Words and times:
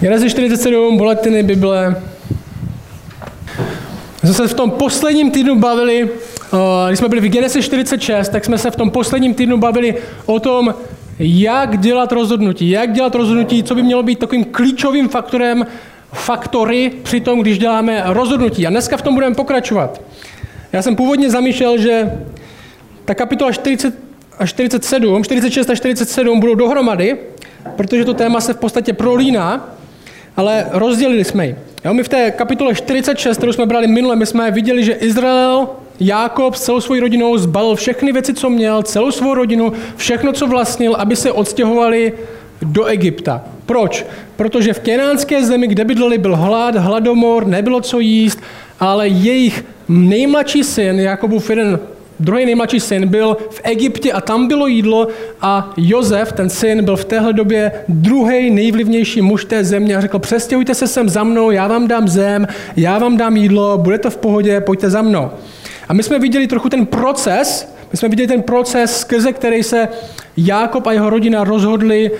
Genesis 0.00 0.32
47, 0.32 0.96
boletiny 0.96 1.42
Bible. 1.42 2.02
My 4.22 4.28
jsme 4.28 4.34
se 4.34 4.48
v 4.48 4.54
tom 4.54 4.70
posledním 4.70 5.30
týdnu 5.30 5.58
bavili, 5.58 6.08
eh, 6.08 6.56
když 6.88 6.98
jsme 6.98 7.08
byli 7.08 7.20
v 7.20 7.32
Genesis 7.32 7.64
46, 7.64 8.28
tak 8.28 8.44
jsme 8.44 8.58
se 8.58 8.70
v 8.70 8.76
tom 8.76 8.90
posledním 8.90 9.34
týdnu 9.34 9.56
bavili 9.56 9.94
o 10.26 10.40
tom, 10.40 10.74
jak 11.18 11.78
dělat 11.78 12.12
rozhodnutí, 12.12 12.70
jak 12.70 12.92
dělat 12.92 13.14
rozhodnutí, 13.14 13.62
co 13.62 13.74
by 13.74 13.82
mělo 13.82 14.02
být 14.02 14.18
takovým 14.18 14.44
klíčovým 14.44 15.08
faktorem, 15.08 15.66
faktory 16.12 16.92
při 17.02 17.20
tom, 17.20 17.40
když 17.40 17.58
děláme 17.58 18.02
rozhodnutí. 18.06 18.66
A 18.66 18.70
dneska 18.70 18.96
v 18.96 19.02
tom 19.02 19.14
budeme 19.14 19.34
pokračovat. 19.34 20.00
Já 20.72 20.82
jsem 20.82 20.96
původně 20.96 21.30
zamýšlel, 21.30 21.78
že 21.78 22.12
ta 23.04 23.14
kapitola 23.14 23.52
40 23.52 23.94
a 24.38 24.46
47, 24.46 25.24
46 25.24 25.70
a 25.70 25.74
47 25.74 26.40
budou 26.40 26.54
dohromady, 26.54 27.16
protože 27.76 28.04
to 28.04 28.14
téma 28.14 28.40
se 28.40 28.54
v 28.54 28.56
podstatě 28.56 28.92
prolíná, 28.92 29.77
ale 30.38 30.66
rozdělili 30.70 31.24
jsme 31.24 31.46
ji. 31.46 31.56
Jo, 31.84 31.94
my 31.94 32.02
v 32.02 32.08
té 32.08 32.30
kapitole 32.30 32.74
46, 32.74 33.36
kterou 33.36 33.52
jsme 33.52 33.66
brali 33.66 33.86
minule, 33.86 34.16
my 34.16 34.26
jsme 34.26 34.50
viděli, 34.50 34.84
že 34.84 34.92
Izrael, 34.92 35.68
Jákob 36.00 36.54
s 36.54 36.62
celou 36.62 36.80
svou 36.80 37.00
rodinou 37.00 37.38
zbalil 37.38 37.74
všechny 37.74 38.12
věci, 38.12 38.34
co 38.34 38.50
měl, 38.50 38.82
celou 38.82 39.10
svou 39.10 39.34
rodinu, 39.34 39.72
všechno, 39.96 40.32
co 40.32 40.46
vlastnil, 40.46 40.94
aby 40.94 41.16
se 41.16 41.32
odstěhovali 41.32 42.12
do 42.62 42.84
Egypta. 42.84 43.44
Proč? 43.66 44.06
Protože 44.36 44.72
v 44.72 44.80
kenánské 44.80 45.44
zemi, 45.44 45.66
kde 45.66 45.84
bydleli, 45.84 46.18
byl 46.18 46.36
hlad, 46.36 46.74
hladomor, 46.74 47.46
nebylo 47.46 47.80
co 47.80 48.00
jíst, 48.00 48.40
ale 48.80 49.08
jejich 49.08 49.64
nejmladší 49.88 50.64
syn, 50.64 51.00
Jakobův 51.00 51.50
jeden 51.50 51.78
druhý 52.20 52.46
nejmladší 52.46 52.80
syn 52.80 53.08
byl 53.08 53.36
v 53.50 53.60
Egyptě 53.64 54.12
a 54.12 54.20
tam 54.20 54.48
bylo 54.48 54.66
jídlo 54.66 55.08
a 55.40 55.72
Jozef, 55.76 56.32
ten 56.32 56.50
syn, 56.50 56.84
byl 56.84 56.96
v 56.96 57.04
téhle 57.04 57.32
době 57.32 57.72
druhý 57.88 58.50
nejvlivnější 58.50 59.22
muž 59.22 59.44
té 59.44 59.64
země 59.64 59.96
a 59.96 60.00
řekl, 60.00 60.18
přestěhujte 60.18 60.74
se 60.74 60.86
sem 60.86 61.08
za 61.08 61.24
mnou, 61.24 61.50
já 61.50 61.68
vám 61.68 61.88
dám 61.88 62.08
zem, 62.08 62.48
já 62.76 62.98
vám 62.98 63.16
dám 63.16 63.36
jídlo, 63.36 63.78
bude 63.78 63.98
to 63.98 64.10
v 64.10 64.16
pohodě, 64.16 64.60
pojďte 64.60 64.90
za 64.90 65.02
mnou. 65.02 65.30
A 65.88 65.92
my 65.92 66.02
jsme 66.02 66.18
viděli 66.18 66.46
trochu 66.46 66.68
ten 66.68 66.86
proces, 66.86 67.74
my 67.92 67.98
jsme 67.98 68.08
viděli 68.08 68.26
ten 68.26 68.42
proces, 68.42 69.00
skrze 69.00 69.32
který 69.32 69.62
se 69.62 69.88
Jákob 70.36 70.86
a 70.86 70.92
jeho 70.92 71.10
rodina 71.10 71.44
rozhodli 71.44 72.10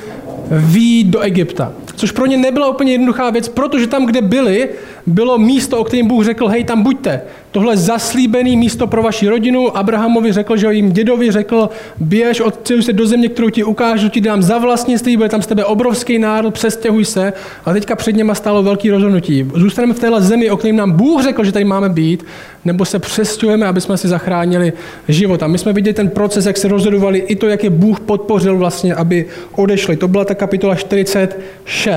výjít 0.50 1.06
do 1.06 1.20
Egypta. 1.20 1.72
Což 1.98 2.10
pro 2.10 2.26
ně 2.26 2.36
nebyla 2.36 2.68
úplně 2.68 2.92
jednoduchá 2.92 3.30
věc, 3.30 3.48
protože 3.48 3.86
tam, 3.86 4.06
kde 4.06 4.22
byli, 4.22 4.68
bylo 5.06 5.38
místo, 5.38 5.78
o 5.78 5.84
kterém 5.84 6.06
Bůh 6.06 6.24
řekl, 6.24 6.48
hej, 6.48 6.64
tam 6.64 6.82
buďte. 6.82 7.20
Tohle 7.50 7.76
zaslíbené 7.76 8.56
místo 8.56 8.86
pro 8.86 9.02
vaši 9.02 9.28
rodinu. 9.28 9.76
Abrahamovi 9.76 10.32
řekl, 10.32 10.56
že 10.56 10.72
jim 10.74 10.92
dědovi 10.92 11.30
řekl, 11.30 11.68
běž, 11.98 12.40
odstěhuj 12.40 12.82
se 12.82 12.92
do 12.92 13.06
země, 13.06 13.28
kterou 13.28 13.50
ti 13.50 13.64
ukážu, 13.64 14.08
ti 14.08 14.20
dám 14.20 14.42
za 14.42 14.58
vlastnictví, 14.58 15.16
bude 15.16 15.28
tam 15.28 15.42
z 15.42 15.46
tebe 15.46 15.64
obrovský 15.64 16.18
národ, 16.18 16.50
přestěhuj 16.50 17.04
se. 17.04 17.32
A 17.64 17.72
teďka 17.72 17.96
před 17.96 18.16
něma 18.16 18.34
stálo 18.34 18.62
velký 18.62 18.90
rozhodnutí. 18.90 19.50
Zůstaneme 19.54 19.94
v 19.94 20.00
téhle 20.00 20.22
zemi, 20.22 20.50
o 20.50 20.56
kterém 20.56 20.76
nám 20.76 20.92
Bůh 20.92 21.22
řekl, 21.22 21.44
že 21.44 21.52
tady 21.52 21.64
máme 21.64 21.88
být, 21.88 22.24
nebo 22.64 22.84
se 22.84 22.98
přestěhujeme, 22.98 23.66
aby 23.66 23.80
jsme 23.80 23.96
si 23.96 24.08
zachránili 24.08 24.72
život. 25.08 25.42
A 25.42 25.46
my 25.46 25.58
jsme 25.58 25.72
viděli 25.72 25.94
ten 25.94 26.08
proces, 26.08 26.46
jak 26.46 26.56
se 26.56 26.68
rozhodovali, 26.68 27.18
i 27.18 27.36
to, 27.36 27.48
jak 27.48 27.64
je 27.64 27.70
Bůh 27.70 28.00
podpořil 28.00 28.56
vlastně, 28.56 28.94
aby 28.94 29.26
odešli. 29.52 29.96
To 29.96 30.08
byla 30.08 30.24
ta 30.24 30.34
kapitola 30.34 30.74
46. 30.74 31.87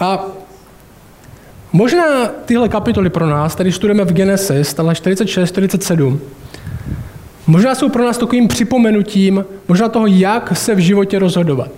A 0.00 0.26
Možná 1.74 2.26
tyhle 2.26 2.68
kapitoly 2.68 3.10
pro 3.10 3.26
nás, 3.26 3.54
tady 3.54 3.72
studujeme 3.72 4.04
v 4.04 4.12
Genesis, 4.12 4.74
tahle 4.74 4.94
46, 4.94 5.50
47, 5.50 6.20
možná 7.46 7.74
jsou 7.74 7.88
pro 7.88 8.04
nás 8.04 8.18
takovým 8.18 8.48
připomenutím 8.48 9.44
možná 9.68 9.88
toho, 9.88 10.06
jak 10.06 10.56
se 10.56 10.74
v 10.74 10.78
životě 10.78 11.18
rozhodovat 11.18 11.70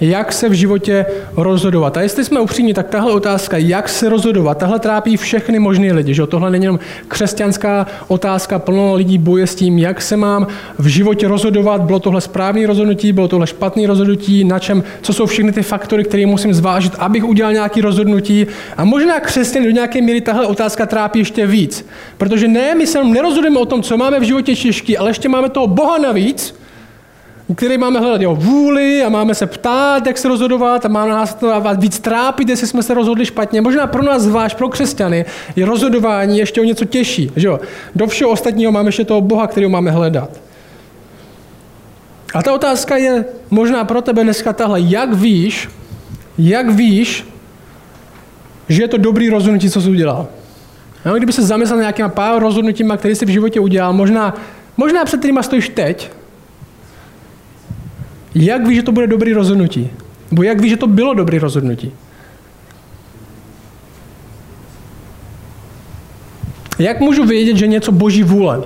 jak 0.00 0.32
se 0.32 0.48
v 0.48 0.52
životě 0.52 1.06
rozhodovat. 1.36 1.96
A 1.96 2.00
jestli 2.00 2.24
jsme 2.24 2.40
upřímní, 2.40 2.74
tak 2.74 2.88
tahle 2.88 3.12
otázka, 3.12 3.56
jak 3.56 3.88
se 3.88 4.08
rozhodovat, 4.08 4.58
tahle 4.58 4.78
trápí 4.78 5.16
všechny 5.16 5.58
možné 5.58 5.92
lidi. 5.92 6.14
Že? 6.14 6.26
Tohle 6.26 6.50
není 6.50 6.64
jenom 6.64 6.78
křesťanská 7.08 7.86
otázka, 8.08 8.58
plno 8.58 8.94
lidí 8.94 9.18
boje 9.18 9.46
s 9.46 9.54
tím, 9.54 9.78
jak 9.78 10.02
se 10.02 10.16
mám 10.16 10.46
v 10.78 10.86
životě 10.86 11.28
rozhodovat. 11.28 11.80
Bylo 11.80 11.98
tohle 11.98 12.20
správné 12.20 12.66
rozhodnutí, 12.66 13.12
bylo 13.12 13.28
tohle 13.28 13.46
špatné 13.46 13.86
rozhodnutí, 13.86 14.44
na 14.44 14.58
čem, 14.58 14.82
co 15.02 15.12
jsou 15.12 15.26
všechny 15.26 15.52
ty 15.52 15.62
faktory, 15.62 16.04
které 16.04 16.26
musím 16.26 16.54
zvážit, 16.54 16.92
abych 16.98 17.24
udělal 17.24 17.52
nějaké 17.52 17.82
rozhodnutí. 17.82 18.46
A 18.76 18.84
možná 18.84 19.20
křesťan 19.20 19.64
do 19.64 19.70
nějaké 19.70 20.02
míry 20.02 20.20
tahle 20.20 20.46
otázka 20.46 20.86
trápí 20.86 21.18
ještě 21.18 21.46
víc. 21.46 21.86
Protože 22.18 22.48
ne, 22.48 22.74
my 22.74 22.86
se 22.86 23.04
nerozhodujeme 23.04 23.58
o 23.58 23.66
tom, 23.66 23.82
co 23.82 23.96
máme 23.96 24.20
v 24.20 24.22
životě 24.22 24.54
těžké, 24.54 24.98
ale 24.98 25.10
ještě 25.10 25.28
máme 25.28 25.48
toho 25.48 25.66
Boha 25.66 25.98
navíc, 25.98 26.59
který 27.54 27.78
máme 27.78 28.00
hledat 28.00 28.20
jeho 28.20 28.34
vůli 28.34 29.02
a 29.02 29.08
máme 29.08 29.34
se 29.34 29.46
ptát, 29.46 30.06
jak 30.06 30.18
se 30.18 30.28
rozhodovat 30.28 30.84
a 30.84 30.88
má 30.88 31.06
nás 31.06 31.34
to 31.34 31.62
víc 31.78 31.98
trápit, 31.98 32.48
jestli 32.48 32.66
jsme 32.66 32.82
se 32.82 32.94
rozhodli 32.94 33.26
špatně. 33.26 33.60
Možná 33.60 33.86
pro 33.86 34.02
nás, 34.02 34.22
zvlášť 34.22 34.56
pro 34.56 34.68
křesťany, 34.68 35.24
je 35.56 35.66
rozhodování 35.66 36.38
ještě 36.38 36.60
o 36.60 36.64
něco 36.64 36.84
těžší. 36.84 37.32
Že 37.36 37.48
jo? 37.48 37.60
Do 37.94 38.06
všeho 38.06 38.30
ostatního 38.30 38.72
máme 38.72 38.88
ještě 38.88 39.04
toho 39.04 39.20
Boha, 39.20 39.46
kterého 39.46 39.70
máme 39.70 39.90
hledat. 39.90 40.30
A 42.34 42.42
ta 42.42 42.52
otázka 42.52 42.96
je 42.96 43.24
možná 43.50 43.84
pro 43.84 44.02
tebe 44.02 44.24
dneska 44.24 44.52
tahle. 44.52 44.80
Jak 44.80 45.14
víš, 45.14 45.68
jak 46.38 46.70
víš, 46.70 47.26
že 48.68 48.82
je 48.82 48.88
to 48.88 48.96
dobrý 48.96 49.30
rozhodnutí, 49.30 49.70
co 49.70 49.80
jsi 49.80 49.90
udělal? 49.90 50.28
No, 51.04 51.14
kdyby 51.14 51.32
se 51.32 51.42
zamyslel 51.42 51.76
na 51.76 51.82
nějakýma 51.82 52.08
pár 52.08 52.42
rozhodnutíma, 52.42 52.96
které 52.96 53.14
jsi 53.14 53.26
v 53.26 53.28
životě 53.28 53.60
udělal, 53.60 53.92
možná, 53.92 54.34
možná 54.76 55.04
před 55.04 55.18
kterýma 55.18 55.42
stojíš 55.42 55.68
teď, 55.68 56.10
jak 58.34 58.66
víš, 58.66 58.76
že 58.76 58.82
to 58.82 58.92
bude 58.92 59.06
dobrý 59.06 59.32
rozhodnutí? 59.32 59.90
Nebo 60.30 60.42
jak 60.42 60.60
víš, 60.60 60.70
že 60.70 60.76
to 60.76 60.86
bylo 60.86 61.14
dobrý 61.14 61.38
rozhodnutí? 61.38 61.92
Jak 66.78 67.00
můžu 67.00 67.24
vědět, 67.24 67.56
že 67.56 67.66
něco 67.66 67.92
boží 67.92 68.22
vůle? 68.22 68.62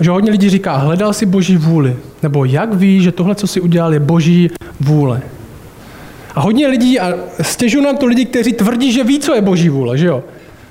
Že 0.00 0.10
hodně 0.10 0.30
lidí 0.30 0.50
říká, 0.50 0.76
hledal 0.76 1.12
si 1.12 1.26
boží 1.26 1.56
vůli. 1.56 1.96
Nebo 2.22 2.44
jak 2.44 2.74
víš, 2.74 3.02
že 3.02 3.12
tohle, 3.12 3.34
co 3.34 3.46
si 3.46 3.60
udělal, 3.60 3.92
je 3.92 4.00
boží 4.00 4.50
vůle? 4.80 5.22
A 6.34 6.40
hodně 6.40 6.66
lidí, 6.66 7.00
a 7.00 7.14
stěžují 7.42 7.84
nám 7.84 7.96
to 7.96 8.06
lidi, 8.06 8.24
kteří 8.24 8.52
tvrdí, 8.52 8.92
že 8.92 9.04
ví, 9.04 9.18
co 9.18 9.34
je 9.34 9.42
boží 9.42 9.68
vůle, 9.68 9.98
že 9.98 10.06
jo? 10.06 10.24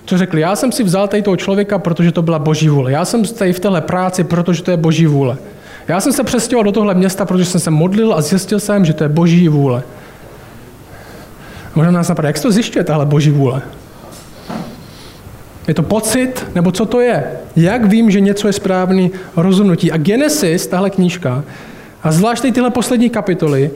Co 0.06 0.18
řekli, 0.18 0.42
já 0.42 0.56
jsem 0.56 0.72
si 0.72 0.84
vzal 0.84 1.08
tady 1.08 1.22
toho 1.22 1.38
člověka, 1.38 1.80
protože 1.80 2.12
to 2.12 2.22
byla 2.22 2.40
boží 2.40 2.70
vůle. 2.70 2.92
Já 2.92 3.06
jsem 3.06 3.24
tady 3.24 3.54
v 3.54 3.60
téhle 3.60 3.82
práci, 3.82 4.24
protože 4.24 4.64
to 4.64 4.72
je 4.72 4.78
boží 4.78 5.06
vůle. 5.06 5.38
Já 5.88 6.02
jsem 6.02 6.14
se 6.14 6.24
přestěhoval 6.24 6.64
do 6.64 6.72
tohle 6.72 6.94
města, 6.94 7.26
protože 7.26 7.46
jsem 7.46 7.62
se 7.62 7.72
modlil 7.72 8.14
a 8.14 8.22
zjistil 8.22 8.60
jsem, 8.60 8.86
že 8.86 8.94
to 8.94 9.04
je 9.04 9.10
boží 9.10 9.48
vůle. 9.48 9.84
Možná 11.76 11.92
nás 11.92 12.10
napadá, 12.10 12.28
jak 12.28 12.38
se 12.38 12.44
to 12.44 12.52
zjišťuje, 12.52 12.84
tahle 12.84 13.06
boží 13.06 13.32
vůle? 13.32 13.62
Je 15.68 15.74
to 15.74 15.84
pocit, 15.84 16.46
nebo 16.56 16.72
co 16.72 16.86
to 16.86 17.00
je? 17.02 17.32
Jak 17.56 17.86
vím, 17.86 18.12
že 18.12 18.20
něco 18.20 18.48
je 18.48 18.54
správný 18.54 19.12
rozhodnutí? 19.36 19.92
A 19.92 19.98
Genesis, 19.98 20.68
tahle 20.68 20.90
knížka, 20.90 21.44
a 22.04 22.12
zvlášť 22.12 22.42
tyhle 22.42 22.70
poslední 22.70 23.10
kapitoly, 23.10 23.72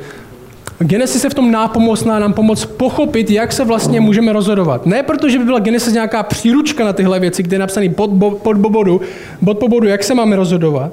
Genesis 0.79 1.23
je 1.23 1.29
v 1.29 1.33
tom 1.33 1.51
nápomocná 1.51 2.19
nám 2.19 2.33
pomoct 2.33 2.65
pochopit, 2.65 3.29
jak 3.29 3.51
se 3.51 3.63
vlastně 3.63 4.01
můžeme 4.01 4.33
rozhodovat. 4.33 4.85
Ne 4.85 5.03
proto, 5.03 5.29
že 5.29 5.39
by 5.39 5.45
byla 5.45 5.59
Genesis 5.59 5.93
nějaká 5.93 6.23
příručka 6.23 6.85
na 6.85 6.93
tyhle 6.93 7.19
věci, 7.19 7.43
kde 7.43 7.55
je 7.55 7.59
napsaný 7.59 7.89
pod, 7.89 8.11
pod, 8.43 8.57
bodu, 8.57 9.01
bod 9.41 9.59
po 9.59 9.67
bodu, 9.67 9.87
jak 9.87 10.03
se 10.03 10.15
máme 10.15 10.35
rozhodovat, 10.35 10.91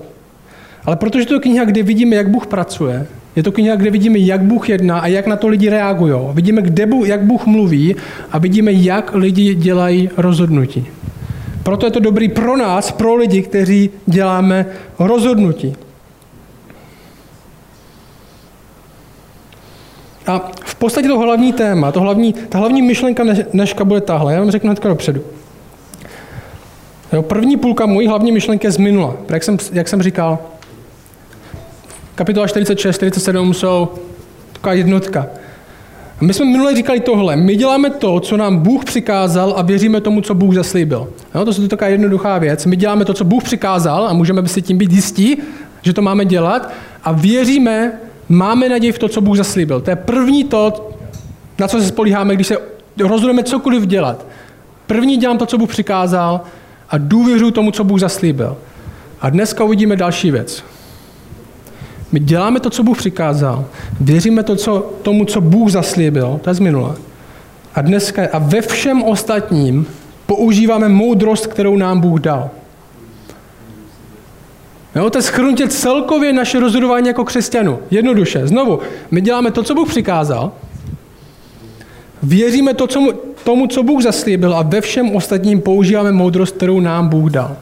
ale 0.84 0.96
protože 0.96 1.26
to 1.26 1.34
je 1.34 1.40
kniha, 1.40 1.64
kde 1.64 1.82
vidíme, 1.82 2.16
jak 2.16 2.28
Bůh 2.28 2.46
pracuje, 2.46 3.06
je 3.36 3.42
to 3.42 3.52
kniha, 3.52 3.76
kde 3.76 3.90
vidíme, 3.90 4.18
jak 4.18 4.40
Bůh 4.40 4.68
jedná 4.68 4.98
a 4.98 5.06
jak 5.06 5.26
na 5.26 5.36
to 5.36 5.48
lidi 5.48 5.68
reagují. 5.68 6.14
Vidíme, 6.32 6.62
kde 6.62 6.86
Bůh, 6.86 7.08
jak 7.08 7.22
Bůh 7.22 7.46
mluví 7.46 7.96
a 8.32 8.38
vidíme, 8.38 8.72
jak 8.72 9.14
lidi 9.14 9.54
dělají 9.54 10.10
rozhodnutí. 10.16 10.86
Proto 11.62 11.86
je 11.86 11.92
to 11.92 12.00
dobrý 12.00 12.28
pro 12.28 12.56
nás, 12.56 12.92
pro 12.92 13.14
lidi, 13.14 13.42
kteří 13.42 13.90
děláme 14.06 14.66
rozhodnutí. 14.98 15.76
A 20.26 20.50
v 20.64 20.74
podstatě 20.74 21.08
to 21.08 21.18
hlavní 21.18 21.52
téma, 21.52 21.92
to 21.92 22.00
hlavní, 22.00 22.32
ta 22.32 22.58
hlavní 22.58 22.82
myšlenka 22.82 23.24
dneška 23.52 23.84
bude 23.84 24.00
tahle. 24.00 24.32
Já 24.32 24.40
vám 24.40 24.50
řeknu 24.50 24.68
hnedka 24.68 24.88
dopředu. 24.88 25.20
Jo, 27.12 27.22
první 27.22 27.56
půlka 27.56 27.86
mojí 27.86 28.08
hlavní 28.08 28.32
myšlenky 28.32 28.66
je 28.66 28.70
z 28.70 28.78
minula. 28.78 29.16
Jak 29.28 29.44
jsem, 29.44 29.56
jak 29.72 29.88
jsem 29.88 30.02
říkal, 30.02 30.38
kapitola 32.18 32.46
46, 32.46 32.96
47 32.96 33.54
jsou 33.54 33.88
taková 34.52 34.72
jednotka. 34.72 35.26
A 36.20 36.24
my 36.24 36.34
jsme 36.34 36.44
minule 36.44 36.76
říkali 36.76 37.00
tohle. 37.00 37.36
My 37.36 37.56
děláme 37.56 37.90
to, 37.90 38.20
co 38.20 38.36
nám 38.36 38.58
Bůh 38.58 38.84
přikázal 38.84 39.54
a 39.56 39.62
věříme 39.62 40.00
tomu, 40.00 40.20
co 40.20 40.34
Bůh 40.34 40.54
zaslíbil. 40.54 41.08
No, 41.34 41.44
to 41.44 41.62
je 41.62 41.68
taková 41.68 41.88
jednoduchá 41.88 42.38
věc. 42.38 42.66
My 42.66 42.76
děláme 42.76 43.04
to, 43.04 43.14
co 43.14 43.24
Bůh 43.24 43.42
přikázal 43.42 44.06
a 44.06 44.12
můžeme 44.12 44.48
si 44.48 44.62
tím 44.62 44.78
být 44.78 44.92
jistí, 44.92 45.36
že 45.82 45.92
to 45.92 46.02
máme 46.02 46.24
dělat 46.24 46.72
a 47.04 47.12
věříme, 47.12 47.92
máme 48.28 48.68
naději 48.68 48.92
v 48.92 48.98
to, 48.98 49.08
co 49.08 49.20
Bůh 49.20 49.36
zaslíbil. 49.36 49.80
To 49.80 49.90
je 49.90 49.96
první 49.96 50.44
to, 50.44 50.90
na 51.58 51.68
co 51.68 51.80
se 51.80 51.86
spolíháme, 51.86 52.34
když 52.34 52.46
se 52.46 52.56
rozhodujeme 52.98 53.42
cokoliv 53.42 53.86
dělat. 53.86 54.26
První 54.86 55.16
dělám 55.16 55.38
to, 55.38 55.46
co 55.46 55.58
Bůh 55.58 55.70
přikázal 55.70 56.40
a 56.90 56.98
důvěřuji 56.98 57.50
tomu, 57.50 57.70
co 57.70 57.84
Bůh 57.84 58.00
zaslíbil. 58.00 58.56
A 59.20 59.30
dneska 59.30 59.64
uvidíme 59.64 59.96
další 59.96 60.30
věc. 60.30 60.64
My 62.12 62.20
děláme 62.20 62.60
to, 62.60 62.70
co 62.70 62.82
Bůh 62.82 62.98
přikázal, 62.98 63.64
věříme 64.00 64.42
to, 64.42 64.56
co, 64.56 64.92
tomu, 65.02 65.24
co 65.24 65.40
Bůh 65.40 65.70
zaslíbil, 65.70 66.40
to 66.42 66.50
je 66.50 66.54
z 66.54 66.60
minula. 66.60 66.96
A 67.74 67.82
dneska 67.82 68.22
a 68.32 68.38
ve 68.38 68.60
všem 68.60 69.02
ostatním 69.02 69.86
používáme 70.26 70.88
moudrost, 70.88 71.46
kterou 71.46 71.76
nám 71.76 72.00
Bůh 72.00 72.20
dal. 72.20 72.50
Jo, 74.96 75.10
to 75.10 75.18
je 75.18 75.22
schrnutě 75.22 75.68
celkově 75.68 76.32
naše 76.32 76.60
rozhodování 76.60 77.08
jako 77.08 77.24
křesťanů. 77.24 77.78
Jednoduše. 77.90 78.46
Znovu, 78.46 78.78
my 79.10 79.20
děláme 79.20 79.50
to, 79.50 79.62
co 79.62 79.74
Bůh 79.74 79.88
přikázal, 79.88 80.52
věříme 82.22 82.74
to, 82.74 82.86
co 82.86 83.00
mu, 83.00 83.12
tomu, 83.44 83.66
co 83.66 83.82
Bůh 83.82 84.02
zaslíbil 84.02 84.54
a 84.54 84.62
ve 84.62 84.80
všem 84.80 85.16
ostatním 85.16 85.60
používáme 85.60 86.12
moudrost, 86.12 86.56
kterou 86.56 86.80
nám 86.80 87.08
Bůh 87.08 87.30
dal. 87.30 87.56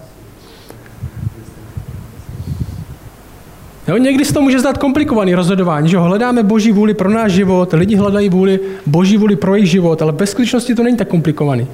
Jo, 3.88 3.96
někdy 3.96 4.24
se 4.24 4.34
to 4.34 4.42
může 4.42 4.60
zdát 4.60 4.78
komplikovaný 4.78 5.34
rozhodování, 5.34 5.88
že 5.88 5.98
hledáme 5.98 6.42
boží 6.42 6.72
vůli 6.72 6.94
pro 6.94 7.10
náš 7.10 7.32
život, 7.32 7.72
lidi 7.72 7.96
hledají 7.96 8.28
vůli, 8.28 8.60
boží 8.86 9.16
vůli 9.16 9.36
pro 9.36 9.54
jejich 9.54 9.70
život, 9.70 10.02
ale 10.02 10.12
ve 10.12 10.26
skutečnosti 10.26 10.74
to 10.74 10.82
není 10.82 10.96
tak 10.96 11.08
komplikovaný. 11.08 11.66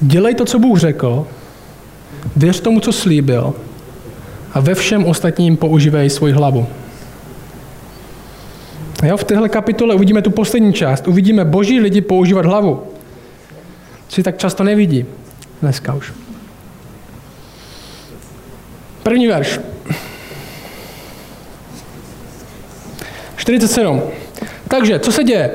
Dělej 0.00 0.34
to, 0.34 0.44
co 0.44 0.58
Bůh 0.58 0.78
řekl, 0.78 1.26
věř 2.36 2.60
tomu, 2.60 2.80
co 2.80 2.92
slíbil 2.92 3.54
a 4.52 4.60
ve 4.60 4.74
všem 4.74 5.04
ostatním 5.04 5.56
používej 5.56 6.10
svoji 6.10 6.32
hlavu. 6.32 6.66
Jo, 9.02 9.16
v 9.16 9.24
téhle 9.24 9.48
kapitole 9.48 9.94
uvidíme 9.94 10.22
tu 10.22 10.30
poslední 10.30 10.72
část. 10.72 11.08
Uvidíme 11.08 11.44
boží 11.44 11.80
lidi 11.80 12.00
používat 12.00 12.46
hlavu. 12.46 12.82
Si 14.08 14.22
tak 14.22 14.38
často 14.38 14.64
nevidí. 14.64 15.04
Dneska 15.62 15.94
už. 15.94 16.25
První 19.06 19.26
verš. 19.26 19.60
47. 23.36 24.02
Takže, 24.68 24.98
co 24.98 25.12
se 25.12 25.24
děje? 25.24 25.50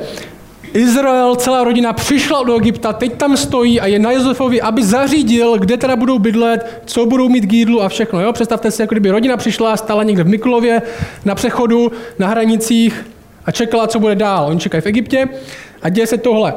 Izrael, 0.74 1.36
celá 1.36 1.64
rodina 1.64 1.92
přišla 1.92 2.42
do 2.42 2.56
Egypta, 2.56 2.92
teď 2.92 3.12
tam 3.12 3.36
stojí 3.36 3.80
a 3.80 3.86
je 3.86 3.98
na 3.98 4.12
Josefovi, 4.12 4.60
aby 4.60 4.84
zařídil, 4.84 5.58
kde 5.58 5.76
teda 5.76 5.96
budou 5.96 6.18
bydlet, 6.18 6.82
co 6.84 7.06
budou 7.06 7.28
mít 7.28 7.46
k 7.46 7.52
jídlu 7.52 7.82
a 7.82 7.88
všechno. 7.88 8.20
Jo? 8.20 8.32
Představte 8.32 8.70
si, 8.70 8.82
jako 8.82 8.94
kdyby 8.94 9.10
rodina 9.10 9.36
přišla, 9.36 9.76
stala 9.76 10.02
někde 10.02 10.24
v 10.24 10.28
Mikulově, 10.28 10.82
na 11.24 11.34
přechodu, 11.34 11.92
na 12.18 12.28
hranicích 12.28 13.06
a 13.44 13.50
čekala, 13.50 13.86
co 13.86 14.00
bude 14.00 14.14
dál. 14.14 14.46
Oni 14.46 14.60
čekají 14.60 14.82
v 14.82 14.86
Egyptě 14.86 15.28
a 15.82 15.88
děje 15.88 16.06
se 16.06 16.18
tohle. 16.18 16.54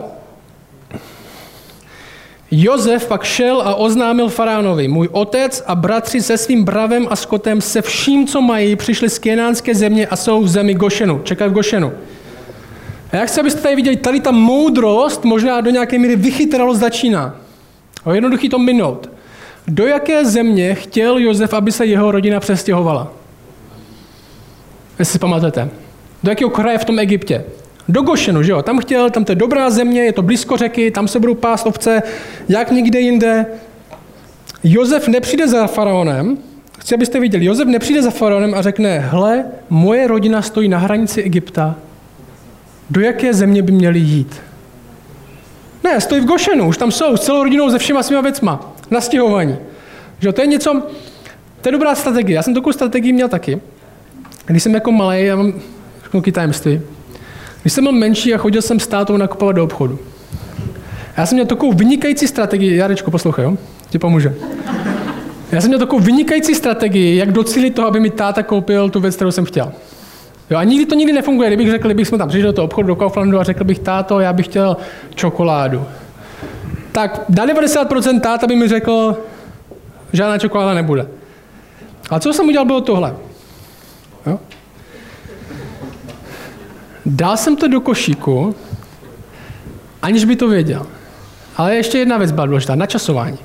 Jozef 2.57 3.07
pak 3.07 3.24
šel 3.24 3.62
a 3.62 3.75
oznámil 3.75 4.30
faránovi, 4.30 4.88
můj 4.88 5.10
otec 5.12 5.63
a 5.68 5.75
bratři 5.75 6.22
se 6.22 6.38
svým 6.38 6.63
bravem 6.63 7.07
a 7.10 7.16
skotem, 7.16 7.62
se 7.62 7.81
vším, 7.81 8.28
co 8.28 8.42
mají, 8.42 8.75
přišli 8.75 9.10
z 9.10 9.19
kénánské 9.19 9.75
země 9.75 10.07
a 10.07 10.16
jsou 10.16 10.42
v 10.42 10.48
zemi 10.48 10.74
Gošenu. 10.74 11.22
Čekají 11.24 11.52
v 11.52 11.54
Gošenu. 11.54 11.94
A 13.12 13.16
já 13.16 13.25
chci, 13.25 13.40
abyste 13.40 13.62
tady 13.62 13.75
viděli, 13.75 13.96
tady 13.96 14.19
ta 14.19 14.31
moudrost 14.31 15.25
možná 15.25 15.62
do 15.62 15.69
nějaké 15.69 16.00
míry 16.00 16.16
vychytralost 16.16 16.80
začíná. 16.80 17.36
O 18.04 18.13
jednoduchý 18.13 18.50
to 18.50 18.60
minout. 18.60 19.10
Do 19.68 19.88
jaké 19.88 20.25
země 20.25 20.75
chtěl 20.75 21.18
Jozef, 21.18 21.54
aby 21.54 21.72
se 21.72 21.86
jeho 21.86 22.12
rodina 22.12 22.40
přestěhovala? 22.40 23.12
Jestli 25.00 25.12
si 25.12 25.19
pamatujete. 25.19 25.69
Do 26.24 26.31
jakého 26.31 26.50
kraje 26.50 26.78
v 26.78 26.86
tom 26.86 27.00
Egyptě? 27.00 27.44
Do 27.90 28.02
Gošenu, 28.02 28.44
že 28.44 28.52
jo? 28.52 28.62
Tam 28.62 28.80
chtěl, 28.80 29.10
tam 29.10 29.26
to 29.26 29.32
je 29.32 29.36
dobrá 29.36 29.70
země, 29.70 30.02
je 30.02 30.14
to 30.14 30.22
blízko 30.22 30.58
řeky, 30.58 30.92
tam 30.92 31.08
se 31.08 31.20
budou 31.20 31.36
pást 31.36 31.68
ovce, 31.68 32.04
jak 32.50 32.72
nikde 32.72 33.00
jinde. 33.00 33.46
Jozef 34.64 35.08
nepřijde 35.08 35.48
za 35.48 35.68
faraonem, 35.68 36.38
chci, 36.80 36.96
abyste 36.96 37.20
viděli, 37.20 37.46
Jozef 37.46 37.68
nepřijde 37.68 38.02
za 38.02 38.12
faraonem 38.12 38.54
a 38.54 38.62
řekne, 38.62 39.00
hle, 39.00 39.46
moje 39.70 40.08
rodina 40.08 40.42
stojí 40.42 40.70
na 40.70 40.78
hranici 40.78 41.22
Egypta, 41.22 41.76
do 42.90 43.02
jaké 43.02 43.34
země 43.34 43.62
by 43.62 43.72
měli 43.72 44.00
jít? 44.00 44.42
Ne, 45.84 46.02
stojí 46.02 46.22
v 46.22 46.26
Gošenu, 46.26 46.68
už 46.68 46.78
tam 46.78 46.92
jsou, 46.92 47.18
s 47.18 47.22
celou 47.22 47.44
rodinou, 47.44 47.70
se 47.70 47.80
všema 47.80 48.04
svýma 48.04 48.22
věcma, 48.22 48.74
na 48.92 49.02
stěhování. 49.02 49.58
Že 50.20 50.32
to 50.32 50.42
je 50.42 50.48
něco, 50.48 50.84
to 51.62 51.68
je 51.68 51.72
dobrá 51.72 51.96
strategie. 51.96 52.36
Já 52.36 52.44
jsem 52.44 52.54
takovou 52.54 52.74
strategii 52.74 53.14
měl 53.14 53.28
taky. 53.28 53.62
Když 54.46 54.64
jsem 54.64 54.74
jako 54.74 54.92
malý, 54.92 55.26
já 55.26 55.36
mám 55.36 55.54
tajemství, 56.32 56.82
když 57.66 57.74
jsem 57.74 57.84
byl 57.84 57.94
menší 57.94 58.34
a 58.34 58.38
chodil 58.38 58.62
jsem 58.62 58.80
s 58.80 58.88
tátou 58.88 59.18
nakupovat 59.18 59.56
do 59.56 59.64
obchodu. 59.64 60.00
Já 61.18 61.26
jsem 61.26 61.36
měl 61.36 61.46
takovou 61.46 61.72
vynikající 61.72 62.28
strategii, 62.28 62.76
Jarečko, 62.76 63.12
poslouchej, 63.12 63.46
jo? 63.46 63.58
Ti 63.90 64.00
pomůže. 64.00 64.36
Já 65.52 65.62
jsem 65.62 65.70
měl 65.70 65.80
takovou 65.80 66.02
vynikající 66.02 66.56
strategii, 66.56 67.16
jak 67.18 67.32
docílit 67.32 67.72
toho, 67.72 67.88
aby 67.88 68.00
mi 68.00 68.10
táta 68.10 68.44
koupil 68.44 68.90
tu 68.90 69.00
věc, 69.00 69.16
kterou 69.16 69.32
jsem 69.32 69.46
chtěl. 69.46 69.72
Jo, 70.50 70.58
a 70.58 70.64
nikdy 70.64 70.86
to 70.86 70.96
nikdy 70.96 71.14
nefunguje. 71.14 71.50
Kdybych 71.50 71.70
řekl, 71.70 71.88
kdybych 71.88 72.08
jsme 72.08 72.18
tam 72.18 72.28
přišli 72.28 72.44
do 72.44 72.54
toho 72.54 72.66
obchodu 72.66 72.88
do 72.88 72.96
Kauflandu 72.96 73.40
a 73.40 73.44
řekl 73.44 73.64
bych, 73.64 73.80
táto, 73.80 74.20
já 74.20 74.34
bych 74.34 74.46
chtěl 74.46 74.78
čokoládu. 75.16 75.86
Tak 76.92 77.30
na 77.30 77.48
90% 77.48 78.20
táta 78.20 78.48
by 78.48 78.56
mi 78.56 78.68
řekl, 78.68 79.18
žádná 80.14 80.38
čokoláda 80.38 80.74
nebude. 80.74 81.08
A 82.10 82.20
co 82.20 82.34
jsem 82.34 82.48
udělal, 82.48 82.66
bylo 82.66 82.82
tohle. 82.82 83.16
Jo? 84.26 84.40
Dal 87.06 87.38
jsem 87.38 87.56
to 87.56 87.68
do 87.68 87.81
košíku, 87.81 88.56
aniž 90.02 90.25
by 90.25 90.36
to 90.36 90.48
věděl. 90.48 90.88
Ale 91.57 91.75
ještě 91.75 91.98
jedna 91.98 92.18
věc 92.18 92.31
byla 92.31 92.46
důležitá, 92.46 92.75
načasování. 92.75 93.38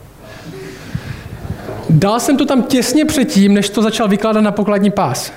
Dal 1.90 2.20
jsem 2.20 2.36
to 2.36 2.46
tam 2.46 2.62
těsně 2.62 3.04
předtím, 3.04 3.54
než 3.54 3.70
to 3.70 3.82
začal 3.82 4.08
vykládat 4.08 4.40
na 4.40 4.52
pokladní 4.52 4.90
pás. 4.90 5.32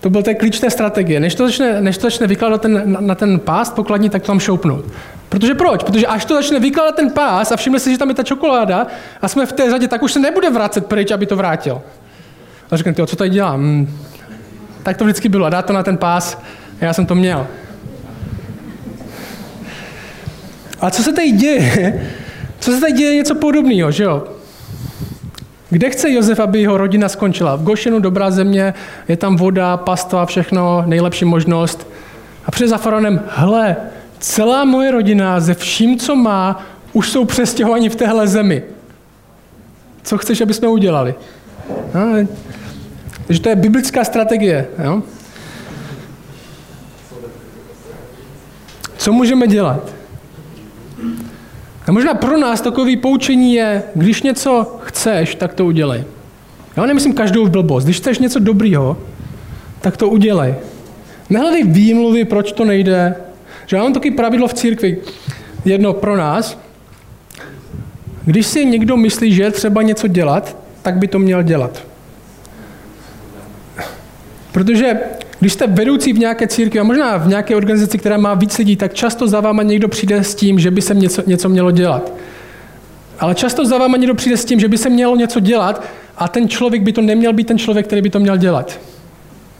To 0.00 0.10
byl 0.10 0.22
ten 0.22 0.36
klíč 0.36 0.60
té 0.60 0.70
strategie. 0.70 1.20
Než 1.20 1.34
to 1.34 1.46
začne, 1.46 1.80
než 1.80 1.98
to 1.98 2.06
začne 2.06 2.26
vykládat 2.26 2.62
ten, 2.62 2.92
na, 2.92 3.00
na 3.00 3.14
ten 3.14 3.38
pás 3.40 3.70
pokladní, 3.70 4.10
tak 4.10 4.22
to 4.22 4.26
tam 4.26 4.40
šoupnout. 4.40 4.84
Protože 5.28 5.54
proč? 5.54 5.82
Protože 5.82 6.06
až 6.06 6.24
to 6.24 6.34
začne 6.34 6.60
vykládat 6.60 6.96
ten 6.96 7.10
pás 7.10 7.52
a 7.52 7.56
všimne 7.56 7.80
si, 7.80 7.92
že 7.92 7.98
tam 7.98 8.08
je 8.08 8.14
ta 8.14 8.22
čokoláda 8.22 8.86
a 9.22 9.28
jsme 9.28 9.46
v 9.46 9.52
té 9.52 9.70
řadě, 9.70 9.88
tak 9.88 10.02
už 10.02 10.12
se 10.12 10.18
nebude 10.18 10.50
vracet 10.50 10.86
pryč, 10.86 11.10
aby 11.10 11.26
to 11.26 11.36
vrátil. 11.36 11.82
A 12.70 12.76
řekne, 12.76 13.06
co 13.06 13.16
tady 13.16 13.30
dělám? 13.30 13.60
Hmm. 13.60 13.98
Tak 14.82 14.96
to 14.96 15.04
vždycky 15.04 15.28
bylo. 15.28 15.50
Dá 15.50 15.62
to 15.62 15.72
na 15.72 15.82
ten 15.82 15.96
pás 15.96 16.38
já 16.80 16.92
jsem 16.92 17.06
to 17.06 17.14
měl. 17.14 17.46
A 20.80 20.90
co 20.90 21.02
se 21.02 21.12
tady 21.12 21.30
děje? 21.30 22.08
Co 22.60 22.72
se 22.72 22.80
tady 22.80 22.92
děje 22.92 23.14
něco 23.14 23.34
podobného, 23.34 23.90
že 23.90 24.04
jo? 24.04 24.24
Kde 25.70 25.90
chce 25.90 26.10
Josef, 26.10 26.40
aby 26.40 26.60
jeho 26.60 26.78
rodina 26.78 27.08
skončila? 27.08 27.56
V 27.56 27.62
Gošenu, 27.62 28.00
dobrá 28.00 28.30
země, 28.30 28.74
je 29.08 29.16
tam 29.16 29.36
voda, 29.36 29.76
pastva, 29.76 30.26
všechno, 30.26 30.82
nejlepší 30.86 31.24
možnost. 31.24 31.86
A 32.46 32.50
před 32.50 32.68
za 32.68 32.78
faraonem, 32.78 33.20
hle, 33.26 33.76
celá 34.18 34.64
moje 34.64 34.90
rodina 34.90 35.40
ze 35.40 35.54
vším, 35.54 35.98
co 35.98 36.16
má, 36.16 36.64
už 36.92 37.10
jsou 37.10 37.24
přestěhovaní 37.24 37.88
v 37.88 37.96
téhle 37.96 38.28
zemi. 38.28 38.62
Co 40.02 40.18
chceš, 40.18 40.40
aby 40.40 40.54
jsme 40.54 40.68
udělali? 40.68 41.14
No, 41.94 42.26
takže 43.26 43.42
to 43.42 43.48
je 43.48 43.56
biblická 43.56 44.04
strategie. 44.04 44.66
Jo? 44.84 45.02
Co 48.98 49.12
můžeme 49.12 49.46
dělat? 49.46 49.92
A 51.86 51.92
možná 51.92 52.14
pro 52.14 52.38
nás 52.38 52.60
takový 52.60 52.96
poučení 52.96 53.54
je, 53.54 53.82
když 53.94 54.22
něco 54.22 54.78
chceš, 54.82 55.34
tak 55.34 55.54
to 55.54 55.66
udělej. 55.66 56.04
Já 56.76 56.86
nemyslím 56.86 57.14
každou 57.14 57.48
blbost. 57.48 57.84
Když 57.84 57.96
chceš 57.96 58.18
něco 58.18 58.38
dobrýho, 58.38 58.98
tak 59.80 59.96
to 59.96 60.08
udělej. 60.08 60.54
Nehledej 61.30 61.64
výmluvy, 61.64 62.24
proč 62.24 62.52
to 62.52 62.64
nejde. 62.64 63.14
Že 63.66 63.76
já 63.76 63.82
mám 63.82 63.92
takový 63.92 64.10
pravidlo 64.10 64.48
v 64.48 64.54
církvi, 64.54 64.98
jedno 65.64 65.92
pro 65.92 66.16
nás. 66.16 66.58
Když 68.24 68.46
si 68.46 68.66
někdo 68.66 68.96
myslí, 68.96 69.32
že 69.32 69.42
je 69.42 69.50
třeba 69.50 69.82
něco 69.82 70.06
dělat, 70.06 70.56
tak 70.82 70.96
by 70.96 71.08
to 71.08 71.18
měl 71.18 71.42
dělat. 71.42 71.82
Protože 74.52 75.00
když 75.40 75.52
jste 75.52 75.66
vedoucí 75.66 76.12
v 76.12 76.18
nějaké 76.18 76.46
církvi 76.46 76.80
a 76.80 76.82
možná 76.82 77.16
v 77.16 77.28
nějaké 77.28 77.56
organizaci, 77.56 77.98
která 77.98 78.16
má 78.16 78.34
víc 78.34 78.58
lidí, 78.58 78.76
tak 78.76 78.94
často 78.94 79.28
za 79.28 79.40
váma 79.40 79.62
někdo 79.62 79.88
přijde 79.88 80.24
s 80.24 80.34
tím, 80.34 80.58
že 80.58 80.70
by 80.70 80.82
se 80.82 80.94
něco, 80.94 81.22
něco 81.26 81.48
mělo 81.48 81.70
dělat. 81.70 82.12
Ale 83.20 83.34
často 83.34 83.66
za 83.66 83.78
váma 83.78 83.96
někdo 83.96 84.14
přijde 84.14 84.36
s 84.36 84.44
tím, 84.44 84.60
že 84.60 84.68
by 84.68 84.78
se 84.78 84.90
mělo 84.90 85.16
něco 85.16 85.40
dělat 85.40 85.84
a 86.16 86.28
ten 86.28 86.48
člověk 86.48 86.82
by 86.82 86.92
to 86.92 87.02
neměl 87.02 87.32
být 87.32 87.46
ten 87.46 87.58
člověk, 87.58 87.86
který 87.86 88.02
by 88.02 88.10
to 88.10 88.20
měl 88.20 88.36
dělat. 88.36 88.80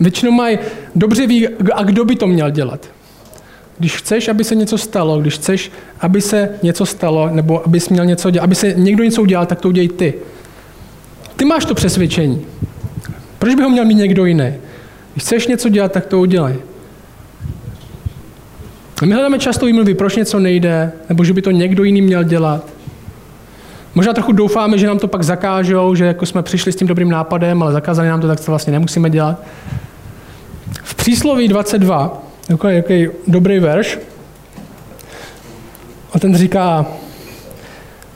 Většinou 0.01 0.33
mají 0.33 0.59
dobře 0.95 1.27
ví, 1.27 1.49
a 1.49 1.83
kdo 1.83 2.05
by 2.05 2.17
to 2.17 2.27
měl 2.27 2.51
dělat. 2.51 2.87
Když 3.79 3.97
chceš, 3.97 4.29
aby 4.29 4.45
se 4.45 4.55
něco 4.55 4.79
stalo, 4.79 5.21
když 5.21 5.35
chceš, 5.35 5.73
aby 6.01 6.21
se 6.21 6.49
něco 6.63 6.87
stalo, 6.87 7.31
nebo 7.33 7.67
aby 7.67 7.79
měl 7.91 8.07
něco 8.07 8.31
dělat, 8.31 8.45
aby 8.45 8.55
se 8.55 8.73
někdo 8.77 9.05
něco 9.05 9.23
udělal, 9.23 9.47
tak 9.47 9.61
to 9.61 9.69
udělej 9.69 9.89
ty. 9.89 10.15
Ty 11.37 11.45
máš 11.45 11.65
to 11.65 11.75
přesvědčení. 11.75 12.47
Proč 13.39 13.55
by 13.55 13.63
ho 13.63 13.71
měl 13.71 13.85
mít 13.85 13.95
někdo 13.95 14.25
jiný? 14.25 14.55
Když 15.19 15.27
chceš 15.27 15.47
něco 15.47 15.69
dělat, 15.69 15.93
tak 15.93 16.07
to 16.07 16.19
udělej. 16.21 16.57
My 19.05 19.13
hledáme 19.13 19.39
často 19.39 19.67
výmluvy, 19.67 19.95
proč 19.95 20.17
něco 20.17 20.39
nejde, 20.39 20.93
nebo 21.09 21.25
že 21.25 21.33
by 21.33 21.43
to 21.43 21.51
někdo 21.51 21.85
jiný 21.85 22.03
měl 22.03 22.23
dělat. 22.23 22.67
Možná 23.95 24.13
trochu 24.13 24.33
doufáme, 24.33 24.79
že 24.79 24.87
nám 24.87 24.99
to 24.99 25.09
pak 25.09 25.23
zakážou, 25.23 25.95
že 25.95 26.05
jako 26.05 26.27
jsme 26.27 26.43
přišli 26.43 26.73
s 26.73 26.77
tím 26.77 26.87
dobrým 26.87 27.11
nápadem, 27.11 27.63
ale 27.63 27.73
zakázali 27.73 28.09
nám 28.09 28.21
to, 28.21 28.27
tak 28.27 28.41
to 28.41 28.53
vlastně 28.53 28.73
nemusíme 28.73 29.11
dělat. 29.11 29.43
V 30.83 30.95
přísloví 30.95 31.49
22, 31.49 32.23
takový, 32.47 32.77
takový 32.77 33.09
dobrý 33.27 33.59
verš, 33.59 33.99
A 36.13 36.19
ten 36.19 36.37
říká, 36.37 36.87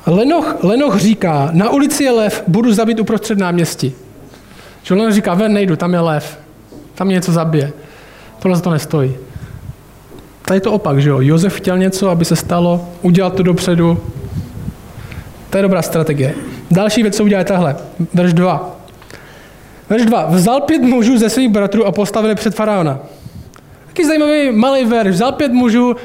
Lenoch, 0.06 0.56
Lenoch 0.62 1.00
říká, 1.00 1.50
na 1.52 1.71
ulici 1.71 2.04
je 2.04 2.11
lev, 2.11 2.44
budu 2.47 2.73
zabít 2.73 3.00
uprostřed 3.00 3.38
náměstí. 3.38 3.94
Že 4.82 4.94
Lenoch 4.94 5.14
říká, 5.14 5.35
ven 5.35 5.52
nejdu, 5.52 5.76
tam 5.76 5.94
je 5.94 6.00
lev, 6.00 6.41
tam 6.94 7.06
mě 7.06 7.14
něco 7.14 7.32
zabije. 7.32 7.72
Tohle 8.38 8.56
za 8.56 8.62
to 8.62 8.70
nestojí. 8.70 9.14
Tady 10.44 10.56
je 10.56 10.61
to 10.61 10.72
opak, 10.72 11.02
že 11.02 11.11
jo? 11.11 11.20
Josef 11.20 11.56
chtěl 11.56 11.78
něco, 11.78 12.11
aby 12.11 12.25
se 12.25 12.37
stalo, 12.37 12.88
udělal 13.02 13.30
to 13.30 13.42
dopředu. 13.42 14.00
To 15.50 15.58
je 15.58 15.62
dobrá 15.62 15.82
strategie. 15.82 16.34
Další 16.70 17.02
věc, 17.02 17.16
co 17.16 17.25
udělá, 17.25 17.38
je 17.38 17.44
tahle. 17.44 17.76
Verš 18.14 18.32
2. 18.32 18.76
Verš 19.88 20.04
2. 20.04 20.26
Vzal 20.26 20.61
pět 20.61 20.82
mužů 20.82 21.18
ze 21.18 21.30
svých 21.30 21.49
bratrů 21.49 21.87
a 21.87 21.92
postavili 21.92 22.34
před 22.34 22.54
faraona. 22.54 22.99
Taký 23.87 24.04
zajímavý 24.04 24.50
malý 24.50 24.84
verš. 24.84 25.14
Vzal 25.14 25.32
pět 25.32 25.52
mužů. 25.52 25.96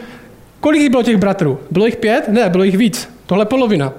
Kolik 0.59 0.81
jich 0.81 0.89
bylo 0.89 1.03
těch 1.03 1.17
bratrů? 1.17 1.59
Bylo 1.71 1.85
jich 1.85 1.95
pět? 1.95 2.27
Ne, 2.27 2.49
bylo 2.49 2.63
jich 2.63 2.77
víc. 2.77 3.09
Tohle 3.25 3.45
polovina. 3.45 3.93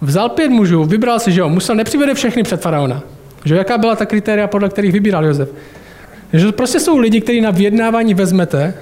Vzal 0.00 0.28
pět 0.28 0.48
mužů, 0.48 0.84
vybral 0.84 1.18
si, 1.18 1.32
že 1.32 1.40
jo, 1.40 1.48
musel 1.48 1.74
nepřivede 1.74 2.14
všechny 2.14 2.42
před 2.42 2.60
faraona. 2.60 3.02
Že 3.44 3.56
jaká 3.56 3.78
byla 3.78 3.96
ta 3.96 4.06
kritéria, 4.06 4.46
podle 4.46 4.68
kterých 4.68 4.92
vybíral 4.92 5.24
Josef? 5.24 5.48
Že 6.32 6.52
prostě 6.52 6.80
jsou 6.80 6.98
lidi, 6.98 7.20
kteří 7.20 7.40
na 7.40 7.50
vyjednávání 7.50 8.14
vezmete 8.14 8.74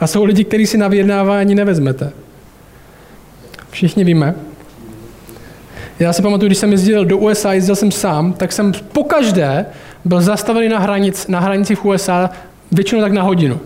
a 0.00 0.06
jsou 0.06 0.24
lidi, 0.24 0.44
kteří 0.44 0.66
si 0.66 0.78
na 0.78 0.88
vyjednávání 0.88 1.54
nevezmete. 1.54 2.12
Všichni 3.70 4.04
víme. 4.04 4.34
Já 5.98 6.12
si 6.12 6.22
pamatuju, 6.22 6.48
když 6.48 6.58
jsem 6.58 6.72
jezdil 6.72 7.04
do 7.04 7.18
USA, 7.18 7.52
jezdil 7.52 7.76
jsem 7.76 7.90
sám, 7.90 8.32
tak 8.32 8.52
jsem 8.52 8.72
pokaždé 8.92 9.66
byl 10.04 10.20
zastavený 10.20 10.68
na, 10.68 10.78
hranic, 10.78 11.26
na 11.28 11.40
hranici 11.40 11.74
v 11.74 11.84
USA 11.84 12.30
většinou 12.72 13.00
tak 13.00 13.12
na 13.12 13.22
hodinu. 13.22 13.60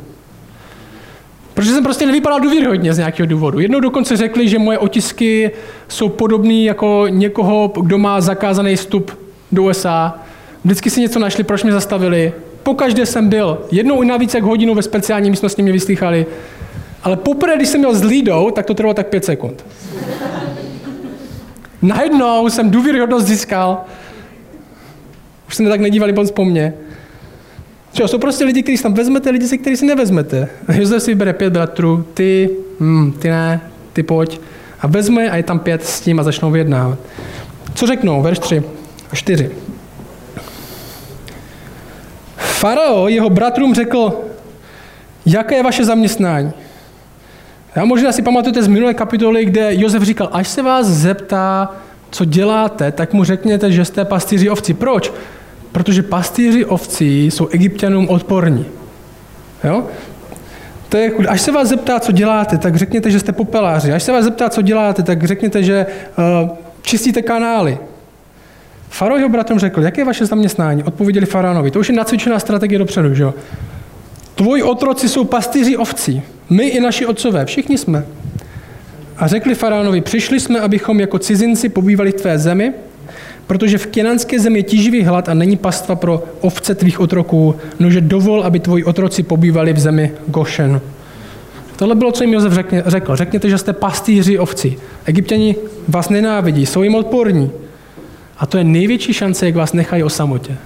Protože 1.54 1.70
jsem 1.70 1.84
prostě 1.84 2.06
nevypadal 2.06 2.40
důvěryhodně 2.40 2.94
z 2.94 2.98
nějakého 2.98 3.26
důvodu. 3.26 3.60
Jednou 3.60 3.80
dokonce 3.80 4.16
řekli, 4.16 4.48
že 4.48 4.58
moje 4.58 4.78
otisky 4.78 5.50
jsou 5.88 6.08
podobné 6.08 6.54
jako 6.54 7.06
někoho, 7.08 7.72
kdo 7.82 7.98
má 7.98 8.20
zakázaný 8.20 8.76
vstup 8.76 9.18
do 9.52 9.62
USA. 9.62 10.18
Vždycky 10.64 10.90
si 10.90 11.00
něco 11.00 11.18
našli, 11.18 11.44
proč 11.44 11.62
mě 11.62 11.72
zastavili. 11.72 12.32
Pokaždé 12.68 13.06
jsem 13.06 13.28
byl. 13.28 13.58
Jednou 13.70 14.02
i 14.02 14.06
navíc 14.06 14.34
jak 14.34 14.44
hodinu 14.44 14.74
ve 14.74 14.82
speciální 14.82 15.30
místnosti 15.30 15.62
mě 15.62 15.72
vyslýchali. 15.72 16.26
Ale 17.02 17.16
poprvé, 17.16 17.56
když 17.56 17.68
jsem 17.68 17.80
měl 17.80 17.94
s 17.94 18.02
Lídou, 18.02 18.50
tak 18.50 18.66
to 18.66 18.74
trvalo 18.74 18.94
tak 18.94 19.06
pět 19.06 19.24
sekund. 19.24 19.66
Najednou 21.82 22.48
jsem 22.48 22.70
důvěryhodnost 22.70 23.26
získal. 23.26 23.80
Už 25.48 25.54
se 25.54 25.68
tak 25.68 25.80
nedívali 25.80 26.12
moc 26.12 26.30
po 26.30 26.44
mně. 26.44 26.74
Čo, 27.92 28.08
jsou 28.08 28.18
prostě 28.18 28.44
lidi, 28.44 28.62
kteří 28.62 28.82
tam 28.82 28.94
vezmete, 28.94 29.30
lidi, 29.30 29.48
si, 29.48 29.58
kteří 29.58 29.76
si 29.76 29.86
nevezmete. 29.86 30.48
Josef 30.72 31.02
si 31.02 31.10
vybere 31.10 31.32
pět 31.32 31.52
bratrů, 31.52 32.04
ty, 32.14 32.50
hmm, 32.80 33.12
ty 33.12 33.28
ne, 33.28 33.60
ty 33.92 34.02
pojď. 34.02 34.40
A 34.80 34.86
vezme 34.86 35.30
a 35.30 35.36
je 35.36 35.42
tam 35.42 35.58
pět 35.58 35.84
s 35.84 36.00
tím 36.00 36.20
a 36.20 36.22
začnou 36.22 36.50
vyjednávat. 36.50 36.98
Co 37.74 37.86
řeknou? 37.86 38.22
Verš 38.22 38.38
3 38.38 38.62
a 39.12 39.16
4. 39.16 39.50
Farao 42.58 43.08
jeho 43.08 43.30
bratrům 43.30 43.74
řekl, 43.74 44.12
jaké 45.26 45.54
je 45.54 45.62
vaše 45.62 45.84
zaměstnání? 45.84 46.52
Já 47.76 47.84
možná 47.84 48.12
si 48.12 48.22
pamatujete 48.22 48.62
z 48.62 48.66
minulé 48.66 48.94
kapitoly, 48.94 49.44
kde 49.44 49.74
Josef 49.74 50.02
říkal, 50.02 50.28
až 50.32 50.48
se 50.48 50.62
vás 50.62 50.86
zeptá, 50.86 51.70
co 52.10 52.24
děláte, 52.24 52.92
tak 52.92 53.12
mu 53.12 53.24
řekněte, 53.24 53.72
že 53.72 53.84
jste 53.84 54.04
pastýři 54.04 54.50
ovci. 54.50 54.74
Proč? 54.74 55.12
Protože 55.72 56.02
pastýři 56.02 56.64
ovcí 56.64 57.26
jsou 57.26 57.48
egyptianům 57.48 58.08
odporní. 58.08 58.66
Jo? 59.64 59.86
To 60.88 60.96
je, 60.96 61.12
až 61.28 61.40
se 61.40 61.52
vás 61.52 61.68
zeptá, 61.68 62.00
co 62.00 62.12
děláte, 62.12 62.58
tak 62.58 62.76
řekněte, 62.76 63.10
že 63.10 63.20
jste 63.20 63.32
popeláři. 63.32 63.92
Až 63.92 64.02
se 64.02 64.12
vás 64.12 64.24
zeptá, 64.24 64.48
co 64.48 64.62
děláte, 64.62 65.02
tak 65.02 65.24
řekněte, 65.24 65.62
že 65.62 65.86
uh, 66.18 66.50
čistíte 66.82 67.22
kanály. 67.22 67.78
Faro 68.88 69.16
jeho 69.16 69.28
bratrům 69.28 69.58
řekl, 69.58 69.82
jaké 69.82 70.00
je 70.00 70.04
vaše 70.04 70.26
zaměstnání? 70.26 70.82
Odpověděli 70.82 71.26
faraonovi. 71.26 71.70
To 71.70 71.80
už 71.80 71.88
je 71.88 71.94
nacvičená 71.94 72.38
strategie 72.38 72.78
dopředu, 72.78 73.14
že 73.14 73.22
jo? 73.22 73.34
Tvoji 74.34 74.62
otroci 74.62 75.08
jsou 75.08 75.24
pastýři 75.24 75.76
ovcí. 75.76 76.22
My 76.50 76.68
i 76.68 76.80
naši 76.80 77.06
otcové, 77.06 77.44
všichni 77.44 77.78
jsme. 77.78 78.04
A 79.16 79.26
řekli 79.26 79.54
faraonovi, 79.54 80.00
přišli 80.00 80.40
jsme, 80.40 80.60
abychom 80.60 81.00
jako 81.00 81.18
cizinci 81.18 81.68
pobývali 81.68 82.12
v 82.12 82.14
tvé 82.14 82.38
zemi, 82.38 82.72
protože 83.46 83.78
v 83.78 83.86
kenanské 83.86 84.40
zemi 84.40 84.58
je 84.58 84.62
tíživý 84.62 85.02
hlad 85.02 85.28
a 85.28 85.34
není 85.34 85.56
pastva 85.56 85.96
pro 85.96 86.24
ovce 86.40 86.74
tvých 86.74 87.00
otroků, 87.00 87.54
nože 87.78 88.00
dovol, 88.00 88.42
aby 88.44 88.60
tvoji 88.60 88.84
otroci 88.84 89.22
pobývali 89.22 89.72
v 89.72 89.78
zemi 89.78 90.12
Gošen. 90.26 90.80
Tohle 91.76 91.94
bylo, 91.94 92.12
co 92.12 92.24
jim 92.24 92.32
Josef 92.32 92.52
řekl. 92.86 93.16
Řekněte, 93.16 93.48
že 93.48 93.58
jste 93.58 93.72
pastýři 93.72 94.38
ovci. 94.38 94.76
Egyptěni 95.04 95.56
vás 95.88 96.08
nenávidí, 96.08 96.66
jsou 96.66 96.82
jim 96.82 96.94
odporní. 96.94 97.50
A 98.38 98.46
to 98.46 98.58
je 98.58 98.64
největší 98.64 99.12
šance, 99.12 99.46
jak 99.46 99.54
vás 99.54 99.72
nechají 99.72 100.02
o 100.02 100.10
samotě. 100.10 100.56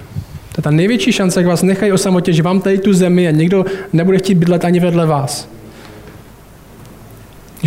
To 0.53 0.59
je 0.59 0.63
ta 0.63 0.71
největší 0.71 1.13
šance, 1.13 1.41
jak 1.41 1.47
vás 1.47 1.63
nechají 1.63 1.93
o 1.93 1.99
samotě, 1.99 2.33
že 2.33 2.43
vám 2.43 2.61
tady 2.61 2.79
tu 2.79 2.93
zemi 2.93 3.29
a 3.29 3.31
někdo 3.31 3.65
nebude 3.93 4.19
chtít 4.19 4.35
bydlet 4.35 4.65
ani 4.65 4.81
vedle 4.81 5.07
vás. 5.07 5.49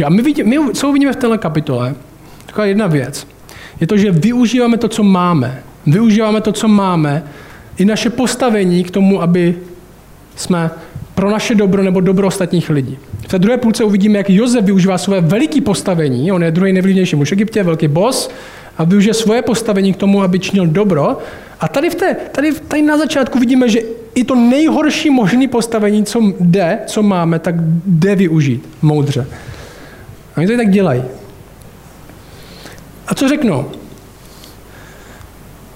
A 0.05 0.09
my, 0.09 0.21
vidíme, 0.21 0.49
my 0.49 0.73
co 0.73 0.89
uvidíme 0.89 1.13
v 1.13 1.15
této 1.15 1.37
kapitole, 1.37 1.95
taková 2.45 2.65
jedna 2.65 2.87
věc, 2.87 3.27
je 3.81 3.87
to, 3.87 3.97
že 3.97 4.11
využíváme 4.11 4.77
to, 4.77 4.87
co 4.87 5.03
máme. 5.03 5.63
Využíváme 5.85 6.41
to, 6.41 6.51
co 6.51 6.67
máme, 6.67 7.23
i 7.77 7.85
naše 7.85 8.09
postavení 8.09 8.83
k 8.83 8.91
tomu, 8.91 9.21
aby 9.21 9.55
jsme 10.35 10.71
pro 11.15 11.31
naše 11.31 11.55
dobro 11.55 11.83
nebo 11.83 12.01
dobro 12.01 12.27
ostatních 12.27 12.69
lidí. 12.69 12.97
V 13.21 13.27
té 13.27 13.39
druhé 13.39 13.57
půlce 13.57 13.83
uvidíme, 13.83 14.17
jak 14.17 14.29
Josef 14.29 14.65
využívá 14.65 14.97
své 14.97 15.21
veliké 15.21 15.61
postavení, 15.61 16.31
on 16.31 16.43
je 16.43 16.51
druhý 16.51 16.73
nejvlivnější 16.73 17.15
muž 17.15 17.29
v 17.29 17.33
Egyptě, 17.33 17.63
velký 17.63 17.87
boss, 17.87 18.29
a 18.77 18.83
využije 18.83 19.13
svoje 19.13 19.41
postavení 19.41 19.93
k 19.93 19.97
tomu, 19.97 20.21
aby 20.21 20.39
činil 20.39 20.67
dobro. 20.67 21.17
A 21.59 21.67
tady, 21.67 21.89
v 21.89 21.95
té, 21.95 22.15
tady, 22.31 22.53
tady 22.53 22.81
na 22.81 22.97
začátku 22.97 23.39
vidíme, 23.39 23.69
že 23.69 23.79
i 24.15 24.23
to 24.23 24.35
nejhorší 24.35 25.09
možné 25.09 25.47
postavení, 25.47 26.05
co 26.05 26.21
jde, 26.39 26.79
co 26.87 27.03
máme, 27.03 27.39
tak 27.39 27.55
jde 27.85 28.15
využít 28.15 28.69
moudře. 28.81 29.27
A 30.35 30.37
oni 30.37 30.47
to 30.47 30.57
tak 30.57 30.69
dělají. 30.69 31.03
A 33.07 33.15
co 33.15 33.27
řeknou? 33.27 33.71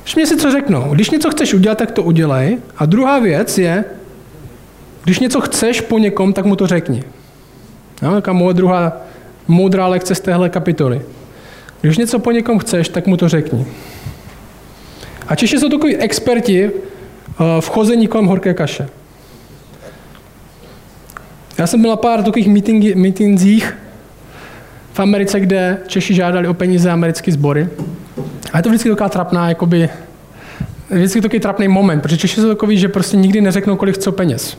Všimně 0.03 0.27
si, 0.27 0.38
co 0.38 0.51
řeknou. 0.51 0.89
Když 0.94 1.10
něco 1.10 1.29
chceš 1.29 1.53
udělat, 1.53 1.77
tak 1.77 1.91
to 1.91 2.03
udělej. 2.03 2.58
A 2.77 2.86
druhá 2.86 3.20
věc 3.20 3.58
je, 3.58 3.86
když 5.03 5.20
něco 5.20 5.41
chceš 5.41 5.82
po 5.82 6.00
někom, 6.00 6.34
tak 6.34 6.46
mu 6.46 6.56
to 6.56 6.68
řekni. 6.68 7.03
Jaká 8.15 8.34
moje 8.34 8.53
druhá 8.53 8.98
moudrá 9.48 9.88
lekce 9.88 10.15
z 10.15 10.20
téhle 10.20 10.50
kapitoly. 10.50 11.01
Když 11.81 11.98
něco 11.98 12.19
po 12.19 12.31
někom 12.31 12.59
chceš, 12.59 12.89
tak 12.89 13.07
mu 13.07 13.17
to 13.17 13.29
řekni. 13.29 13.65
A 15.27 15.36
Češi 15.36 15.59
jsou 15.59 15.69
takový 15.69 15.98
experti 15.98 16.65
eh, 16.65 16.71
v 17.59 17.69
chození 17.69 18.07
kolem 18.07 18.25
horké 18.25 18.53
kaše. 18.53 18.89
Já 21.57 21.67
jsem 21.67 21.81
byl 21.81 21.89
na 21.89 21.95
pár 21.95 22.24
takových 22.24 22.48
meetingzích 22.95 23.77
v 24.93 25.00
Americe, 25.00 25.39
kde 25.39 25.77
Češi 25.88 26.13
žádali 26.13 26.48
o 26.48 26.53
peníze 26.53 26.91
americké 26.91 27.31
sbory. 27.31 27.67
A 28.53 28.57
je 28.57 28.63
to 28.63 28.69
vždycky 28.69 28.89
taková 28.89 29.09
trapná, 29.09 29.50
jakoby, 29.50 29.89
vždycky 30.89 31.21
takový 31.21 31.39
trapný 31.39 31.67
moment, 31.67 32.01
protože 32.01 32.17
Češi 32.17 32.41
jsou 32.41 32.48
takový, 32.48 32.77
že 32.77 32.88
prostě 32.88 33.17
nikdy 33.17 33.41
neřeknou, 33.41 33.75
kolik 33.75 33.95
chcou 33.95 34.12
peněz. 34.12 34.57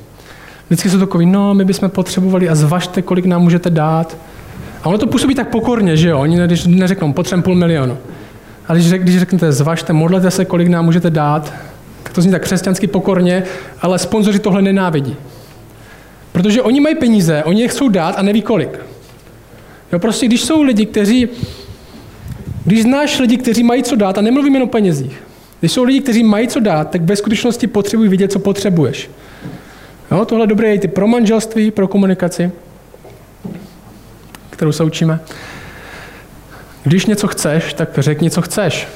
Vždycky 0.66 0.90
jsou 0.90 0.98
takový, 0.98 1.26
no, 1.26 1.54
my 1.54 1.64
bychom 1.64 1.90
potřebovali 1.90 2.48
a 2.48 2.54
zvažte, 2.54 3.02
kolik 3.02 3.24
nám 3.24 3.42
můžete 3.42 3.70
dát. 3.70 4.16
A 4.82 4.88
ono 4.88 4.98
to 4.98 5.06
působí 5.06 5.34
tak 5.34 5.48
pokorně, 5.48 5.96
že 5.96 6.08
jo? 6.08 6.20
Oni 6.20 6.36
když 6.46 6.66
neřeknou, 6.66 7.12
potřebujeme 7.12 7.42
půl 7.42 7.54
milionu. 7.54 7.98
Ale 8.68 8.78
když, 8.78 8.92
když 8.92 9.18
řeknete, 9.18 9.52
zvažte, 9.52 9.92
modlete 9.92 10.30
se, 10.30 10.44
kolik 10.44 10.68
nám 10.68 10.84
můžete 10.84 11.10
dát, 11.10 11.52
tak 12.02 12.12
to 12.12 12.22
zní 12.22 12.32
tak 12.32 12.42
křesťansky 12.42 12.86
pokorně, 12.86 13.42
ale 13.80 13.98
sponzoři 13.98 14.38
tohle 14.38 14.62
nenávidí. 14.62 15.16
Protože 16.32 16.62
oni 16.62 16.80
mají 16.80 16.94
peníze, 16.94 17.42
oni 17.44 17.62
je 17.62 17.68
chcou 17.68 17.88
dát 17.88 18.14
a 18.18 18.22
neví 18.22 18.42
kolik. 18.42 18.78
Jo, 19.92 19.98
prostě 19.98 20.26
když 20.26 20.42
jsou 20.42 20.62
lidi, 20.62 20.86
kteří, 20.86 21.28
když 22.64 22.82
znáš 22.82 23.18
lidi, 23.18 23.36
kteří 23.36 23.62
mají 23.62 23.82
co 23.82 23.96
dát, 23.96 24.18
a 24.18 24.20
nemluvím 24.20 24.54
jen 24.54 24.62
o 24.62 24.66
penězích, 24.66 25.22
když 25.60 25.72
jsou 25.72 25.84
lidi, 25.84 26.00
kteří 26.00 26.22
mají 26.22 26.48
co 26.48 26.60
dát, 26.60 26.90
tak 26.90 27.02
ve 27.02 27.16
skutečnosti 27.16 27.66
potřebují 27.66 28.08
vidět, 28.08 28.32
co 28.32 28.38
potřebuješ. 28.38 29.10
Jo, 30.10 30.24
tohle 30.24 30.46
dobré 30.46 30.68
je 30.68 30.74
i 30.74 30.78
ty 30.78 30.88
pro 30.88 31.06
manželství, 31.06 31.70
pro 31.70 31.88
komunikaci, 31.88 32.50
kterou 34.60 34.72
se 34.72 34.84
učíme. 34.84 35.20
Když 36.82 37.06
něco 37.06 37.28
chceš, 37.28 37.74
tak 37.74 37.88
řekni, 37.98 38.30
co 38.30 38.42
chceš. 38.42 38.88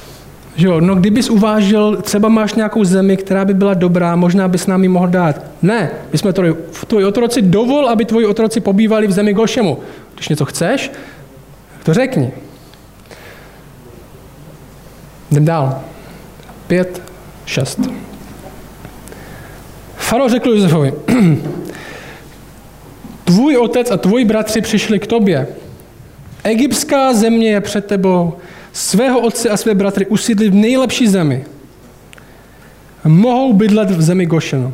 Že 0.55 0.67
jo? 0.67 0.81
No 0.81 0.95
kdybys 0.95 1.29
uvážil, 1.29 1.97
třeba 2.01 2.29
máš 2.29 2.53
nějakou 2.53 2.83
zemi, 2.83 3.17
která 3.17 3.45
by 3.45 3.53
byla 3.53 3.73
dobrá, 3.73 4.15
možná 4.15 4.47
bys 4.47 4.67
nám 4.67 4.83
ji 4.83 4.89
mohl 4.89 5.07
dát. 5.07 5.41
Ne, 5.61 5.91
my 6.11 6.17
jsme 6.17 6.33
tvoji, 6.33 6.53
tvoji 6.87 7.05
otroci, 7.05 7.41
dovol, 7.41 7.89
aby 7.89 8.05
tvoji 8.05 8.25
otroci 8.25 8.59
pobývali 8.59 9.07
v 9.07 9.11
zemi 9.11 9.33
Gošemu. 9.33 9.79
Když 10.15 10.29
něco 10.29 10.45
chceš, 10.45 10.91
to 11.83 11.93
řekni. 11.93 12.31
Jdem 15.31 15.45
dál. 15.45 15.81
Pět, 16.67 17.01
šest. 17.45 17.79
Faro 19.97 20.29
řekl 20.29 20.49
Josefovi, 20.49 20.93
tvůj 23.25 23.57
otec 23.57 23.91
a 23.91 23.97
tvoji 23.97 24.25
bratři 24.25 24.61
přišli 24.61 24.99
k 24.99 25.07
tobě. 25.07 25.47
Egyptská 26.43 27.13
země 27.13 27.49
je 27.49 27.61
před 27.61 27.85
tebou, 27.85 28.33
svého 28.73 29.19
otce 29.19 29.49
a 29.49 29.57
své 29.57 29.75
bratry 29.75 30.05
usídli 30.05 30.49
v 30.49 30.53
nejlepší 30.53 31.07
zemi. 31.07 31.45
Mohou 33.05 33.53
bydlet 33.53 33.91
v 33.91 34.01
zemi 34.01 34.25
Gošenu. 34.25 34.73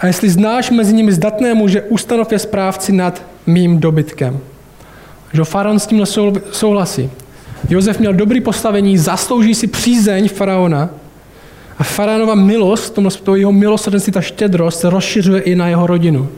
A 0.00 0.06
jestli 0.06 0.30
znáš 0.30 0.70
mezi 0.70 0.92
nimi 0.92 1.12
zdatné 1.12 1.54
muže, 1.54 1.82
ustanov 1.82 2.32
je 2.32 2.38
správci 2.38 2.92
nad 2.92 3.22
mým 3.46 3.78
dobytkem. 3.78 4.38
Že 5.32 5.44
faraon 5.44 5.78
s 5.78 5.86
tímhle 5.86 6.06
souhlasí. 6.52 7.10
Josef 7.68 7.98
měl 7.98 8.12
dobrý 8.12 8.40
postavení, 8.40 8.98
zaslouží 8.98 9.54
si 9.54 9.66
přízeň 9.66 10.28
faraona 10.28 10.90
a 11.78 11.84
faraonova 11.84 12.34
milost, 12.34 12.98
to 13.22 13.36
jeho 13.36 13.52
milosrdenství, 13.52 14.12
ta 14.12 14.20
štědrost 14.20 14.80
se 14.80 14.90
rozšiřuje 14.90 15.40
i 15.40 15.54
na 15.54 15.68
jeho 15.68 15.86
rodinu. 15.86 16.28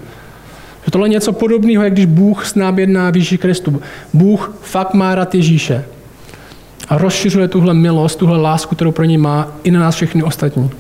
Že 0.85 0.91
tohle 0.91 1.09
je 1.09 1.11
něco 1.11 1.33
podobného, 1.33 1.85
jak 1.85 1.93
když 1.93 2.07
Bůh 2.07 2.47
s 2.47 2.55
námi 2.55 2.83
jedná 2.83 3.11
v 3.11 3.17
Ježíši 3.17 3.39
Kristu. 3.39 3.83
Bůh 4.13 4.57
fakt 4.63 4.95
má 4.95 5.15
rád 5.15 5.35
Ježíše 5.35 5.85
a 6.89 6.99
rozšiřuje 6.99 7.49
tuhle 7.49 7.75
milost, 7.75 8.19
tuhle 8.19 8.39
lásku, 8.39 8.75
kterou 8.75 8.93
pro 8.93 9.05
něj 9.05 9.19
má 9.19 9.49
i 9.63 9.71
na 9.71 9.81
nás 9.81 9.95
všechny 9.95 10.23
ostatní. 10.23 10.71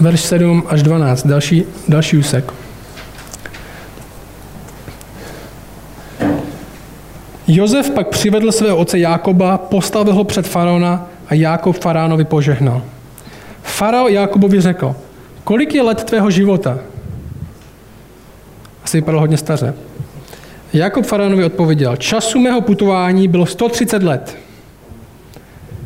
Verš 0.00 0.20
7 0.20 0.62
až 0.68 0.82
12, 0.82 1.26
další, 1.26 1.64
další 1.88 2.16
úsek. 2.16 2.52
Jozef 7.46 7.90
pak 7.90 8.08
přivedl 8.08 8.52
svého 8.52 8.76
otce 8.76 8.98
Jákoba, 8.98 9.58
postavil 9.58 10.14
ho 10.14 10.24
před 10.24 10.46
faraona 10.46 11.06
a 11.28 11.34
Jákob 11.34 11.76
faránovi 11.76 12.24
požehnal. 12.24 12.82
Farao 13.62 14.08
Jákobovi 14.08 14.60
řekl, 14.60 14.94
kolik 15.44 15.74
je 15.74 15.82
let 15.82 16.04
tvého 16.04 16.30
života? 16.30 16.78
Asi 18.84 18.96
vypadal 18.96 19.20
hodně 19.20 19.36
staře. 19.36 19.74
Jakob 20.72 21.06
faraonovi 21.06 21.44
odpověděl, 21.44 21.96
času 21.96 22.40
mého 22.40 22.60
putování 22.60 23.28
bylo 23.28 23.46
130 23.46 24.02
let. 24.02 24.36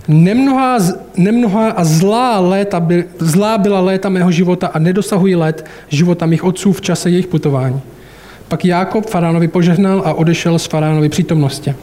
Nemnohá, 0.08 0.78
nemnohá 1.16 1.70
a 1.70 1.84
zlá, 1.84 2.40
léta 2.40 2.80
by, 2.80 3.04
zlá 3.18 3.58
byla 3.58 3.80
léta 3.80 4.08
mého 4.08 4.30
života 4.30 4.66
a 4.66 4.78
nedosahují 4.78 5.36
let 5.36 5.66
života 5.88 6.26
mých 6.26 6.44
otců 6.44 6.72
v 6.72 6.80
čase 6.80 7.10
jejich 7.10 7.26
putování. 7.26 7.80
Pak 8.48 8.64
Jákob 8.64 9.06
faránovi 9.06 9.48
požehnal 9.48 10.02
a 10.04 10.14
odešel 10.14 10.58
z 10.58 10.66
faránovy 10.66 11.08
přítomnosti. 11.08 11.74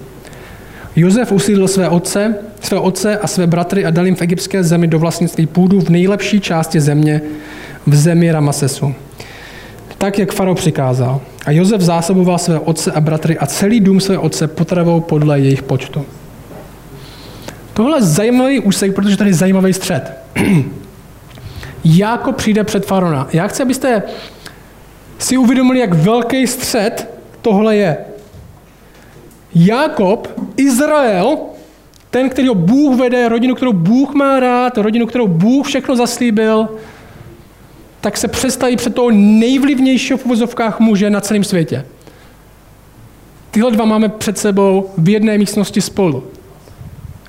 Josef 0.95 1.31
usídl 1.31 1.67
své 1.67 1.89
otce, 1.89 2.35
své 2.61 2.79
otce 2.79 3.17
a 3.17 3.27
své 3.27 3.47
bratry 3.47 3.85
a 3.85 3.89
dal 3.89 4.05
jim 4.05 4.15
v 4.15 4.21
egyptské 4.21 4.63
zemi 4.63 4.87
do 4.87 4.99
vlastnictví 4.99 5.45
půdu 5.45 5.81
v 5.81 5.89
nejlepší 5.89 6.39
části 6.39 6.81
země, 6.81 7.21
v 7.87 7.95
zemi 7.95 8.31
Ramasesu. 8.31 8.95
Tak, 10.03 10.19
jak 10.19 10.33
farao 10.33 10.55
přikázal. 10.55 11.21
A 11.45 11.51
Josef 11.51 11.81
zásoboval 11.81 12.37
své 12.37 12.59
otce 12.59 12.91
a 12.91 13.01
bratry 13.01 13.37
a 13.37 13.45
celý 13.45 13.79
dům 13.79 13.99
své 13.99 14.17
otce 14.17 14.47
potravou 14.47 14.99
podle 14.99 15.39
jejich 15.39 15.63
počtu. 15.63 16.05
Tohle 17.73 17.97
je 17.97 18.01
zajímavý 18.01 18.59
úsek, 18.59 18.95
protože 18.95 19.17
tady 19.17 19.29
je 19.29 19.33
zajímavý 19.33 19.73
střed. 19.73 20.13
Jako 21.83 22.31
přijde 22.31 22.63
před 22.63 22.85
faraona. 22.85 23.27
Já 23.33 23.47
chci, 23.47 23.63
abyste 23.63 24.03
si 25.19 25.37
uvědomili, 25.37 25.79
jak 25.79 25.93
velký 25.93 26.47
střed 26.47 27.09
tohle 27.41 27.75
je. 27.75 27.97
Jakob, 29.55 30.27
Izrael, 30.57 31.37
ten, 32.09 32.29
který 32.29 32.47
ho 32.47 32.55
Bůh 32.55 32.99
vede, 32.99 33.29
rodinu, 33.29 33.55
kterou 33.55 33.73
Bůh 33.73 34.13
má 34.13 34.39
rád, 34.39 34.77
rodinu, 34.77 35.05
kterou 35.05 35.27
Bůh 35.27 35.67
všechno 35.67 35.95
zaslíbil, 35.95 36.69
tak 38.03 38.17
se 38.17 38.27
přestaví 38.27 38.75
před 38.75 38.95
toho 38.95 39.11
nejvlivnějšího 39.11 40.17
v 40.17 40.25
uvozovkách 40.25 40.79
muže 40.79 41.09
na 41.09 41.21
celém 41.21 41.43
světě. 41.43 41.85
Tyhle 43.51 43.71
dva 43.71 43.85
máme 43.85 44.09
před 44.09 44.37
sebou 44.37 44.89
v 44.97 45.09
jedné 45.09 45.37
místnosti 45.37 45.81
spolu. 45.81 46.23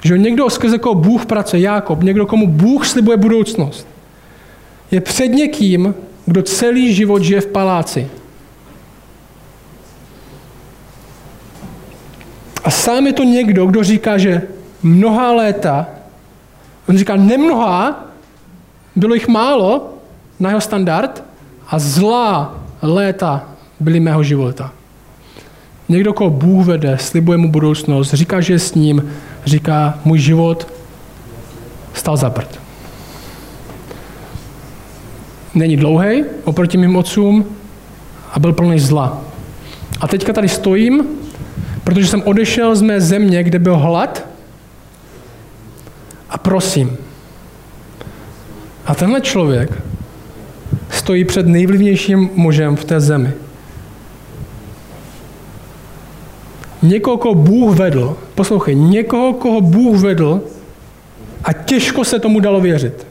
Že 0.05 0.19
někdo, 0.19 0.51
skrze 0.51 0.79
koho 0.79 0.95
Bůh 0.95 1.27
pracuje, 1.27 1.63
Jákob, 1.63 2.03
někdo, 2.03 2.27
komu 2.27 2.47
Bůh 2.47 2.87
slibuje 2.87 3.17
budoucnost, 3.17 3.87
je 4.91 5.01
před 5.01 5.29
někým, 5.29 5.95
kdo 6.27 6.43
celý 6.43 6.95
život 6.95 7.23
žije 7.23 7.41
v 7.41 7.47
paláci. 7.47 8.11
A 12.65 12.71
sám 12.71 13.07
je 13.07 13.13
to 13.13 13.25
někdo, 13.25 13.67
kdo 13.67 13.85
říká, 13.85 14.19
že 14.19 14.43
mnohá 14.83 15.33
léta, 15.33 15.87
on 16.89 16.99
říká 16.99 17.17
nemnohá, 17.17 18.07
bylo 18.97 19.15
jich 19.15 19.29
málo 19.29 19.94
na 20.45 20.51
jeho 20.51 20.61
standard 20.61 21.25
a 21.69 21.79
zlá 21.79 22.55
léta 22.83 23.49
byly 23.81 24.01
mého 24.01 24.23
života. 24.23 24.73
Někdo, 25.89 26.13
koho 26.13 26.31
Bůh 26.31 26.67
vede, 26.67 26.99
slibuje 27.01 27.39
mu 27.39 27.51
budoucnost, 27.51 28.15
říká, 28.15 28.41
že 28.41 28.53
je 28.53 28.59
s 28.59 28.75
ním, 28.75 29.13
říká, 29.45 29.99
můj 30.05 30.19
život 30.19 30.69
stal 31.95 32.17
za 32.17 32.31
prd. 32.31 32.61
Není 35.55 35.77
dlouhý 35.77 36.25
oproti 36.45 36.77
mým 36.77 36.97
otcům 36.97 37.45
a 38.33 38.39
byl 38.39 38.53
plný 38.53 38.79
zla. 38.79 39.21
A 40.01 40.09
teďka 40.09 40.33
tady 40.33 40.49
stojím, 40.49 41.05
protože 41.85 42.07
jsem 42.07 42.23
odešel 42.25 42.77
z 42.77 42.83
mé 42.83 43.01
země, 43.01 43.43
kde 43.43 43.59
byl 43.59 43.77
hlad 43.77 44.27
a 46.31 46.39
prosím. 46.39 46.97
A 48.87 48.95
tenhle 48.95 49.21
člověk 49.21 49.83
stojí 51.05 51.25
před 51.25 51.47
nejvlivnějším 51.47 52.31
mužem 52.35 52.77
v 52.77 52.85
té 52.85 53.01
zemi. 53.01 53.31
Někoho, 56.83 57.17
koho 57.17 57.35
Bůh 57.35 57.77
vedl, 57.77 58.17
poslouchej, 58.35 58.75
někoho, 58.75 59.33
koho 59.33 59.61
Bůh 59.61 60.01
vedl 60.01 60.41
a 61.45 61.53
těžko 61.53 62.05
se 62.05 62.19
tomu 62.19 62.41
dalo 62.41 62.61
věřit. 62.61 63.07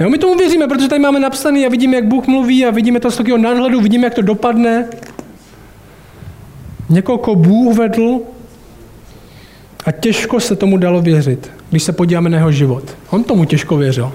Jo, 0.00 0.10
my 0.10 0.18
tomu 0.18 0.34
věříme, 0.34 0.66
protože 0.66 0.88
tady 0.88 1.02
máme 1.02 1.20
napsaný 1.20 1.66
a 1.66 1.68
vidíme, 1.68 1.96
jak 1.96 2.06
Bůh 2.06 2.26
mluví 2.26 2.66
a 2.66 2.70
vidíme 2.70 3.00
to 3.00 3.10
z 3.10 3.16
takového 3.16 3.38
nadhledu, 3.38 3.80
vidíme, 3.80 4.04
jak 4.04 4.14
to 4.14 4.22
dopadne. 4.22 4.88
Někoho, 6.88 7.18
koho 7.18 7.36
Bůh 7.36 7.78
vedl 7.78 8.20
a 9.86 9.92
těžko 9.92 10.40
se 10.40 10.56
tomu 10.56 10.76
dalo 10.76 11.02
věřit, 11.02 11.50
když 11.70 11.82
se 11.82 11.92
podíváme 11.92 12.30
na 12.30 12.38
jeho 12.38 12.52
život. 12.52 12.96
On 13.10 13.24
tomu 13.24 13.44
těžko 13.44 13.76
věřil. 13.76 14.12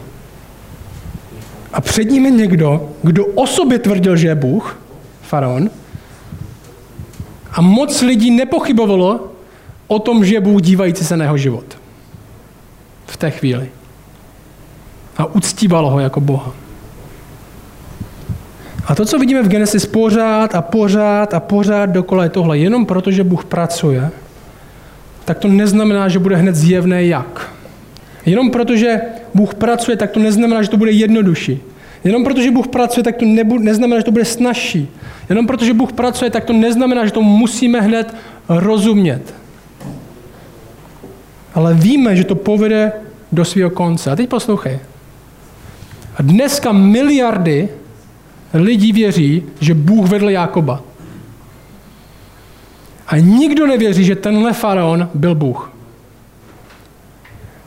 A 1.74 1.82
před 1.82 2.12
je 2.12 2.32
někdo, 2.32 2.90
kdo 3.04 3.26
o 3.26 3.48
sobě 3.48 3.80
tvrdil, 3.80 4.18
že 4.18 4.28
je 4.28 4.36
Bůh, 4.36 4.80
faraon, 5.22 5.70
a 7.52 7.62
moc 7.62 8.02
lidí 8.02 8.32
nepochybovalo 8.32 9.32
o 9.88 10.00
tom, 10.00 10.26
že 10.26 10.34
je 10.34 10.42
Bůh 10.42 10.62
dívající 10.62 11.06
se 11.06 11.18
na 11.18 11.24
jeho 11.24 11.38
život. 11.38 11.78
V 13.08 13.18
té 13.18 13.32
chvíli. 13.32 13.70
A 15.18 15.26
uctívalo 15.26 15.90
ho 15.90 16.00
jako 16.00 16.22
Boha. 16.22 16.54
A 18.86 18.96
to, 18.96 19.06
co 19.06 19.20
vidíme 19.20 19.44
v 19.44 19.48
Genesis 19.48 19.86
pořád 19.86 20.56
a 20.56 20.62
pořád 20.62 21.34
a 21.34 21.40
pořád 21.40 21.86
dokola 21.86 22.24
je 22.24 22.30
tohle, 22.30 22.58
jenom 22.58 22.86
proto, 22.86 23.12
že 23.12 23.24
Bůh 23.24 23.46
pracuje, 23.46 24.10
tak 25.26 25.38
to 25.38 25.48
neznamená, 25.48 26.10
že 26.10 26.20
bude 26.20 26.36
hned 26.36 26.56
zjevné 26.56 27.06
jak. 27.06 27.54
Jenom 28.26 28.52
proto, 28.52 28.76
že 28.76 29.02
Bůh 29.34 29.56
pracuje, 29.56 29.98
tak 29.98 30.12
to 30.12 30.20
neznamená, 30.20 30.62
že 30.62 30.70
to 30.70 30.78
bude 30.78 30.92
jednodušší. 30.92 31.62
Jenom 32.04 32.24
proto, 32.24 32.42
že 32.42 32.52
Bůh 32.52 32.68
pracuje, 32.68 33.04
tak 33.04 33.16
to 33.16 33.26
nebu, 33.26 33.58
neznamená, 33.58 34.00
že 34.00 34.06
to 34.06 34.12
bude 34.12 34.26
snažší. 34.26 34.88
Jenom 35.30 35.48
proto, 35.48 35.66
že 35.66 35.74
Bůh 35.74 35.94
pracuje, 35.94 36.32
tak 36.32 36.46
to 36.46 36.54
neznamená, 36.54 37.06
že 37.06 37.12
to 37.12 37.22
musíme 37.22 37.82
hned 37.82 38.16
rozumět. 38.50 39.34
Ale 41.54 41.74
víme, 41.74 42.16
že 42.16 42.24
to 42.24 42.36
povede 42.36 42.92
do 43.32 43.46
svého 43.46 43.70
konce. 43.70 44.12
A 44.12 44.16
teď 44.16 44.30
poslouchej. 44.30 44.80
A 46.16 46.22
dneska 46.22 46.72
miliardy 46.72 47.70
lidí 48.54 48.92
věří, 48.92 49.44
že 49.60 49.74
Bůh 49.74 50.10
vedl 50.10 50.30
Jákoba. 50.30 50.84
A 53.08 53.18
nikdo 53.18 53.68
nevěří, 53.68 54.04
že 54.04 54.16
tenhle 54.16 54.54
faraon 54.54 55.10
byl 55.14 55.36
Bůh. 55.36 55.72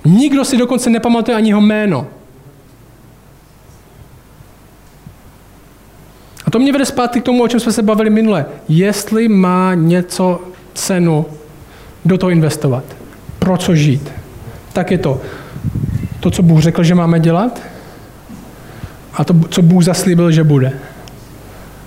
Nikdo 0.05 0.45
si 0.45 0.57
dokonce 0.57 0.91
nepamatuje 0.91 1.37
ani 1.37 1.51
jeho 1.51 1.61
jméno. 1.61 2.07
A 6.47 6.51
to 6.51 6.59
mě 6.59 6.73
vede 6.73 6.85
zpátky 6.85 7.21
k 7.21 7.25
tomu, 7.25 7.43
o 7.43 7.49
čem 7.49 7.61
jsme 7.61 7.73
se 7.73 7.83
bavili 7.83 8.11
minule. 8.11 8.47
Jestli 8.69 9.29
má 9.29 9.75
něco 9.75 10.41
cenu 10.75 11.27
do 12.05 12.19
toho 12.19 12.31
investovat, 12.31 12.85
pro 13.39 13.57
co 13.57 13.75
žít, 13.75 14.13
tak 14.73 14.91
je 14.91 14.99
to 14.99 15.21
to, 16.23 16.31
co 16.31 16.43
Bůh 16.43 16.61
řekl, 16.63 16.83
že 16.83 16.95
máme 16.95 17.21
dělat 17.21 17.61
a 19.15 19.25
to, 19.25 19.35
co 19.51 19.63
Bůh 19.63 19.85
zaslíbil, 19.85 20.31
že 20.31 20.45
bude. 20.45 20.73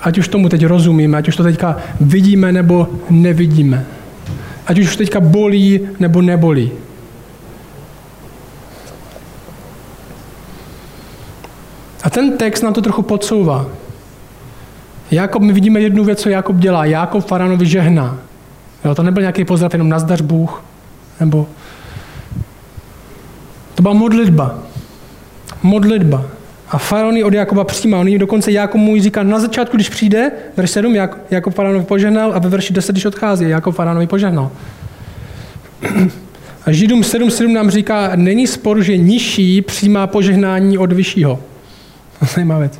Ať 0.01 0.17
už 0.17 0.27
tomu 0.27 0.49
teď 0.49 0.65
rozumíme, 0.65 1.17
ať 1.17 1.27
už 1.27 1.35
to 1.35 1.43
teďka 1.43 1.77
vidíme 2.01 2.51
nebo 2.51 2.87
nevidíme. 3.09 3.85
Ať 4.67 4.79
už 4.79 4.95
teďka 4.95 5.19
bolí 5.19 5.79
nebo 5.99 6.21
nebolí. 6.21 6.71
Ten 12.15 12.37
text 12.37 12.61
nám 12.61 12.73
to 12.73 12.81
trochu 12.81 13.01
podsouvá. 13.01 13.65
Jakob, 15.11 15.41
my 15.41 15.53
vidíme 15.53 15.81
jednu 15.81 16.03
věc, 16.03 16.21
co 16.21 16.29
Jakob 16.29 16.55
dělá. 16.55 16.85
Jakob 16.85 17.25
Faranovi 17.25 17.65
žehná. 17.65 18.17
Jo, 18.85 18.95
to 18.95 19.03
nebyl 19.03 19.21
nějaký 19.21 19.45
pozdrav 19.45 19.73
jenom 19.73 19.89
nazdař 19.89 20.21
Bůh, 20.21 20.63
nebo 21.19 21.47
to 23.75 23.81
byla 23.81 23.93
modlitba. 23.93 24.59
Modlitba. 25.63 26.25
A 26.69 26.77
faraon 26.77 27.23
od 27.23 27.33
Jakoba 27.33 27.63
přijímá. 27.63 27.99
On 27.99 28.17
dokonce 28.17 28.51
Jakob 28.51 28.81
mu 28.81 29.01
říká 29.01 29.23
na 29.23 29.39
začátku, 29.39 29.77
když 29.77 29.89
přijde, 29.89 30.31
verš 30.57 30.71
7, 30.71 30.95
Jak, 30.95 31.17
Jakob 31.31 31.53
faraonovi 31.53 31.85
požehnal 31.85 32.33
a 32.33 32.39
ve 32.39 32.49
verši 32.49 32.73
10, 32.73 32.91
když 32.91 33.05
odchází, 33.05 33.49
Jakob 33.49 33.75
faraonovi 33.75 34.07
požehnal. 34.07 34.51
A 36.65 36.71
Židům 36.71 37.01
7.7 37.01 37.53
nám 37.53 37.69
říká, 37.69 38.11
není 38.15 38.47
spor, 38.47 38.83
že 38.83 38.97
nižší 38.97 39.61
přijímá 39.61 40.07
požehnání 40.07 40.77
od 40.77 40.93
vyššího. 40.93 41.39
Zajímavá 42.21 42.59
věc. 42.59 42.79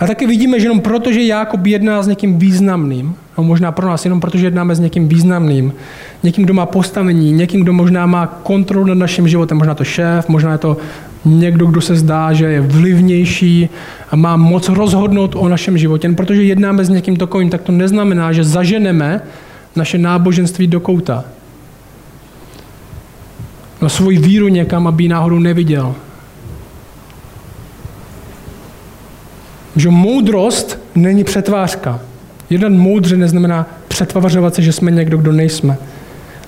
A 0.00 0.06
taky 0.06 0.26
vidíme, 0.26 0.60
že 0.60 0.64
jenom 0.64 0.80
proto, 0.80 1.12
že 1.12 1.22
Jákob 1.22 1.66
jedná 1.66 2.02
s 2.02 2.06
někým 2.06 2.38
významným, 2.38 3.14
no 3.38 3.44
možná 3.44 3.72
pro 3.72 3.86
nás 3.86 4.04
jenom 4.04 4.20
protože 4.20 4.46
jednáme 4.46 4.74
s 4.74 4.80
někým 4.80 5.08
významným, 5.08 5.72
někým, 6.22 6.44
kdo 6.44 6.54
má 6.54 6.66
postavení, 6.66 7.32
někým, 7.32 7.62
kdo 7.62 7.72
možná 7.72 8.06
má 8.06 8.26
kontrolu 8.26 8.86
nad 8.86 8.94
naším 8.94 9.28
životem, 9.28 9.58
možná 9.58 9.74
to 9.74 9.84
šéf, 9.84 10.28
možná 10.28 10.52
je 10.52 10.58
to 10.58 10.76
někdo, 11.24 11.66
kdo 11.66 11.80
se 11.80 11.96
zdá, 11.96 12.32
že 12.32 12.44
je 12.44 12.60
vlivnější 12.60 13.68
a 14.10 14.16
má 14.16 14.36
moc 14.36 14.68
rozhodnout 14.68 15.34
o 15.38 15.48
našem 15.48 15.78
životě. 15.78 16.06
Jen 16.06 16.14
protože 16.14 16.42
jednáme 16.42 16.84
s 16.84 16.88
někým 16.88 17.16
takovým, 17.16 17.50
tak 17.50 17.62
to 17.62 17.72
neznamená, 17.72 18.32
že 18.32 18.44
zaženeme 18.44 19.20
naše 19.76 19.98
náboženství 19.98 20.66
do 20.66 20.80
kouta. 20.80 21.24
Na 23.82 23.88
svoji 23.88 24.18
víru 24.18 24.48
někam, 24.48 24.86
aby 24.86 25.04
ji 25.04 25.08
náhodou 25.08 25.38
neviděl. 25.38 25.94
Že 29.76 29.90
moudrost 29.90 30.78
není 30.94 31.24
přetvářka. 31.24 32.00
Jeden 32.50 32.78
moudře 32.78 33.16
neznamená 33.16 33.66
přetvařovat 33.88 34.54
se, 34.54 34.62
že 34.62 34.72
jsme 34.72 34.90
někdo, 34.90 35.18
kdo 35.18 35.32
nejsme. 35.32 35.78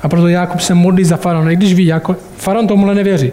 A 0.02 0.08
proto 0.08 0.28
Jakub 0.28 0.60
se 0.60 0.74
modlí 0.74 1.04
za 1.04 1.16
faraona, 1.16 1.50
i 1.50 1.56
když 1.56 1.74
ví, 1.74 1.86
jako 1.86 2.16
faraon 2.36 2.66
tomuhle 2.66 2.94
nevěří. 2.94 3.32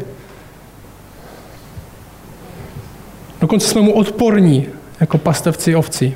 Dokonce 3.41 3.67
jsme 3.67 3.81
mu 3.81 3.93
odporní, 3.93 4.65
jako 4.99 5.17
pastevci 5.17 5.75
ovcí. 5.75 6.15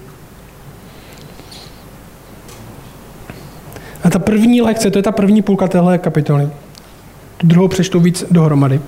A 4.04 4.10
ta 4.10 4.20
první 4.20 4.62
lekce, 4.62 4.92
to 4.92 5.00
je 5.00 5.04
ta 5.04 5.12
první 5.12 5.42
půlka 5.42 5.68
téhle 5.68 5.98
kapitoly. 5.98 6.50
Tu 7.38 7.48
druhou 7.48 7.68
přečtu 7.68 8.00
víc 8.00 8.26
dohromady. 8.32 8.82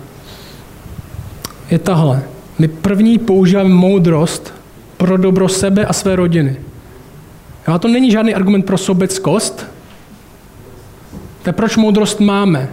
Je 1.71 1.79
tahle. 1.79 2.23
My 2.59 2.67
první 2.67 3.17
používáme 3.17 3.69
moudrost 3.69 4.53
pro 4.97 5.17
dobro 5.17 5.49
sebe 5.49 5.85
a 5.85 5.93
své 5.93 6.15
rodiny. 6.15 6.57
A 7.65 7.79
to 7.79 7.87
není 7.87 8.11
žádný 8.11 8.35
argument 8.35 8.65
pro 8.65 8.77
sobeckost. 8.77 9.67
To 11.43 11.49
je 11.49 11.53
proč 11.53 11.77
moudrost 11.77 12.19
máme. 12.19 12.69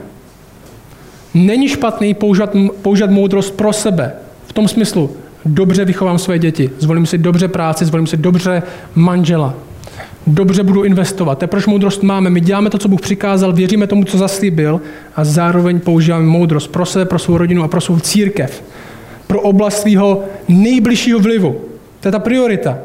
Není 1.34 1.68
špatný 1.68 2.14
používat, 2.14 2.56
používat 2.82 3.10
moudrost 3.10 3.54
pro 3.54 3.72
sebe. 3.72 4.12
V 4.46 4.52
tom 4.52 4.68
smyslu, 4.68 5.10
dobře 5.44 5.84
vychovám 5.84 6.18
své 6.18 6.38
děti, 6.38 6.70
zvolím 6.78 7.06
si 7.06 7.18
dobře 7.18 7.48
práci, 7.48 7.84
zvolím 7.84 8.06
si 8.06 8.16
dobře 8.16 8.62
manžela, 8.94 9.54
dobře 10.26 10.62
budu 10.62 10.82
investovat. 10.82 11.38
To 11.38 11.44
je 11.44 11.48
proč 11.48 11.66
moudrost 11.66 12.02
máme. 12.02 12.30
My 12.30 12.40
děláme 12.40 12.70
to, 12.70 12.78
co 12.78 12.88
Bůh 12.88 13.00
přikázal, 13.00 13.52
věříme 13.52 13.86
tomu, 13.86 14.04
co 14.04 14.18
zaslíbil 14.18 14.80
a 15.16 15.24
zároveň 15.24 15.80
používáme 15.80 16.24
moudrost 16.24 16.70
pro 16.70 16.86
sebe, 16.86 17.04
pro 17.04 17.18
svou 17.18 17.38
rodinu 17.38 17.62
a 17.62 17.68
pro 17.68 17.80
svou 17.80 18.00
církev. 18.00 18.62
Pro 19.26 19.40
oblast 19.40 19.80
svého 19.80 20.24
nejbližšího 20.48 21.20
vlivu. 21.20 21.71
To 22.02 22.08
je 22.08 22.12
ta 22.12 22.18
priorita. 22.18 22.78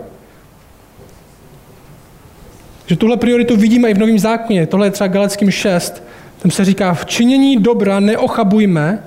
Že 2.85 2.95
tuhle 2.95 3.17
prioritu 3.17 3.55
vidíme 3.55 3.89
i 3.89 3.93
v 3.93 3.97
Novém 3.97 4.19
zákoně. 4.19 4.67
Tohle 4.67 4.87
je 4.87 4.91
třeba 4.91 5.07
Galeckým 5.07 5.51
6. 5.51 6.03
Tam 6.39 6.51
se 6.51 6.65
říká, 6.65 6.93
v 6.93 7.05
činění 7.05 7.57
dobra 7.57 7.99
neochabujme, 7.99 9.03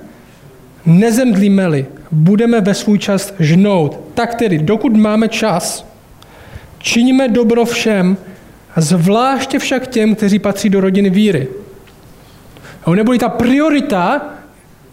nezemdlíme-li, 0.85 1.85
budeme 2.11 2.61
ve 2.61 2.73
svůj 2.73 2.99
čas 2.99 3.33
žnout. 3.39 3.99
Tak 4.13 4.35
tedy, 4.35 4.57
dokud 4.57 4.95
máme 4.97 5.27
čas, 5.27 5.85
činíme 6.77 7.27
dobro 7.27 7.65
všem, 7.65 8.17
zvláště 8.77 9.59
však 9.59 9.87
těm, 9.87 10.15
kteří 10.15 10.39
patří 10.39 10.69
do 10.69 10.81
rodiny 10.81 11.09
víry. 11.09 11.47
A 12.85 12.91
neboli 12.91 13.19
ta 13.19 13.29
priorita 13.29 14.21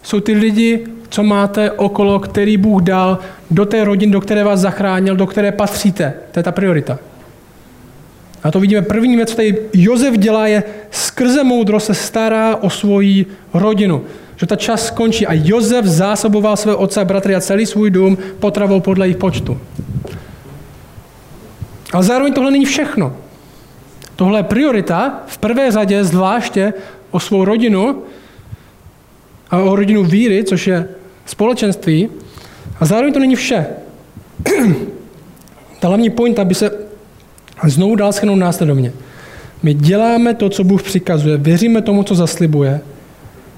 jsou 0.03 0.19
ty 0.19 0.33
lidi, 0.33 0.85
co 1.09 1.23
máte 1.23 1.71
okolo, 1.71 2.19
který 2.19 2.57
Bůh 2.57 2.81
dal 2.81 3.17
do 3.51 3.65
té 3.65 3.83
rodiny, 3.83 4.11
do 4.11 4.21
které 4.21 4.43
vás 4.43 4.59
zachránil, 4.59 5.15
do 5.15 5.27
které 5.27 5.51
patříte. 5.51 6.13
To 6.31 6.39
je 6.39 6.43
ta 6.43 6.51
priorita. 6.51 6.97
A 8.43 8.51
to 8.51 8.59
vidíme 8.59 8.81
první 8.81 9.15
věc, 9.15 9.29
co 9.29 9.35
tady 9.35 9.57
Jozef 9.73 10.17
dělá, 10.17 10.47
je 10.47 10.63
skrze 10.91 11.43
moudrost 11.43 11.85
se 11.85 11.93
stará 11.93 12.55
o 12.55 12.69
svoji 12.69 13.25
rodinu. 13.53 14.03
Že 14.35 14.45
ta 14.45 14.55
čas 14.55 14.85
skončí 14.85 15.27
a 15.27 15.33
Jozef 15.33 15.85
zásoboval 15.85 16.57
své 16.57 16.75
otce 16.75 17.01
a 17.01 17.05
bratry 17.05 17.35
a 17.35 17.41
celý 17.41 17.65
svůj 17.65 17.89
dům 17.89 18.17
potravou 18.39 18.79
podle 18.79 19.05
jejich 19.05 19.17
počtu. 19.17 19.59
Ale 21.93 22.03
zároveň 22.03 22.33
tohle 22.33 22.51
není 22.51 22.65
všechno. 22.65 23.15
Tohle 24.15 24.39
je 24.39 24.43
priorita 24.43 25.23
v 25.27 25.37
prvé 25.37 25.71
řadě 25.71 26.03
zvláště 26.03 26.73
o 27.11 27.19
svou 27.19 27.45
rodinu 27.45 28.03
a 29.51 29.57
o 29.57 29.75
rodinu 29.75 30.03
víry, 30.03 30.43
což 30.43 30.67
je 30.67 30.89
společenství. 31.29 32.09
A 32.79 32.85
zároveň 32.85 33.13
to 33.13 33.19
není 33.19 33.35
vše. 33.35 33.65
Ta 35.79 35.87
hlavní 35.87 36.09
point, 36.09 36.39
aby 36.39 36.55
se 36.55 36.71
znovu 37.67 37.95
dál 37.95 38.13
schrnout 38.13 38.39
následovně. 38.39 38.93
My 39.63 39.73
děláme 39.73 40.33
to, 40.33 40.49
co 40.49 40.63
Bůh 40.63 40.83
přikazuje, 40.83 41.37
věříme 41.37 41.81
tomu, 41.81 42.03
co 42.03 42.15
zaslibuje 42.15 42.81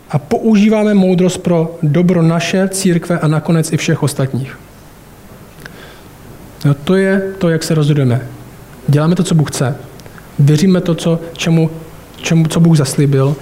a 0.09 0.19
používáme 0.19 0.93
moudrost 0.93 1.37
pro 1.37 1.77
dobro 1.83 2.21
naše, 2.21 2.69
církve 2.69 3.19
a 3.19 3.27
nakonec 3.27 3.73
i 3.73 3.77
všech 3.77 4.03
ostatních. 4.03 4.59
No, 6.65 6.73
to 6.73 6.95
je 6.95 7.33
to, 7.37 7.49
jak 7.49 7.63
se 7.63 7.75
rozhodujeme. 7.75 8.27
Děláme 8.87 9.15
to, 9.15 9.23
co 9.23 9.35
Bůh 9.35 9.51
chce. 9.51 9.75
Věříme 10.39 10.81
to, 10.81 10.95
co, 10.95 11.19
čemu, 11.33 11.69
čemu, 12.17 12.47
co 12.47 12.59
Bůh 12.59 12.77
zaslíbil 12.77 13.35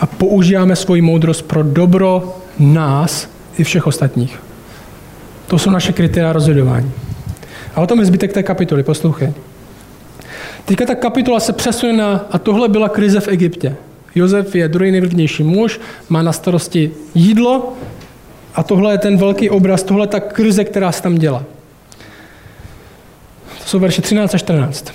a 0.00 0.06
používáme 0.06 0.76
svoji 0.76 1.02
moudrost 1.02 1.42
pro 1.42 1.62
dobro 1.62 2.36
nás 2.58 3.28
i 3.58 3.64
všech 3.64 3.86
ostatních. 3.86 4.38
To 5.46 5.58
jsou 5.58 5.70
naše 5.70 5.92
kritéria 5.92 6.32
rozhodování. 6.32 6.92
A 7.74 7.80
o 7.80 7.86
tom 7.86 7.98
je 7.98 8.04
zbytek 8.04 8.32
té 8.32 8.42
kapitoly, 8.42 8.82
poslouchej. 8.82 9.32
Teďka 10.64 10.86
ta 10.86 10.94
kapitola 10.94 11.40
se 11.40 11.52
přesune 11.52 11.92
na, 11.92 12.26
a 12.30 12.38
tohle 12.38 12.68
byla 12.68 12.88
krize 12.88 13.20
v 13.20 13.28
Egyptě. 13.28 13.76
Josef 14.14 14.54
je 14.54 14.68
druhý 14.68 14.90
nejvlivnější 14.90 15.42
muž, 15.42 15.80
má 16.08 16.22
na 16.22 16.32
starosti 16.32 16.90
jídlo 17.14 17.72
a 18.54 18.62
tohle 18.62 18.94
je 18.94 18.98
ten 18.98 19.16
velký 19.16 19.50
obraz, 19.50 19.82
tohle 19.82 20.04
je 20.04 20.08
ta 20.08 20.20
krize, 20.20 20.64
která 20.64 20.92
se 20.92 21.02
tam 21.02 21.14
dělá. 21.14 21.44
To 23.58 23.64
jsou 23.64 23.78
verše 23.78 24.02
13 24.02 24.34
a 24.34 24.38
14. 24.38 24.92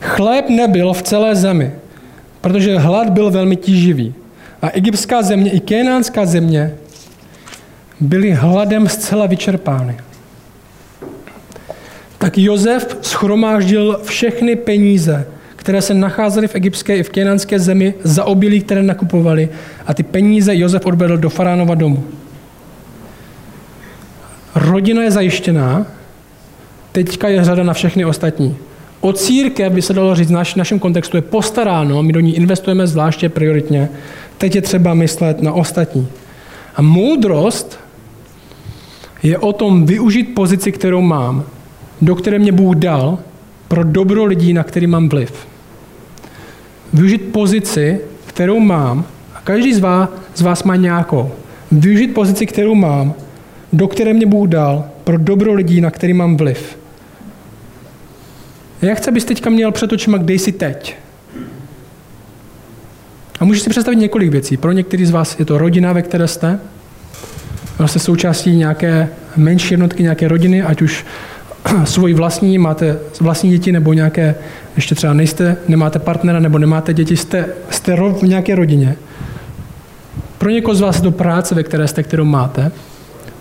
Chléb 0.00 0.48
nebyl 0.48 0.92
v 0.92 1.02
celé 1.02 1.36
zemi, 1.36 1.72
protože 2.40 2.78
hlad 2.78 3.10
byl 3.10 3.30
velmi 3.30 3.56
tíživý. 3.56 4.14
A 4.62 4.70
egyptská 4.70 5.22
země 5.22 5.50
i 5.50 5.60
kénánská 5.60 6.26
země 6.26 6.74
byly 8.00 8.30
hladem 8.32 8.88
zcela 8.88 9.26
vyčerpány. 9.26 9.96
Tak 12.18 12.38
Jozef 12.38 12.98
schromáždil 13.02 14.00
všechny 14.04 14.56
peníze, 14.56 15.26
které 15.56 15.82
se 15.82 15.94
nacházely 15.94 16.48
v 16.48 16.54
egyptské 16.54 16.96
i 16.96 17.02
v 17.02 17.10
kénánské 17.10 17.58
zemi 17.58 17.94
za 18.02 18.24
obilí, 18.24 18.60
které 18.60 18.82
nakupovali 18.82 19.48
a 19.86 19.94
ty 19.94 20.02
peníze 20.02 20.56
Jozef 20.56 20.86
odvedl 20.86 21.16
do 21.16 21.30
faránova 21.30 21.74
domu. 21.74 22.04
Rodina 24.54 25.02
je 25.02 25.10
zajištěná, 25.10 25.86
teďka 26.92 27.28
je 27.28 27.44
řada 27.44 27.62
na 27.62 27.72
všechny 27.72 28.04
ostatní. 28.04 28.56
O 29.00 29.12
církev 29.12 29.72
by 29.72 29.82
se 29.82 29.92
dalo 29.92 30.14
říct, 30.14 30.30
v 30.30 30.56
našem 30.56 30.78
kontextu 30.78 31.16
je 31.16 31.22
postaráno, 31.22 32.02
my 32.02 32.12
do 32.12 32.20
ní 32.20 32.36
investujeme 32.36 32.86
zvláště 32.86 33.28
prioritně, 33.28 33.88
teď 34.38 34.54
je 34.54 34.62
třeba 34.62 34.94
myslet 34.94 35.42
na 35.42 35.52
ostatní. 35.52 36.08
A 36.76 36.82
moudrost 36.82 37.78
je 39.22 39.38
o 39.38 39.52
tom 39.52 39.86
využít 39.86 40.34
pozici, 40.34 40.72
kterou 40.72 41.00
mám, 41.00 41.44
do 42.02 42.14
které 42.14 42.38
mě 42.38 42.52
Bůh 42.52 42.76
dal, 42.76 43.18
pro 43.68 43.84
dobro 43.84 44.24
lidí, 44.24 44.52
na 44.52 44.64
který 44.64 44.86
mám 44.86 45.08
vliv. 45.08 45.46
Využít 46.92 47.32
pozici, 47.32 48.00
kterou 48.26 48.60
mám, 48.60 49.04
a 49.34 49.40
každý 49.40 49.74
z 49.74 49.78
vás, 49.78 50.08
z 50.34 50.40
vás 50.40 50.62
má 50.62 50.76
nějakou. 50.76 51.32
Využít 51.72 52.14
pozici, 52.14 52.46
kterou 52.46 52.74
mám, 52.74 53.14
do 53.72 53.88
které 53.88 54.12
mě 54.12 54.26
Bůh 54.26 54.48
dal, 54.48 54.84
pro 55.04 55.18
dobro 55.18 55.52
lidí, 55.52 55.80
na 55.80 55.90
který 55.90 56.12
mám 56.12 56.36
vliv. 56.36 56.78
Já 58.82 58.94
chci, 58.94 59.10
abys 59.10 59.24
teďka 59.24 59.50
měl 59.50 59.72
před 59.72 59.92
očima, 59.92 60.18
kde 60.18 60.34
jsi 60.34 60.52
teď. 60.52 60.96
A 63.40 63.44
můžeš 63.44 63.62
si 63.62 63.70
představit 63.70 63.96
několik 63.96 64.30
věcí. 64.30 64.56
Pro 64.56 64.72
některý 64.72 65.06
z 65.06 65.10
vás 65.10 65.38
je 65.38 65.44
to 65.44 65.58
rodina, 65.58 65.92
ve 65.92 66.02
které 66.02 66.28
jste. 66.28 66.58
Jste 67.86 67.98
součástí 67.98 68.56
nějaké 68.56 69.08
menší 69.36 69.74
jednotky, 69.74 70.02
nějaké 70.02 70.28
rodiny, 70.28 70.62
ať 70.62 70.82
už 70.82 71.04
svoji 71.84 72.14
vlastní, 72.14 72.58
máte 72.58 72.98
vlastní 73.20 73.50
děti 73.50 73.72
nebo 73.72 73.92
nějaké, 73.92 74.34
ještě 74.76 74.94
třeba 74.94 75.12
nejste, 75.12 75.56
nemáte 75.68 75.98
partnera 75.98 76.40
nebo 76.40 76.58
nemáte 76.58 76.94
děti, 76.94 77.16
jste, 77.16 77.48
jste 77.70 77.96
v 77.96 78.22
nějaké 78.22 78.54
rodině. 78.54 78.96
Pro 80.38 80.50
někoho 80.50 80.74
z 80.74 80.80
vás 80.80 81.00
do 81.00 81.10
práce, 81.10 81.54
ve 81.54 81.62
které 81.62 81.88
jste, 81.88 82.02
kterou 82.02 82.24
máte, 82.24 82.70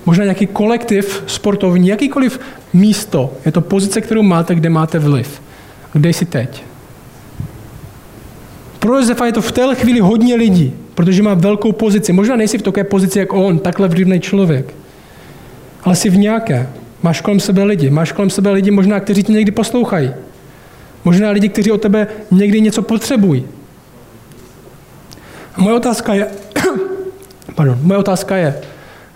možná 0.06 0.24
nějaký 0.24 0.48
kolektiv 0.48 1.24
sportovní, 1.28 1.88
jakýkoliv 1.88 2.40
místo, 2.74 3.34
je 3.46 3.52
to 3.52 3.62
pozice, 3.62 4.02
kterou 4.02 4.24
máte, 4.24 4.56
kde 4.56 4.70
máte 4.70 5.00
vliv. 5.00 5.42
Kde 5.94 6.10
jsi 6.10 6.26
teď? 6.26 6.64
Pro 8.86 8.98
Josefa 8.98 9.26
je 9.26 9.34
to 9.34 9.42
v 9.42 9.52
té 9.52 9.76
chvíli 9.76 10.00
hodně 10.00 10.36
lidí, 10.36 10.74
protože 10.96 11.24
má 11.24 11.34
velkou 11.34 11.72
pozici. 11.72 12.14
Možná 12.14 12.36
nejsi 12.36 12.58
v 12.58 12.62
takové 12.62 12.84
pozici, 12.84 13.20
jako 13.20 13.46
on, 13.46 13.60
takhle 13.60 13.88
vlivný 13.88 14.20
člověk, 14.20 14.74
ale 15.84 15.96
jsi 15.96 16.10
v 16.10 16.18
nějaké. 16.18 16.70
Máš 17.04 17.22
kolem 17.22 17.40
sebe 17.40 17.64
lidi. 17.64 17.90
Máš 17.90 18.12
kolem 18.12 18.30
sebe 18.30 18.52
lidi 18.52 18.72
možná, 18.72 19.00
kteří 19.00 19.24
tě 19.24 19.34
někdy 19.34 19.52
poslouchají. 19.52 20.12
Možná 21.06 21.30
lidi, 21.30 21.50
kteří 21.50 21.72
o 21.72 21.78
tebe 21.78 22.08
někdy 22.32 22.62
něco 22.62 22.82
potřebují. 22.82 23.46
A 25.56 25.62
moje 25.62 25.76
otázka 25.76 26.14
je, 26.14 26.28
pardon, 27.56 27.78
moje 27.82 27.98
otázka 27.98 28.38
je, 28.38 28.62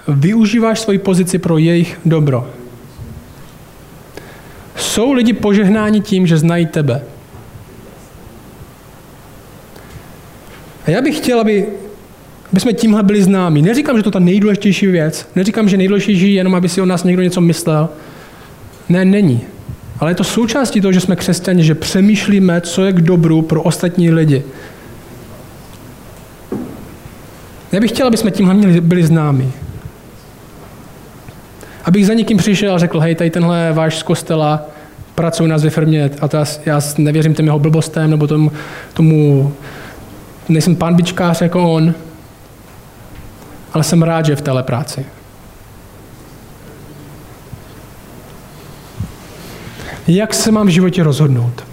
využíváš 0.08 0.80
svoji 0.80 0.98
pozici 0.98 1.38
pro 1.38 1.58
jejich 1.58 2.00
dobro? 2.06 2.50
Jsou 4.76 5.12
lidi 5.12 5.34
požehnáni 5.34 6.02
tím, 6.02 6.28
že 6.28 6.38
znají 6.38 6.66
tebe? 6.66 7.02
A 10.90 10.92
já 10.92 11.02
bych 11.02 11.18
chtěl, 11.18 11.40
aby, 11.40 11.66
aby 12.52 12.60
jsme 12.60 12.74
tímhle 12.74 13.04
byli 13.04 13.24
známí. 13.24 13.62
Neříkám, 13.62 13.98
že 13.98 14.04
to 14.04 14.10
je 14.10 14.12
ta 14.12 14.20
nejdůležitější 14.20 14.88
věc. 14.88 15.28
Neříkám, 15.36 15.70
že 15.70 15.78
nejdůležitější 15.78 16.34
je 16.34 16.40
jenom, 16.40 16.56
aby 16.56 16.70
si 16.70 16.82
o 16.82 16.86
nás 16.86 17.04
někdo 17.04 17.24
něco 17.24 17.42
myslel. 17.42 17.90
Ne, 18.90 19.06
není. 19.06 19.42
Ale 20.00 20.12
je 20.12 20.16
to 20.16 20.24
součástí 20.24 20.82
toho, 20.82 20.92
že 20.92 21.00
jsme 21.00 21.16
křesťani, 21.16 21.64
že 21.64 21.76
přemýšlíme, 21.76 22.62
co 22.62 22.84
je 22.86 22.94
k 22.94 23.02
dobru 23.02 23.42
pro 23.42 23.62
ostatní 23.62 24.12
lidi. 24.12 24.44
Já 27.72 27.80
bych 27.80 27.92
chtěl, 27.92 28.08
aby 28.08 28.18
jsme 28.18 28.32
tímhle 28.32 28.82
byli 28.82 29.04
známí. 29.04 29.52
Abych 31.86 32.08
za 32.08 32.14
někým 32.14 32.38
přišel 32.38 32.76
a 32.76 32.78
řekl, 32.78 33.00
hej, 33.00 33.16
tady 33.16 33.30
tenhle 33.30 33.74
váš 33.74 33.98
z 33.98 34.04
kostela 34.04 34.66
pracuje 35.16 35.50
nás 35.50 35.64
ve 35.64 35.70
firmě 35.70 36.10
a 36.22 36.28
to 36.28 36.38
já, 36.38 36.46
já 36.66 36.82
nevěřím 36.98 37.34
těm 37.34 37.46
jeho 37.46 37.60
blbostem 37.60 38.10
nebo 38.10 38.28
tomu, 38.28 38.52
tomu 38.94 39.54
nejsem 40.50 40.76
pán 40.76 40.96
bičkář 40.96 41.42
jako 41.42 41.74
on, 41.74 41.94
ale 43.74 43.84
jsem 43.84 44.04
rád, 44.04 44.26
že 44.26 44.32
je 44.32 44.36
v 44.36 44.42
téhle 44.42 44.64
práci. 44.64 45.06
Jak 50.08 50.34
se 50.34 50.52
mám 50.52 50.68
v 50.68 50.70
životě 50.70 51.04
rozhodnout? 51.04 51.64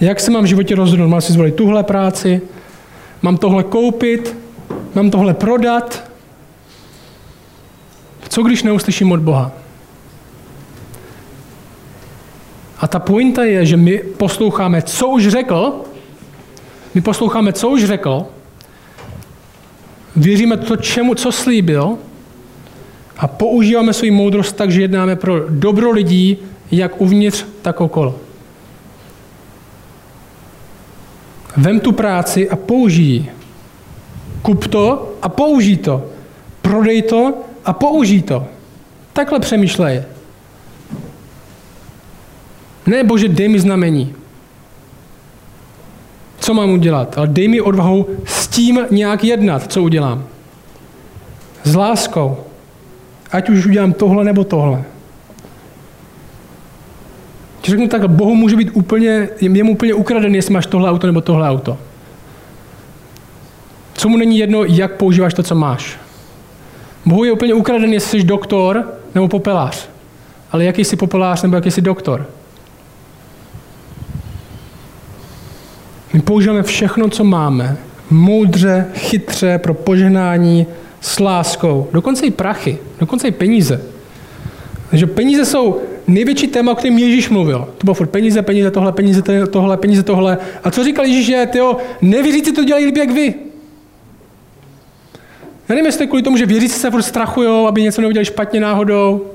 Jak 0.00 0.20
se 0.20 0.30
mám 0.30 0.42
v 0.44 0.46
životě 0.46 0.74
rozhodnout? 0.74 1.08
Mám 1.08 1.20
si 1.20 1.32
zvolit 1.32 1.54
tuhle 1.54 1.82
práci? 1.82 2.42
Mám 3.22 3.36
tohle 3.36 3.62
koupit? 3.62 4.36
Mám 4.94 5.10
tohle 5.10 5.34
prodat? 5.34 6.10
Co 8.28 8.42
když 8.42 8.62
neuslyším 8.62 9.12
od 9.12 9.20
Boha? 9.20 9.52
A 12.78 12.88
ta 12.88 12.98
pointa 12.98 13.44
je, 13.44 13.66
že 13.66 13.76
my 13.76 13.98
posloucháme, 13.98 14.82
co 14.82 15.08
už 15.08 15.28
řekl, 15.28 15.80
my 16.94 17.00
posloucháme, 17.00 17.52
co 17.52 17.68
už 17.68 17.84
řekl, 17.84 18.26
věříme 20.16 20.56
to, 20.56 20.76
čemu, 20.76 21.14
co 21.14 21.32
slíbil 21.32 21.98
a 23.18 23.26
používáme 23.26 23.92
svou 23.92 24.12
moudrost 24.12 24.56
tak, 24.56 24.70
že 24.70 24.80
jednáme 24.80 25.16
pro 25.16 25.48
dobro 25.48 25.90
lidí, 25.90 26.38
jak 26.70 27.00
uvnitř, 27.00 27.44
tak 27.62 27.80
okolo. 27.80 28.18
Vem 31.56 31.80
tu 31.80 31.92
práci 31.92 32.50
a 32.50 32.56
použij 32.56 33.26
Kup 34.42 34.66
to 34.66 35.14
a 35.22 35.28
použij 35.28 35.76
to. 35.76 36.10
Prodej 36.62 37.02
to 37.02 37.44
a 37.64 37.72
použij 37.72 38.22
to. 38.22 38.46
Takhle 39.12 39.40
přemýšlej. 39.40 40.02
Ne, 42.86 43.04
bože, 43.04 43.28
dej 43.28 43.48
mi 43.48 43.60
znamení 43.60 44.21
co 46.42 46.54
mám 46.54 46.70
udělat, 46.70 47.18
ale 47.18 47.26
dej 47.26 47.48
mi 47.48 47.60
odvahu 47.60 48.06
s 48.24 48.48
tím 48.48 48.86
nějak 48.90 49.24
jednat, 49.24 49.72
co 49.72 49.82
udělám. 49.82 50.24
S 51.64 51.74
láskou. 51.74 52.36
Ať 53.32 53.50
už 53.50 53.66
udělám 53.66 53.92
tohle 53.92 54.24
nebo 54.24 54.44
tohle. 54.44 54.84
Ti 57.60 57.70
řeknu 57.70 57.88
tak, 57.88 58.10
Bohu 58.10 58.34
může 58.34 58.56
být 58.56 58.70
úplně, 58.72 59.28
je 59.40 59.64
mu 59.64 59.72
úplně 59.72 59.94
ukradený, 59.94 60.34
jestli 60.34 60.54
máš 60.54 60.66
tohle 60.66 60.90
auto 60.90 61.06
nebo 61.06 61.20
tohle 61.20 61.48
auto. 61.48 61.78
Co 63.94 64.08
mu 64.08 64.16
není 64.16 64.38
jedno, 64.38 64.64
jak 64.64 64.96
používáš 64.96 65.34
to, 65.34 65.42
co 65.42 65.54
máš. 65.54 65.98
Bohu 67.06 67.24
je 67.24 67.32
úplně 67.32 67.54
ukradený, 67.54 67.92
jestli 67.92 68.20
jsi 68.20 68.26
doktor 68.26 68.94
nebo 69.14 69.28
popelář. 69.28 69.88
Ale 70.52 70.64
jaký 70.64 70.84
jsi 70.84 70.96
popelář 70.96 71.42
nebo 71.42 71.56
jaký 71.56 71.70
jsi 71.70 71.80
doktor. 71.80 72.26
My 76.12 76.20
používáme 76.20 76.62
všechno, 76.62 77.08
co 77.08 77.24
máme, 77.24 77.76
moudře, 78.10 78.86
chytře, 78.94 79.58
pro 79.58 79.74
požehnání, 79.74 80.66
s 81.00 81.20
láskou, 81.20 81.88
dokonce 81.92 82.26
i 82.26 82.30
prachy, 82.30 82.78
dokonce 83.00 83.28
i 83.28 83.30
peníze. 83.30 83.82
Takže 84.90 85.06
peníze 85.06 85.44
jsou 85.44 85.80
největší 86.06 86.46
téma, 86.46 86.72
o 86.72 86.74
kterém 86.74 86.98
Ježíš 86.98 87.28
mluvil. 87.28 87.68
To 87.78 87.84
bylo 87.84 87.94
furt 87.94 88.06
peníze, 88.06 88.42
peníze, 88.42 88.70
tohle, 88.70 88.92
peníze, 88.92 89.22
tohle, 89.50 89.76
peníze, 89.76 90.02
tohle. 90.02 90.38
A 90.64 90.70
co 90.70 90.84
říkal 90.84 91.04
Ježíš, 91.04 91.26
že 91.26 91.46
tyjo, 91.52 91.76
nevěříci 92.02 92.52
to 92.52 92.64
dělají 92.64 92.86
líp 92.86 92.96
jak 92.96 93.10
vy. 93.10 93.34
Já 95.68 95.74
nevím, 95.74 95.86
jestli 95.86 96.06
kvůli 96.06 96.22
tomu, 96.22 96.36
že 96.36 96.46
věříci 96.46 96.78
se 96.78 96.90
furt 96.90 97.02
strachují, 97.02 97.66
aby 97.68 97.82
něco 97.82 98.00
neudělali 98.00 98.24
špatně 98.24 98.60
náhodou. 98.60 99.26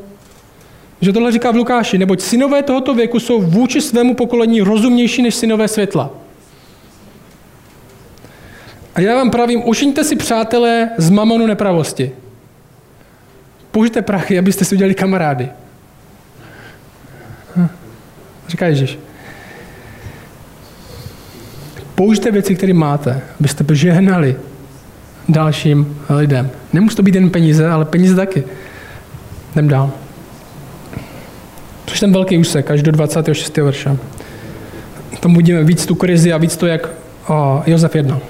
Že 1.01 1.13
tohle 1.13 1.31
říká 1.31 1.51
v 1.51 1.55
Lukáši, 1.55 1.97
neboť 1.97 2.21
synové 2.21 2.63
tohoto 2.63 2.93
věku 2.93 3.19
jsou 3.19 3.41
vůči 3.41 3.81
svému 3.81 4.13
pokolení 4.13 4.61
rozumnější 4.61 5.21
než 5.21 5.35
synové 5.35 5.67
světla. 5.67 6.11
A 8.97 9.01
já 9.01 9.15
vám 9.15 9.29
pravím, 9.29 9.61
učiňte 9.65 10.03
si 10.03 10.15
přátelé 10.15 10.89
z 10.97 11.09
mamonu 11.09 11.47
nepravosti. 11.47 12.11
Použijte 13.71 14.01
prachy, 14.01 14.39
abyste 14.39 14.65
si 14.65 14.75
udělali 14.75 14.95
kamarády. 14.95 15.49
Hm. 17.55 17.67
Říká 18.47 18.67
Ježíš. 18.67 18.99
Použijte 21.95 22.31
věci, 22.31 22.55
které 22.55 22.73
máte, 22.73 23.21
abyste 23.39 23.63
požehnali 23.63 24.35
dalším 25.29 26.01
lidem. 26.09 26.49
Nemusí 26.73 26.95
to 26.95 27.03
být 27.03 27.15
jen 27.15 27.29
peníze, 27.29 27.69
ale 27.69 27.85
peníze 27.85 28.15
taky. 28.15 28.43
Jdem 29.53 29.67
dál. 29.67 29.91
Což 31.85 31.99
ten 31.99 32.13
velký 32.13 32.37
úsek, 32.37 32.71
až 32.71 32.83
do 32.83 32.91
26. 32.91 33.57
verše. 33.57 33.97
Tam 35.19 35.33
uvidíme 35.33 35.63
víc 35.63 35.85
tu 35.85 35.95
krizi 35.95 36.33
a 36.33 36.37
víc 36.37 36.57
to, 36.57 36.65
jak 36.65 36.89
o, 37.27 37.63
Josef 37.65 37.95
jednal. 37.95 38.21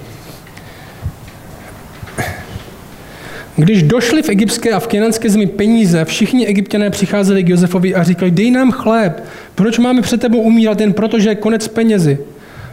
Když 3.57 3.83
došli 3.83 4.21
v 4.21 4.29
egyptské 4.29 4.71
a 4.71 4.79
v 4.79 4.87
kenanské 4.87 5.29
zemi 5.29 5.47
peníze, 5.47 6.05
všichni 6.05 6.47
egyptiané 6.47 6.89
přicházeli 6.89 7.43
k 7.43 7.49
Josefovi 7.49 7.95
a 7.95 8.03
říkali, 8.03 8.31
dej 8.31 8.51
nám 8.51 8.71
chléb, 8.71 9.23
proč 9.55 9.79
máme 9.79 10.01
před 10.01 10.21
tebou 10.21 10.41
umírat 10.41 10.81
jen 10.81 10.93
proto, 10.93 11.19
že 11.19 11.29
je 11.29 11.35
konec 11.35 11.67
penězi? 11.67 12.17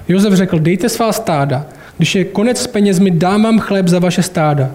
Josef 0.08 0.32
řekl, 0.32 0.58
dejte 0.58 0.88
svá 0.88 1.12
stáda, 1.12 1.66
když 1.96 2.14
je 2.14 2.24
konec 2.24 2.60
s 2.60 2.66
penězmi, 2.66 3.10
dám 3.10 3.42
vám 3.42 3.58
chléb 3.58 3.88
za 3.88 3.98
vaše 3.98 4.22
stáda. 4.22 4.70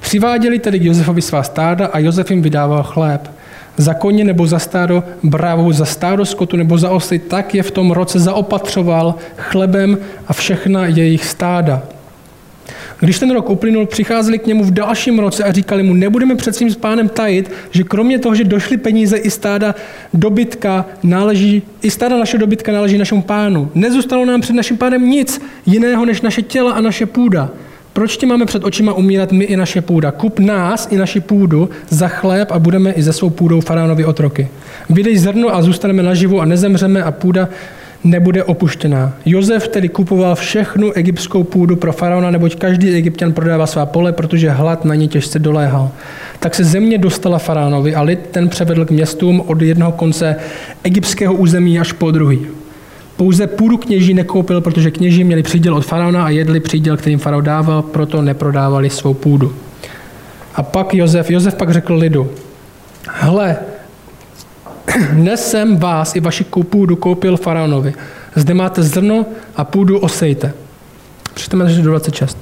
Přiváděli 0.00 0.58
tedy 0.58 0.78
k 0.78 0.84
Josefovi 0.84 1.22
svá 1.22 1.42
stáda 1.42 1.86
a 1.86 1.98
Josef 1.98 2.30
jim 2.30 2.42
vydával 2.42 2.82
chléb. 2.82 3.30
Za 3.76 3.94
koně 3.94 4.24
nebo 4.24 4.46
za 4.46 4.58
stádo 4.58 5.04
brávu, 5.22 5.72
za 5.72 5.84
stádo 5.84 6.24
skotu 6.24 6.56
nebo 6.56 6.78
za 6.78 6.90
osy, 6.90 7.18
tak 7.18 7.54
je 7.54 7.62
v 7.62 7.70
tom 7.70 7.90
roce 7.90 8.20
zaopatřoval 8.20 9.14
chlebem 9.36 9.98
a 10.28 10.32
všechna 10.32 10.86
jejich 10.86 11.24
stáda. 11.24 11.82
Když 13.00 13.18
ten 13.18 13.30
rok 13.30 13.50
uplynul, 13.50 13.86
přicházeli 13.86 14.38
k 14.38 14.46
němu 14.46 14.64
v 14.64 14.70
dalším 14.70 15.18
roce 15.18 15.44
a 15.44 15.52
říkali 15.52 15.82
mu, 15.82 15.94
nebudeme 15.94 16.34
před 16.34 16.56
svým 16.56 16.74
pánem 16.74 17.08
tajit, 17.08 17.50
že 17.70 17.82
kromě 17.84 18.18
toho, 18.18 18.34
že 18.34 18.44
došly 18.44 18.76
peníze 18.76 19.16
i 19.16 19.30
stáda 19.30 19.74
dobytka 20.14 20.86
náleží, 21.02 21.62
i 21.82 21.90
stáda 21.90 22.18
naše 22.18 22.38
dobytka 22.38 22.72
náleží 22.72 22.98
našemu 22.98 23.22
pánu. 23.22 23.70
Nezůstalo 23.74 24.24
nám 24.24 24.40
před 24.40 24.52
naším 24.52 24.76
pánem 24.76 25.10
nic 25.10 25.40
jiného 25.66 26.04
než 26.04 26.20
naše 26.20 26.42
těla 26.42 26.72
a 26.72 26.80
naše 26.80 27.06
půda. 27.06 27.50
Proč 27.92 28.16
ti 28.16 28.26
máme 28.26 28.46
před 28.46 28.64
očima 28.64 28.92
umírat 28.92 29.32
my 29.32 29.44
i 29.44 29.56
naše 29.56 29.80
půda? 29.80 30.10
Kup 30.10 30.38
nás 30.38 30.88
i 30.90 30.96
naši 30.96 31.20
půdu 31.20 31.70
za 31.88 32.08
chléb 32.08 32.50
a 32.52 32.58
budeme 32.58 32.92
i 32.92 33.02
ze 33.02 33.12
svou 33.12 33.30
půdou 33.30 33.60
faraonovi 33.60 34.04
otroky. 34.04 34.48
Vydej 34.90 35.16
zrno 35.18 35.54
a 35.54 35.62
zůstaneme 35.62 36.02
naživu 36.02 36.40
a 36.40 36.44
nezemřeme 36.44 37.02
a 37.02 37.10
půda 37.12 37.48
nebude 38.04 38.44
opuštěná. 38.44 39.12
Jozef 39.24 39.68
tedy 39.68 39.88
kupoval 39.88 40.34
všechnu 40.34 40.92
egyptskou 40.92 41.44
půdu 41.44 41.76
pro 41.76 41.92
faraona, 41.92 42.30
neboť 42.30 42.54
každý 42.54 42.94
egyptian 42.94 43.32
prodává 43.32 43.66
svá 43.66 43.86
pole, 43.86 44.12
protože 44.12 44.50
hlad 44.50 44.84
na 44.84 44.94
ně 44.94 45.08
těžce 45.08 45.38
doléhal. 45.38 45.90
Tak 46.40 46.54
se 46.54 46.64
země 46.64 46.98
dostala 46.98 47.38
faraonovi 47.38 47.94
a 47.94 48.02
lid 48.02 48.20
ten 48.30 48.48
převedl 48.48 48.84
k 48.84 48.90
městům 48.90 49.42
od 49.46 49.62
jednoho 49.62 49.92
konce 49.92 50.36
egyptského 50.84 51.34
území 51.34 51.80
až 51.80 51.92
po 51.92 52.10
druhý. 52.10 52.46
Pouze 53.16 53.46
půdu 53.46 53.76
kněží 53.76 54.14
nekoupil, 54.14 54.60
protože 54.60 54.90
kněží 54.90 55.24
měli 55.24 55.42
příděl 55.42 55.74
od 55.74 55.86
faraona 55.86 56.24
a 56.24 56.28
jedli 56.28 56.60
příděl, 56.60 56.96
kterým 56.96 57.18
faraon 57.18 57.44
dával, 57.44 57.82
proto 57.82 58.22
neprodávali 58.22 58.90
svou 58.90 59.14
půdu. 59.14 59.54
A 60.54 60.62
pak 60.62 60.94
Jozef, 60.94 61.30
Jozef 61.30 61.54
pak 61.54 61.70
řekl 61.70 61.94
lidu, 61.94 62.30
hle, 63.08 63.56
dnes 65.12 65.50
jsem 65.50 65.76
vás 65.76 66.16
i 66.16 66.20
vaši 66.20 66.44
půdu 66.44 66.96
koupil 66.96 67.36
faraonovi. 67.36 67.94
Zde 68.34 68.54
máte 68.54 68.82
zrno 68.82 69.26
a 69.56 69.64
půdu 69.64 69.98
osejte. 69.98 70.52
Přečteme 71.34 71.64
do 71.64 71.82
26. 71.82 72.38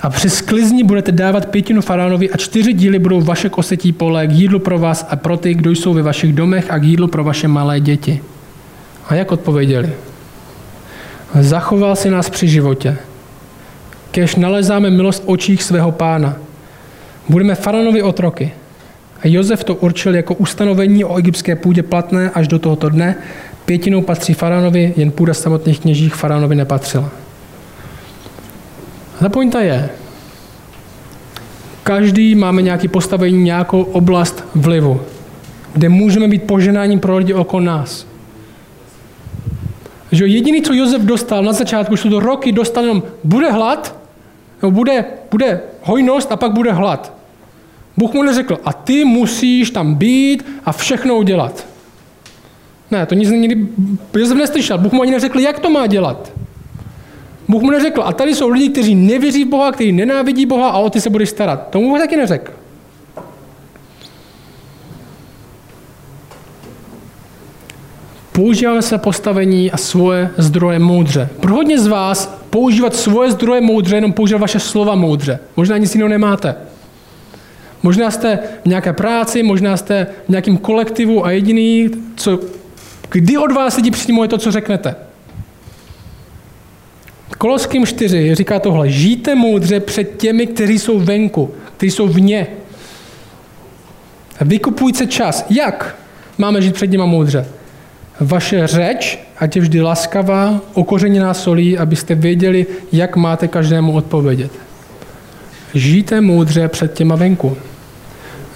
A 0.00 0.10
při 0.10 0.30
sklizni 0.30 0.84
budete 0.84 1.12
dávat 1.12 1.46
pětinu 1.46 1.80
faraonovi 1.80 2.30
a 2.30 2.36
čtyři 2.36 2.72
díly 2.72 2.98
budou 2.98 3.20
vaše 3.20 3.50
osetí 3.50 3.92
pole 3.92 4.26
k 4.26 4.32
jídlu 4.32 4.58
pro 4.58 4.78
vás 4.78 5.06
a 5.10 5.16
pro 5.16 5.36
ty, 5.36 5.54
kdo 5.54 5.70
jsou 5.70 5.94
ve 5.94 6.02
vašich 6.02 6.32
domech 6.32 6.70
a 6.70 6.78
k 6.78 6.84
jídlu 6.84 7.08
pro 7.08 7.24
vaše 7.24 7.48
malé 7.48 7.80
děti. 7.80 8.22
A 9.08 9.14
jak 9.14 9.32
odpověděli? 9.32 9.90
Zachoval 11.40 11.96
si 11.96 12.10
nás 12.10 12.30
při 12.30 12.48
životě. 12.48 12.96
Kež 14.10 14.36
nalezáme 14.36 14.90
milost 14.90 15.22
v 15.22 15.28
očích 15.28 15.62
svého 15.62 15.92
pána. 15.92 16.36
Budeme 17.28 17.54
faraonovi 17.54 18.02
otroky. 18.02 18.52
A 19.22 19.28
Jozef 19.28 19.64
to 19.64 19.74
určil 19.74 20.14
jako 20.14 20.34
ustanovení 20.34 21.04
o 21.04 21.16
egyptské 21.16 21.56
půdě 21.56 21.82
platné 21.82 22.30
až 22.30 22.48
do 22.48 22.58
tohoto 22.58 22.88
dne. 22.88 23.16
Pětinou 23.64 24.02
patří 24.02 24.34
faraonovi, 24.34 24.94
jen 24.96 25.10
půda 25.10 25.34
samotných 25.34 25.80
kněžích 25.80 26.14
faraonovi 26.14 26.54
nepatřila. 26.54 27.10
A 29.16 29.24
ta 29.24 29.28
pointa 29.28 29.60
je, 29.60 29.88
každý 31.82 32.34
máme 32.34 32.62
nějaké 32.62 32.88
postavení, 32.88 33.42
nějakou 33.42 33.82
oblast 33.82 34.44
vlivu, 34.54 35.00
kde 35.72 35.88
můžeme 35.88 36.28
být 36.28 36.42
poženáním 36.42 37.00
pro 37.00 37.16
lidi 37.16 37.34
okolo 37.34 37.62
nás. 37.62 38.06
Že 40.12 40.26
jediný, 40.26 40.62
co 40.62 40.72
Josef 40.72 41.02
dostal 41.02 41.42
na 41.42 41.52
začátku, 41.52 41.92
už 41.92 42.02
to 42.02 42.20
roky 42.20 42.52
dostal 42.52 42.84
jenom 42.84 43.02
bude 43.24 43.50
hlad, 43.50 43.96
nebo 44.62 44.70
bude, 44.70 45.04
bude 45.30 45.60
hojnost 45.82 46.32
a 46.32 46.36
pak 46.36 46.52
bude 46.52 46.72
hlad. 46.72 47.15
Bůh 47.96 48.14
mu 48.14 48.22
neřekl, 48.22 48.58
a 48.64 48.72
ty 48.72 49.04
musíš 49.04 49.70
tam 49.70 49.94
být 49.94 50.46
a 50.64 50.72
všechno 50.72 51.16
udělat. 51.16 51.66
Ne, 52.90 53.06
to 53.06 53.14
nic 53.14 53.30
nikdy 53.30 53.66
Josef 54.14 54.36
neslyšel. 54.38 54.78
Bůh 54.78 54.92
mu 54.92 55.02
ani 55.02 55.10
neřekl, 55.10 55.38
jak 55.38 55.58
to 55.58 55.70
má 55.70 55.86
dělat. 55.86 56.32
Bůh 57.48 57.62
mu 57.62 57.70
neřekl, 57.70 58.02
a 58.04 58.12
tady 58.12 58.34
jsou 58.34 58.48
lidi, 58.48 58.68
kteří 58.68 58.94
nevěří 58.94 59.44
v 59.44 59.48
Boha, 59.48 59.72
kteří 59.72 59.92
nenávidí 59.92 60.46
Boha 60.46 60.68
a 60.68 60.78
o 60.78 60.90
ty 60.90 61.00
se 61.00 61.10
budeš 61.10 61.28
starat. 61.28 61.68
To 61.70 61.80
mu 61.80 61.98
taky 61.98 62.16
neřekl. 62.16 62.52
Používáme 68.32 68.82
se 68.82 68.98
postavení 68.98 69.72
a 69.72 69.76
svoje 69.76 70.30
zdroje 70.36 70.78
moudře. 70.78 71.28
Pro 71.40 71.54
hodně 71.54 71.78
z 71.78 71.86
vás 71.86 72.38
používat 72.50 72.94
svoje 72.94 73.30
zdroje 73.30 73.60
moudře, 73.60 73.94
jenom 73.94 74.12
používat 74.12 74.38
vaše 74.38 74.60
slova 74.60 74.94
moudře. 74.94 75.38
Možná 75.56 75.76
nic 75.76 75.94
jiného 75.94 76.08
nemáte. 76.08 76.54
Možná 77.86 78.10
jste 78.10 78.38
v 78.64 78.68
nějaké 78.68 78.92
práci, 78.92 79.42
možná 79.42 79.76
jste 79.76 80.06
v 80.26 80.28
nějakém 80.28 80.56
kolektivu 80.56 81.26
a 81.26 81.30
jediný, 81.30 81.90
co, 82.16 82.40
kdy 83.10 83.38
od 83.38 83.52
vás 83.52 83.76
lidi 83.76 83.90
přijmou, 83.90 84.22
je 84.22 84.28
to, 84.28 84.38
co 84.38 84.50
řeknete. 84.50 84.94
Koloským 87.38 87.86
4 87.86 88.34
říká 88.34 88.58
tohle. 88.58 88.90
Žijte 88.90 89.34
moudře 89.34 89.80
před 89.80 90.16
těmi, 90.16 90.46
kteří 90.46 90.78
jsou 90.78 90.98
venku, 90.98 91.54
kteří 91.76 91.90
jsou 91.90 92.08
vně. 92.08 92.46
Vykupujte 94.40 95.06
čas. 95.06 95.46
Jak 95.50 95.96
máme 96.38 96.62
žít 96.62 96.74
před 96.74 96.90
nimi 96.90 97.06
moudře? 97.06 97.46
Vaše 98.20 98.66
řeč, 98.66 99.18
ať 99.38 99.56
je 99.56 99.62
vždy 99.62 99.82
laskavá, 99.82 100.60
okořeněná 100.74 101.34
solí, 101.34 101.78
abyste 101.78 102.14
věděli, 102.14 102.66
jak 102.92 103.16
máte 103.16 103.48
každému 103.48 103.92
odpovědět. 103.92 104.50
Žijte 105.74 106.20
moudře 106.20 106.68
před 106.68 106.94
těma 106.94 107.14
venku. 107.16 107.56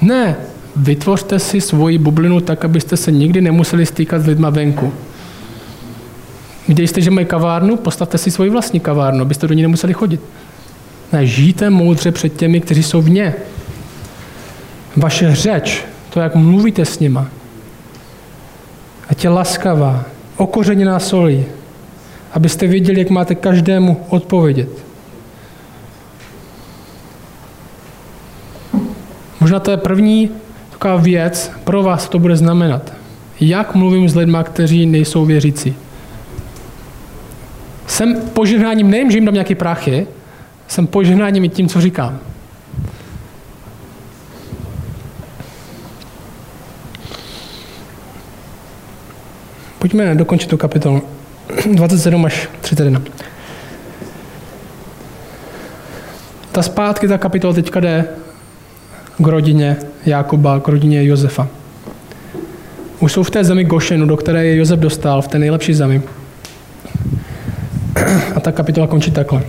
Ne, 0.03 0.37
vytvořte 0.77 1.39
si 1.39 1.61
svoji 1.61 1.99
bublinu 1.99 2.41
tak, 2.41 2.65
abyste 2.65 2.97
se 2.97 3.13
nikdy 3.13 3.41
nemuseli 3.41 3.87
stýkat 3.87 4.23
s 4.23 4.27
lidma 4.27 4.51
venku. 4.51 4.93
Když 6.67 6.91
jste, 6.91 7.01
že 7.01 7.11
mají 7.11 7.27
kavárnu, 7.27 7.77
postavte 7.77 8.19
si 8.19 8.31
svoji 8.31 8.51
vlastní 8.51 8.81
kavárnu, 8.81 9.23
abyste 9.23 9.47
do 9.47 9.55
ní 9.55 9.63
nemuseli 9.63 9.93
chodit. 9.93 10.21
Ne, 11.13 11.27
žijte 11.27 11.71
moudře 11.71 12.13
před 12.13 12.37
těmi, 12.37 12.61
kteří 12.61 12.83
jsou 12.83 13.03
vně. 13.03 13.35
Vaše 14.97 15.35
řeč, 15.35 15.85
to, 16.11 16.21
jak 16.21 16.35
mluvíte 16.35 16.85
s 16.85 16.99
nima, 16.99 17.29
ať 19.09 19.25
je 19.25 19.31
laskavá, 19.31 20.05
okořeněná 20.37 20.99
solí, 20.99 21.45
abyste 22.33 22.67
věděli, 22.67 22.99
jak 22.99 23.11
máte 23.11 23.35
každému 23.35 24.07
odpovědět. 24.09 24.90
Možná 29.51 29.61
to 29.61 29.71
je 29.71 29.77
první 29.77 30.31
taková 30.71 30.97
věc, 30.97 31.53
pro 31.65 31.83
vás 31.83 32.09
to 32.09 32.19
bude 32.19 32.37
znamenat. 32.37 32.93
Jak 33.41 33.75
mluvím 33.75 34.09
s 34.09 34.17
lidmi, 34.17 34.39
kteří 34.43 34.87
nejsou 34.87 35.25
věřící? 35.25 35.75
Jsem 37.87 38.21
požehnáním 38.21 38.91
nejen, 38.91 39.11
že 39.11 39.17
jim 39.17 39.25
dám 39.25 39.35
nějaké 39.35 39.55
prachy, 39.55 40.07
jsem 40.69 40.87
požehnáním 40.87 41.45
i 41.45 41.49
tím, 41.49 41.69
co 41.69 41.81
říkám. 41.81 42.19
Pojďme 49.79 50.15
dokončit 50.15 50.51
tu 50.51 50.57
kapitolu 50.57 51.03
27 51.75 52.25
až 52.25 52.49
31. 52.61 53.03
Ta 56.53 56.63
zpátky, 56.63 57.09
ta 57.09 57.19
kapitola 57.19 57.55
teďka 57.55 57.81
jde 57.81 58.09
k 59.21 59.27
rodině 59.27 59.77
Jakuba, 60.07 60.61
k 60.61 60.69
rodině 60.69 61.05
Josefa. 61.05 61.49
Už 63.01 63.13
jsou 63.13 63.23
v 63.23 63.31
té 63.31 63.45
zemi 63.45 63.65
Gošenu, 63.65 64.07
do 64.07 64.17
které 64.17 64.47
je 64.47 64.57
Josef 64.57 64.79
dostal, 64.79 65.23
v 65.23 65.29
té 65.29 65.39
nejlepší 65.39 65.75
zemi. 65.75 66.03
A 68.35 68.41
ta 68.41 68.53
kapitola 68.53 68.87
končí 68.87 69.11
takhle. 69.11 69.43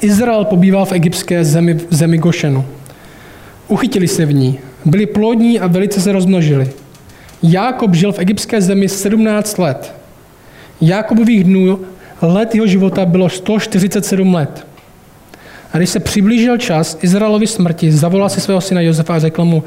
Izrael 0.00 0.44
pobýval 0.44 0.84
v 0.84 0.92
egyptské 0.92 1.44
zemi, 1.44 1.80
zemi 1.90 2.18
Gošenu. 2.18 2.64
Uchytili 3.68 4.08
se 4.08 4.26
v 4.26 4.32
ní, 4.32 4.58
byli 4.84 5.06
plodní 5.06 5.60
a 5.60 5.66
velice 5.66 6.00
se 6.00 6.12
rozmnožili. 6.12 6.70
Jákob 7.42 7.94
žil 7.94 8.12
v 8.12 8.18
egyptské 8.18 8.60
zemi 8.60 8.88
17 8.88 9.58
let. 9.58 9.94
Jákobových 10.80 11.44
dnů 11.44 11.80
let 12.22 12.54
jeho 12.54 12.66
života 12.66 13.04
bylo 13.04 13.28
147 13.28 14.34
let. 14.34 14.66
A 15.72 15.78
když 15.78 15.90
se 15.90 16.00
přiblížil 16.00 16.58
čas 16.58 16.98
Izraelovi 17.02 17.46
smrti, 17.46 17.92
zavolal 17.92 18.28
si 18.28 18.40
svého 18.40 18.60
syna 18.60 18.80
Josefa 18.80 19.14
a 19.14 19.18
řekl 19.18 19.44
mu, 19.44 19.64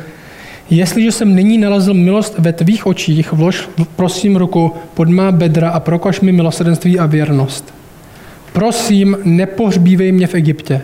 jestliže 0.70 1.12
jsem 1.12 1.36
nyní 1.36 1.58
nalezl 1.58 1.94
milost 1.94 2.40
ve 2.40 2.54
tvých 2.54 2.88
očích, 2.88 3.34
vlož 3.34 3.70
prosím 3.96 4.36
ruku 4.36 4.74
pod 4.94 5.10
má 5.10 5.32
bedra 5.32 5.70
a 5.70 5.80
prokaž 5.80 6.22
mi 6.22 6.32
milosrdenství 6.32 7.00
a 7.00 7.06
věrnost. 7.06 7.74
Prosím, 8.54 9.18
nepohřbívej 9.24 10.12
mě 10.12 10.28
v 10.28 10.36
Egyptě. 10.36 10.82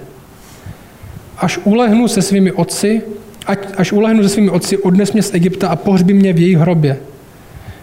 Až 1.37 1.59
ulehnu 1.63 2.07
se 2.07 2.21
svými 2.21 2.51
otci, 2.51 3.01
ať, 3.45 3.59
až 3.77 3.91
ulehnu 3.91 4.23
se 4.23 4.29
svými 4.29 4.49
otci, 4.49 4.77
odnes 4.77 5.13
mě 5.13 5.23
z 5.23 5.33
Egypta 5.33 5.67
a 5.67 5.75
pohřbí 5.75 6.13
mě 6.13 6.33
v 6.33 6.39
jejich 6.39 6.57
hrobě. 6.57 6.97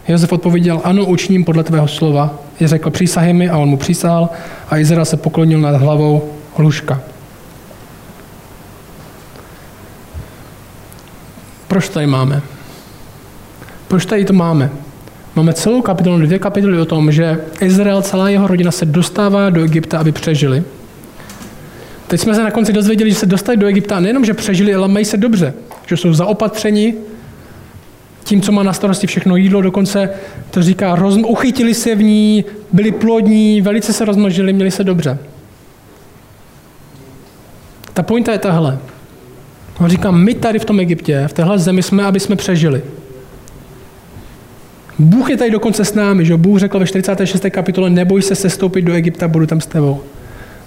Josef 0.09 0.33
odpověděl, 0.33 0.81
ano, 0.85 1.05
učiním 1.05 1.45
podle 1.45 1.65
tvého 1.65 1.89
slova. 1.89 2.39
Je 2.61 2.69
řekl, 2.69 2.91
přísahy 2.91 3.33
mi 3.33 3.49
a 3.49 3.59
on 3.59 3.69
mu 3.69 3.77
přísahal 3.77 4.29
a 4.71 4.79
Izrael 4.79 5.05
se 5.05 5.17
poklonil 5.17 5.61
nad 5.61 5.77
hlavou 5.77 6.31
hluška. 6.55 7.01
Proč 11.79 11.89
tady 11.89 12.07
máme? 12.07 12.43
Proč 13.89 14.07
tady 14.07 14.25
to 14.25 14.33
máme? 14.33 14.71
Máme 15.35 15.53
celou 15.53 15.83
kapitolu, 15.83 16.19
dvě 16.19 16.39
kapitoly 16.39 16.81
o 16.81 16.85
tom, 16.85 17.13
že 17.13 17.41
Izrael, 17.61 18.03
celá 18.03 18.29
jeho 18.29 18.47
rodina 18.47 18.71
se 18.71 18.85
dostává 18.85 19.51
do 19.51 19.65
Egypta, 19.65 19.99
aby 19.99 20.13
přežili. 20.13 20.63
Teď 22.07 22.21
jsme 22.21 22.35
se 22.35 22.43
na 22.43 22.51
konci 22.51 22.73
dozvěděli, 22.73 23.11
že 23.11 23.17
se 23.17 23.27
dostali 23.27 23.57
do 23.57 23.67
Egypta 23.67 23.97
a 23.97 24.01
nejenom, 24.01 24.25
že 24.25 24.35
přežili, 24.35 24.75
ale 24.75 24.89
mají 24.89 25.05
se 25.05 25.17
dobře. 25.17 25.55
Že 25.87 25.97
jsou 25.97 26.13
zaopatřeni 26.13 26.95
tím, 28.25 28.41
co 28.41 28.53
má 28.53 28.63
na 28.63 28.73
starosti 28.73 29.07
všechno 29.07 29.37
jídlo, 29.37 29.63
dokonce 29.63 30.11
to 30.51 30.63
říká, 30.63 30.97
rozm- 30.97 31.27
uchytili 31.27 31.75
se 31.75 31.95
v 31.95 32.03
ní, 32.03 32.45
byli 32.73 32.93
plodní, 32.93 33.61
velice 33.61 33.93
se 33.93 34.05
rozmnožili, 34.05 34.53
měli 34.53 34.71
se 34.71 34.85
dobře. 34.85 35.19
Ta 37.95 38.03
pointa 38.03 38.33
je 38.33 38.39
tahle. 38.39 38.79
On 39.81 39.89
říká, 39.89 40.11
my 40.11 40.35
tady 40.35 40.59
v 40.59 40.65
tom 40.65 40.81
Egyptě, 40.81 41.25
v 41.29 41.33
téhle 41.33 41.59
zemi 41.59 41.83
jsme, 41.83 42.05
aby 42.05 42.21
jsme 42.21 42.37
přežili. 42.37 42.83
Bůh 44.99 45.31
je 45.31 45.37
tady 45.37 45.51
dokonce 45.51 45.85
s 45.85 45.95
námi, 45.95 46.25
že 46.25 46.37
Bůh 46.37 46.59
řekl 46.59 46.79
ve 46.79 46.87
46. 46.87 47.45
kapitole, 47.51 47.91
neboj 47.91 48.23
se 48.23 48.35
sestoupit 48.35 48.83
do 48.83 48.93
Egypta, 48.93 49.29
budu 49.29 49.47
tam 49.47 49.61
s 49.61 49.67
tebou. 49.67 50.03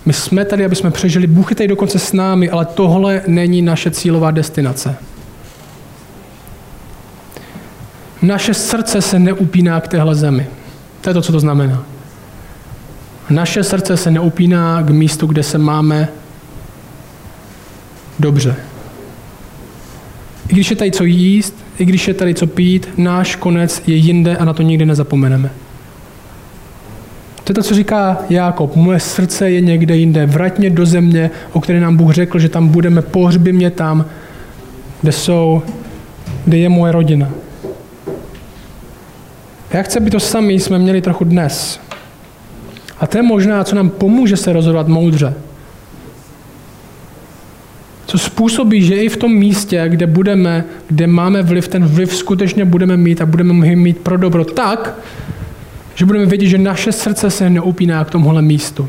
My 0.05 0.13
jsme 0.13 0.45
tady, 0.45 0.65
aby 0.65 0.75
jsme 0.75 0.91
přežili. 0.91 1.27
Bůh 1.27 1.51
je 1.51 1.55
tady 1.55 1.67
dokonce 1.67 1.99
s 1.99 2.13
námi, 2.13 2.49
ale 2.49 2.65
tohle 2.65 3.21
není 3.27 3.61
naše 3.61 3.91
cílová 3.91 4.31
destinace. 4.31 4.95
Naše 8.21 8.53
srdce 8.53 9.01
se 9.01 9.19
neupíná 9.19 9.81
k 9.81 9.87
téhle 9.87 10.15
zemi. 10.15 10.47
To 11.01 11.09
je 11.09 11.13
to, 11.13 11.21
co 11.21 11.31
to 11.31 11.39
znamená. 11.39 11.83
Naše 13.29 13.63
srdce 13.63 13.97
se 13.97 14.11
neupíná 14.11 14.81
k 14.81 14.89
místu, 14.89 15.27
kde 15.27 15.43
se 15.43 15.57
máme 15.57 16.07
dobře. 18.19 18.55
I 20.51 20.53
když 20.53 20.69
je 20.69 20.75
tady 20.75 20.91
co 20.91 21.03
jíst, 21.03 21.55
i 21.79 21.85
když 21.85 22.07
je 22.07 22.13
tady 22.13 22.33
co 22.33 22.47
pít, 22.47 22.89
náš 22.97 23.35
konec 23.35 23.83
je 23.87 23.95
jinde 23.95 24.37
a 24.37 24.45
na 24.45 24.53
to 24.53 24.61
nikdy 24.61 24.85
nezapomeneme. 24.85 25.49
To 27.43 27.51
je 27.51 27.55
to, 27.55 27.63
co 27.63 27.75
říká 27.75 28.17
Jákob. 28.29 28.75
Moje 28.75 28.99
srdce 28.99 29.51
je 29.51 29.61
někde 29.61 29.95
jinde. 29.95 30.25
Vrať 30.25 30.57
mě 30.57 30.69
do 30.69 30.85
země, 30.85 31.31
o 31.51 31.61
které 31.61 31.79
nám 31.79 31.97
Bůh 31.97 32.13
řekl, 32.13 32.39
že 32.39 32.49
tam 32.49 32.67
budeme. 32.67 33.01
Pohřby 33.01 33.53
mě 33.53 33.71
tam, 33.71 34.05
kde 35.01 35.11
jsou, 35.11 35.61
kde 36.45 36.57
je 36.57 36.69
moje 36.69 36.91
rodina. 36.91 37.29
Já 39.73 39.83
chci, 39.83 39.99
aby 39.99 40.11
to 40.11 40.19
sami 40.19 40.53
jsme 40.53 40.79
měli 40.79 41.01
trochu 41.01 41.23
dnes. 41.23 41.79
A 42.99 43.07
to 43.07 43.17
je 43.17 43.23
možná, 43.23 43.63
co 43.63 43.75
nám 43.75 43.89
pomůže 43.89 44.37
se 44.37 44.53
rozhodovat 44.53 44.87
moudře. 44.87 45.33
Co 48.11 48.17
způsobí, 48.17 48.83
že 48.83 48.95
i 48.95 49.09
v 49.09 49.17
tom 49.17 49.33
místě, 49.33 49.83
kde 49.87 50.07
budeme, 50.07 50.63
kde 50.87 51.07
máme 51.07 51.41
vliv, 51.41 51.67
ten 51.67 51.85
vliv 51.85 52.15
skutečně 52.15 52.65
budeme 52.65 52.97
mít 52.97 53.21
a 53.21 53.25
budeme 53.25 53.75
mít 53.75 53.97
pro 53.97 54.17
dobro 54.17 54.45
tak, 54.45 54.93
že 55.95 56.05
budeme 56.05 56.25
vědět, 56.25 56.47
že 56.47 56.57
naše 56.57 56.91
srdce 56.91 57.31
se 57.31 57.49
neupíná 57.49 58.05
k 58.05 58.09
tomuhle 58.09 58.41
místu, 58.41 58.87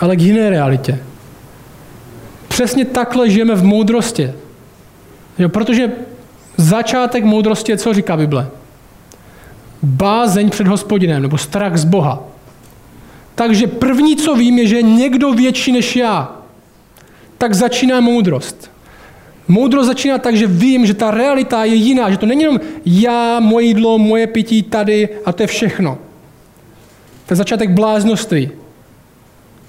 ale 0.00 0.16
k 0.16 0.20
jiné 0.20 0.50
realitě. 0.50 0.98
Přesně 2.48 2.84
takhle 2.84 3.30
žijeme 3.30 3.54
v 3.54 3.64
moudrosti. 3.64 4.32
Jo, 5.38 5.48
protože 5.48 5.92
začátek 6.56 7.24
moudrosti 7.24 7.72
je, 7.72 7.78
co 7.78 7.94
říká 7.94 8.16
Bible? 8.16 8.48
Bázeň 9.82 10.50
před 10.50 10.66
hospodinem, 10.66 11.22
nebo 11.22 11.38
strach 11.38 11.76
z 11.76 11.84
Boha. 11.84 12.22
Takže 13.34 13.66
první, 13.66 14.16
co 14.16 14.34
vím, 14.34 14.58
je, 14.58 14.66
že 14.66 14.82
někdo 14.82 15.32
větší 15.32 15.72
než 15.72 15.96
já. 15.96 16.41
Tak 17.42 17.54
začíná 17.54 18.00
moudrost. 18.00 18.70
Moudrost 19.48 19.86
začíná 19.86 20.18
tak, 20.18 20.36
že 20.36 20.46
vím, 20.46 20.86
že 20.86 20.94
ta 20.94 21.10
realita 21.10 21.64
je 21.64 21.74
jiná, 21.74 22.10
že 22.10 22.16
to 22.16 22.26
není 22.26 22.42
jenom 22.42 22.60
já, 22.86 23.40
moje 23.40 23.66
jídlo, 23.66 23.98
moje 23.98 24.26
pití 24.26 24.62
tady 24.62 25.08
a 25.24 25.32
to 25.32 25.42
je 25.42 25.46
všechno. 25.46 25.98
To 27.26 27.32
je 27.32 27.36
začátek 27.36 27.70
bláznoství. 27.70 28.50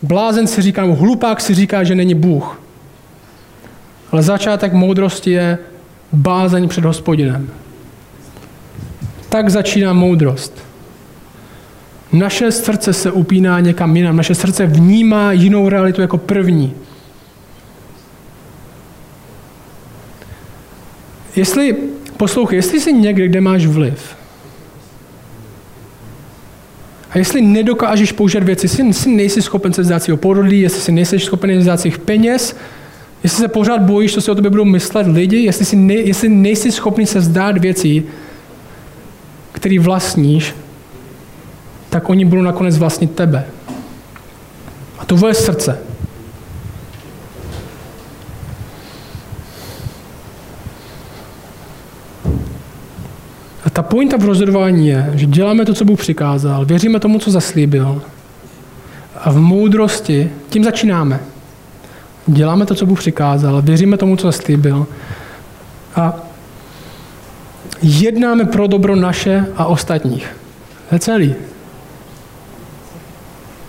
Blázen 0.02 0.48
si 0.48 0.62
říká, 0.62 0.82
nebo 0.82 0.96
hlupák 0.96 1.42
si 1.42 1.54
říká, 1.54 1.84
že 1.84 1.96
není 1.96 2.16
Bůh. 2.16 2.62
Ale 4.12 4.24
začátek 4.24 4.74
moudrosti 4.74 5.32
je 5.32 5.58
bázeň 6.12 6.68
před 6.68 6.86
hospodinem. 6.86 7.50
Tak 9.30 9.50
začíná 9.50 9.94
moudrost. 9.94 10.64
Naše 12.12 12.52
srdce 12.52 12.94
se 12.94 13.12
upíná 13.12 13.60
někam 13.60 13.98
jinam. 13.98 14.16
Naše 14.16 14.36
srdce 14.36 14.66
vnímá 14.66 15.32
jinou 15.32 15.70
realitu 15.70 16.02
jako 16.02 16.18
první. 16.18 16.74
Jestli, 21.36 21.76
poslouchej, 22.18 22.58
jestli 22.58 22.82
jsi 22.82 22.94
někde, 22.94 23.28
kde 23.28 23.42
máš 23.42 23.66
vliv, 23.66 24.16
a 27.14 27.18
jestli 27.18 27.42
nedokážeš 27.42 28.12
použít 28.12 28.44
věci, 28.44 28.66
jestli 28.66 28.94
si 28.94 29.10
nejsi 29.10 29.42
schopen 29.42 29.74
se 29.74 29.82
vzdát 29.82 30.04
svého 30.04 30.18
porodlí, 30.18 30.62
jestli 30.62 30.82
si 30.82 30.92
nejsi 30.92 31.20
schopen 31.20 31.58
vzdát 31.58 31.80
svých 31.80 31.98
peněz, 31.98 32.56
jestli 33.24 33.38
se 33.38 33.48
pořád 33.48 33.82
bojíš, 33.82 34.14
co 34.14 34.22
si 34.22 34.32
o 34.32 34.36
tobě 34.36 34.50
budou 34.50 34.66
myslet 34.66 35.08
lidi, 35.08 35.38
jestli, 35.38 35.66
si 35.66 35.76
ne, 35.76 35.94
jestli 35.94 36.30
nejsi 36.30 36.72
schopný 36.72 37.06
se 37.06 37.20
vzdát 37.20 37.58
věcí, 37.58 38.04
které 39.52 39.80
vlastníš, 39.80 40.56
tak 41.90 42.10
oni 42.10 42.26
budou 42.26 42.42
nakonec 42.42 42.78
vlastnit 42.78 43.16
tebe. 43.16 43.46
A 45.00 45.06
to 45.06 45.28
je 45.28 45.34
srdce. 45.34 45.80
Ta 53.74 53.84
pointa 53.84 54.18
v 54.18 54.26
rozhodování 54.26 54.88
je, 54.88 55.12
že 55.16 55.26
děláme 55.26 55.66
to, 55.66 55.74
co 55.74 55.86
Bůh 55.86 56.00
přikázal, 56.00 56.66
věříme 56.66 57.00
tomu, 57.00 57.20
co 57.20 57.32
zaslíbil. 57.32 58.02
A 59.16 59.32
v 59.32 59.38
moudrosti, 59.38 60.32
tím 60.50 60.64
začínáme. 60.64 61.20
Děláme 62.28 62.66
to, 62.66 62.76
co 62.76 62.86
Bůh 62.86 63.00
přikázal, 63.00 63.62
věříme 63.62 63.98
tomu, 63.98 64.16
co 64.16 64.28
zaslíbil. 64.28 64.88
A 65.96 66.14
jednáme 67.82 68.46
pro 68.46 68.68
dobro 68.68 68.96
naše 68.96 69.46
a 69.58 69.66
ostatních. 69.66 70.28
To 70.90 70.96
je 70.96 71.00
celý. 71.00 71.36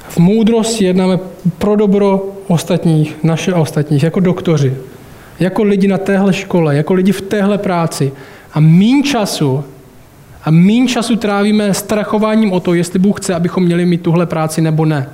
V 0.09 0.18
moudrosti 0.18 0.84
jednáme 0.84 1.18
pro 1.59 1.76
dobro 1.76 2.24
ostatních, 2.46 3.16
naše 3.22 3.52
a 3.52 3.61
ostatních, 3.61 4.02
jako 4.02 4.20
doktoři, 4.20 4.76
jako 5.40 5.62
lidi 5.62 5.88
na 5.88 5.98
téhle 5.98 6.32
škole, 6.32 6.76
jako 6.76 6.94
lidi 6.94 7.12
v 7.12 7.20
téhle 7.20 7.59
práci. 7.59 8.12
A 8.52 8.61
mín 8.61 9.05
času 9.05 9.64
a 10.45 10.51
mín 10.51 10.88
času 10.88 11.16
trávíme 11.16 11.74
strachováním 11.74 12.53
o 12.53 12.61
to, 12.61 12.74
jestli 12.74 12.99
Bůh 12.99 13.20
chce, 13.20 13.34
abychom 13.34 13.64
měli 13.64 13.86
mít 13.86 14.03
tuhle 14.03 14.26
práci 14.26 14.61
nebo 14.61 14.84
ne. 14.84 15.09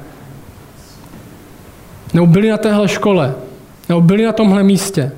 Nebo 2.14 2.26
byli 2.26 2.50
na 2.50 2.56
téhle 2.56 2.88
škole, 2.88 3.34
nebo 3.88 4.00
byli 4.00 4.24
na 4.24 4.32
tomhle 4.32 4.62
místě. 4.62 5.12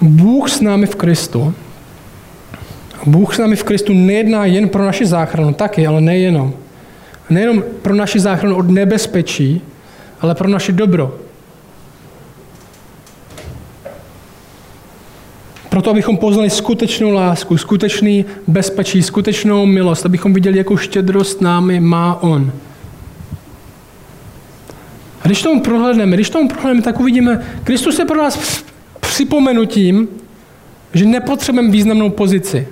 Bůh 0.00 0.50
s 0.50 0.60
námi 0.60 0.86
v 0.86 0.94
Kristu 0.94 1.54
Bůh 3.06 3.34
s 3.34 3.38
námi 3.38 3.56
v 3.56 3.64
Kristu 3.64 3.92
nejedná 3.92 4.44
jen 4.44 4.68
pro 4.68 4.84
naši 4.84 5.06
záchranu, 5.06 5.54
taky, 5.54 5.86
ale 5.86 6.00
nejenom. 6.00 6.54
Nejenom 7.30 7.62
pro 7.82 7.94
naši 7.94 8.20
záchranu 8.20 8.56
od 8.56 8.70
nebezpečí, 8.70 9.62
ale 10.20 10.34
pro 10.34 10.48
naše 10.48 10.72
dobro. 10.72 11.18
Proto, 15.72 15.90
abychom 15.90 16.16
poznali 16.16 16.50
skutečnou 16.50 17.10
lásku, 17.10 17.56
skutečný 17.56 18.24
bezpečí, 18.46 19.02
skutečnou 19.02 19.66
milost, 19.66 20.06
abychom 20.06 20.32
viděli, 20.32 20.58
jakou 20.58 20.76
štědrost 20.76 21.40
námi 21.40 21.80
má 21.80 22.22
On. 22.22 22.52
A 25.22 25.26
když 25.26 25.42
tomu 25.42 25.60
prohlédneme, 25.60 26.16
když 26.16 26.30
tomu 26.30 26.48
prohlédneme, 26.48 26.82
tak 26.82 27.00
uvidíme, 27.00 27.44
Kristus 27.64 27.98
je 27.98 28.04
pro 28.04 28.16
nás 28.16 28.64
připomenutím, 29.00 30.08
že 30.94 31.04
nepotřebujeme 31.04 31.70
významnou 31.70 32.10
pozici. 32.10 32.68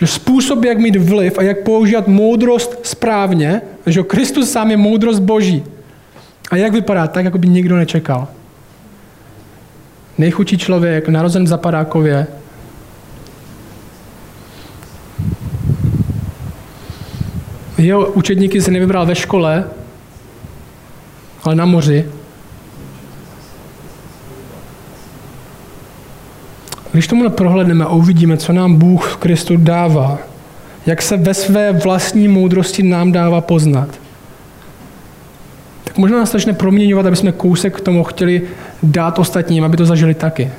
Že 0.00 0.06
způsob, 0.06 0.64
jak 0.64 0.78
mít 0.78 0.96
vliv 0.96 1.38
a 1.38 1.42
jak 1.42 1.62
používat 1.62 2.08
moudrost 2.08 2.78
správně, 2.82 3.62
že 3.86 4.02
Kristus 4.02 4.50
sám 4.50 4.70
je 4.70 4.76
moudrost 4.76 5.22
Boží. 5.22 5.64
A 6.50 6.56
jak 6.56 6.72
vypadá? 6.72 7.06
Tak, 7.06 7.24
jako 7.24 7.38
by 7.38 7.48
nikdo 7.48 7.76
nečekal. 7.76 8.28
Nejchudší 10.18 10.58
člověk, 10.58 11.08
narozen 11.08 11.44
v 11.44 11.48
Zapadákově, 11.48 12.26
jeho 17.78 18.06
učedníky 18.06 18.62
se 18.62 18.70
nevybral 18.70 19.06
ve 19.06 19.14
škole, 19.14 19.64
ale 21.42 21.54
na 21.54 21.64
moři. 21.64 22.06
Když 26.92 27.06
tomu 27.06 27.30
prohledneme 27.30 27.84
a 27.84 27.88
uvidíme, 27.88 28.36
co 28.36 28.52
nám 28.52 28.76
Bůh 28.76 29.12
v 29.12 29.16
Kristu 29.16 29.56
dává, 29.56 30.18
jak 30.86 31.02
se 31.02 31.16
ve 31.16 31.34
své 31.34 31.72
vlastní 31.72 32.28
moudrosti 32.28 32.82
nám 32.82 33.12
dává 33.12 33.40
poznat, 33.40 33.88
tak 35.84 35.98
možná 35.98 36.18
nás 36.18 36.32
začne 36.32 36.52
proměňovat, 36.52 37.06
aby 37.06 37.16
jsme 37.16 37.32
kousek 37.32 37.76
k 37.76 37.80
tomu 37.80 38.04
chtěli 38.04 38.42
dát 38.82 39.18
ostatním, 39.18 39.64
aby 39.64 39.76
to 39.76 39.86
zažili 39.86 40.14
taky. 40.14 40.50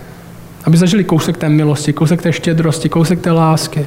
Aby 0.64 0.78
zažili 0.78 1.04
kousek 1.04 1.38
té 1.38 1.50
milosti, 1.50 1.94
kousek 1.94 2.22
té 2.22 2.34
štědrosti, 2.34 2.90
kousek 2.90 3.22
té 3.22 3.32
lásky. 3.32 3.86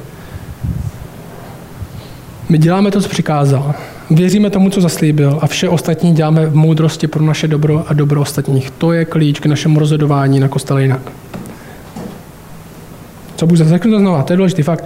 My 2.49 2.57
děláme 2.57 2.91
to, 2.91 3.01
co 3.01 3.09
přikázal. 3.09 3.73
Věříme 4.09 4.49
tomu, 4.49 4.69
co 4.69 4.81
zaslíbil 4.81 5.39
a 5.41 5.47
vše 5.47 5.69
ostatní 5.69 6.13
děláme 6.13 6.45
v 6.45 6.55
moudrosti 6.55 7.07
pro 7.07 7.23
naše 7.23 7.47
dobro 7.47 7.85
a 7.87 7.93
dobro 7.93 8.21
ostatních. 8.21 8.71
To 8.71 8.91
je 8.91 9.05
klíč 9.05 9.39
k 9.39 9.45
našemu 9.45 9.79
rozhodování 9.79 10.39
na 10.39 10.47
kostele 10.47 10.81
jinak. 10.81 11.01
Co 13.35 13.47
Bůh 13.47 13.57
řeknu 13.57 13.91
to 13.91 13.99
znova, 13.99 14.23
to 14.23 14.33
je 14.33 14.37
důležitý 14.37 14.61
fakt. 14.61 14.85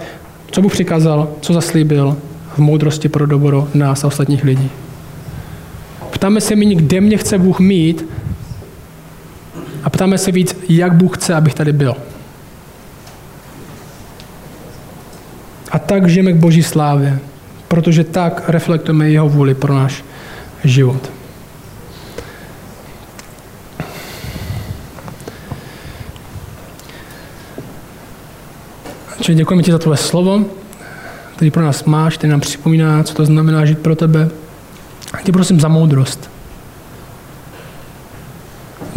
Co 0.50 0.62
Bůh 0.62 0.72
přikázal, 0.72 1.28
co 1.40 1.52
zaslíbil 1.52 2.16
v 2.54 2.58
moudrosti 2.58 3.08
pro 3.08 3.26
dobro 3.26 3.68
nás 3.74 4.04
a 4.04 4.06
ostatních 4.06 4.44
lidí. 4.44 4.70
ptáme 6.10 6.40
se 6.40 6.56
méně, 6.56 6.74
kde 6.74 7.00
mě 7.00 7.16
chce 7.16 7.38
Bůh 7.38 7.60
mít 7.60 8.04
a 9.86 9.90
ptáme 9.90 10.18
se 10.18 10.32
víc, 10.32 10.56
jak 10.68 10.94
Bůh 10.94 11.16
chce, 11.16 11.34
abych 11.34 11.54
tady 11.54 11.72
byl. 11.72 11.96
A 15.70 15.78
tak 15.78 16.08
žijeme 16.08 16.32
k 16.32 16.36
Boží 16.36 16.62
slávě, 16.62 17.18
protože 17.68 18.04
tak 18.04 18.48
reflektujeme 18.48 19.10
jeho 19.10 19.28
vůli 19.28 19.54
pro 19.54 19.74
náš 19.74 20.04
život. 20.64 21.10
Čili 29.20 29.36
děkujeme 29.36 29.62
ti 29.62 29.72
za 29.72 29.78
tvoje 29.78 29.96
slovo, 29.96 30.44
který 31.36 31.50
pro 31.50 31.62
nás 31.62 31.84
máš, 31.84 32.16
který 32.16 32.30
nám 32.30 32.40
připomíná, 32.40 33.02
co 33.02 33.14
to 33.14 33.24
znamená 33.24 33.64
žít 33.64 33.78
pro 33.78 33.96
tebe. 33.96 34.28
A 35.12 35.22
tě 35.22 35.32
prosím 35.32 35.60
za 35.60 35.68
moudrost. 35.68 36.35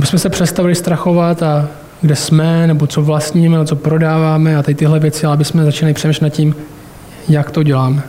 Jsme 0.09 0.19
se 0.19 0.29
přestavili 0.29 0.75
strachovat 0.75 1.43
a 1.43 1.67
kde 2.01 2.15
jsme, 2.15 2.67
nebo 2.67 2.87
co 2.87 3.01
vlastníme, 3.01 3.57
nebo 3.57 3.65
co 3.65 3.75
prodáváme 3.75 4.57
a 4.57 4.63
tady 4.63 4.75
tyhle 4.75 4.99
věci, 4.99 5.25
ale 5.25 5.33
aby 5.33 5.45
jsme 5.45 5.65
začali 5.65 5.93
přemýšlet 5.93 6.23
nad 6.23 6.29
tím, 6.29 6.55
jak 7.27 7.51
to 7.51 7.63
děláme. 7.63 8.01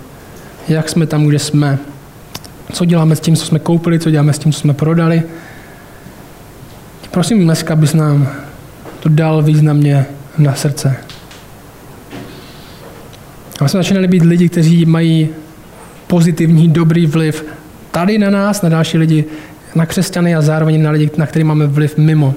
Jak 0.68 0.88
jsme 0.88 1.06
tam, 1.06 1.26
kde 1.26 1.38
jsme. 1.38 1.78
Co 2.72 2.84
děláme 2.84 3.16
s 3.16 3.20
tím, 3.20 3.36
co 3.36 3.46
jsme 3.46 3.58
koupili, 3.58 3.98
co 3.98 4.10
děláme 4.10 4.32
s 4.32 4.38
tím, 4.38 4.52
co 4.52 4.60
jsme 4.60 4.74
prodali. 4.74 5.22
Prosím 7.10 7.44
dneska, 7.44 7.74
abys 7.74 7.94
nám 7.94 8.28
to 9.00 9.08
dal 9.08 9.42
významně 9.42 10.06
na 10.38 10.54
srdce. 10.54 10.96
A 13.60 13.68
jsme 13.68 13.78
začínali 13.78 14.08
být 14.08 14.22
lidi, 14.22 14.48
kteří 14.48 14.84
mají 14.84 15.28
pozitivní, 16.06 16.68
dobrý 16.68 17.06
vliv 17.06 17.44
tady 17.90 18.18
na 18.18 18.30
nás, 18.30 18.62
na 18.62 18.68
další 18.68 18.98
lidi, 18.98 19.24
na 19.74 19.86
křesťany 19.86 20.34
a 20.34 20.42
zároveň 20.42 20.82
na 20.82 20.90
lidi, 20.90 21.10
na 21.16 21.26
který 21.26 21.44
máme 21.44 21.66
vliv 21.66 21.98
mimo. 21.98 22.34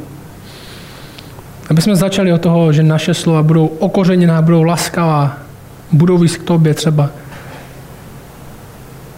Aby 1.69 1.81
jsme 1.81 1.95
začali 1.95 2.33
od 2.33 2.41
toho, 2.41 2.73
že 2.73 2.83
naše 2.83 3.13
slova 3.13 3.43
budou 3.43 3.65
okořeněná, 3.65 4.41
budou 4.41 4.63
laskavá, 4.63 5.37
budou 5.91 6.17
víc 6.17 6.37
k 6.37 6.43
tobě 6.43 6.73
třeba. 6.73 7.09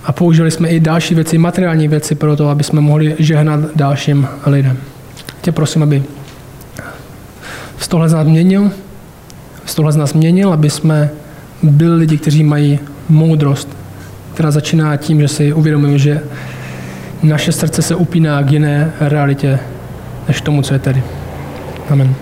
A 0.06 0.12
použili 0.12 0.52
jsme 0.52 0.68
i 0.70 0.80
další 0.80 1.16
věci, 1.16 1.38
materiální 1.38 1.88
věci 1.88 2.16
pro 2.16 2.36
to, 2.36 2.50
aby 2.50 2.64
jsme 2.64 2.82
mohli 2.82 3.16
žehnat 3.20 3.60
dalším 3.76 4.28
lidem. 4.46 4.78
Tě 5.42 5.52
prosím, 5.52 5.84
aby 5.84 6.04
z 7.80 7.88
tohle 7.88 8.10
z 8.10 8.14
nás 8.14 8.28
měnil, 8.28 8.72
z 9.66 9.76
tohle 9.76 9.92
z 9.92 9.96
nás 9.96 10.14
měnil, 10.14 10.54
aby 10.54 10.70
jsme 10.70 11.10
byli 11.64 11.96
lidi, 11.96 12.18
kteří 12.18 12.44
mají 12.44 12.80
moudrost, 13.10 13.70
která 14.34 14.52
začíná 14.52 14.98
tím, 14.98 15.22
že 15.22 15.28
si 15.28 15.54
uvědomíme, 15.54 16.00
že 16.00 16.22
naše 17.26 17.52
srdce 17.52 17.82
se 17.82 17.96
upíná 17.96 18.44
k 18.44 18.52
jiné 18.52 18.92
realitě, 19.00 19.60
než 20.28 20.42
tomu, 20.42 20.62
co 20.62 20.74
je 20.74 20.80
tady. 20.80 21.04
Amen. 21.90 22.16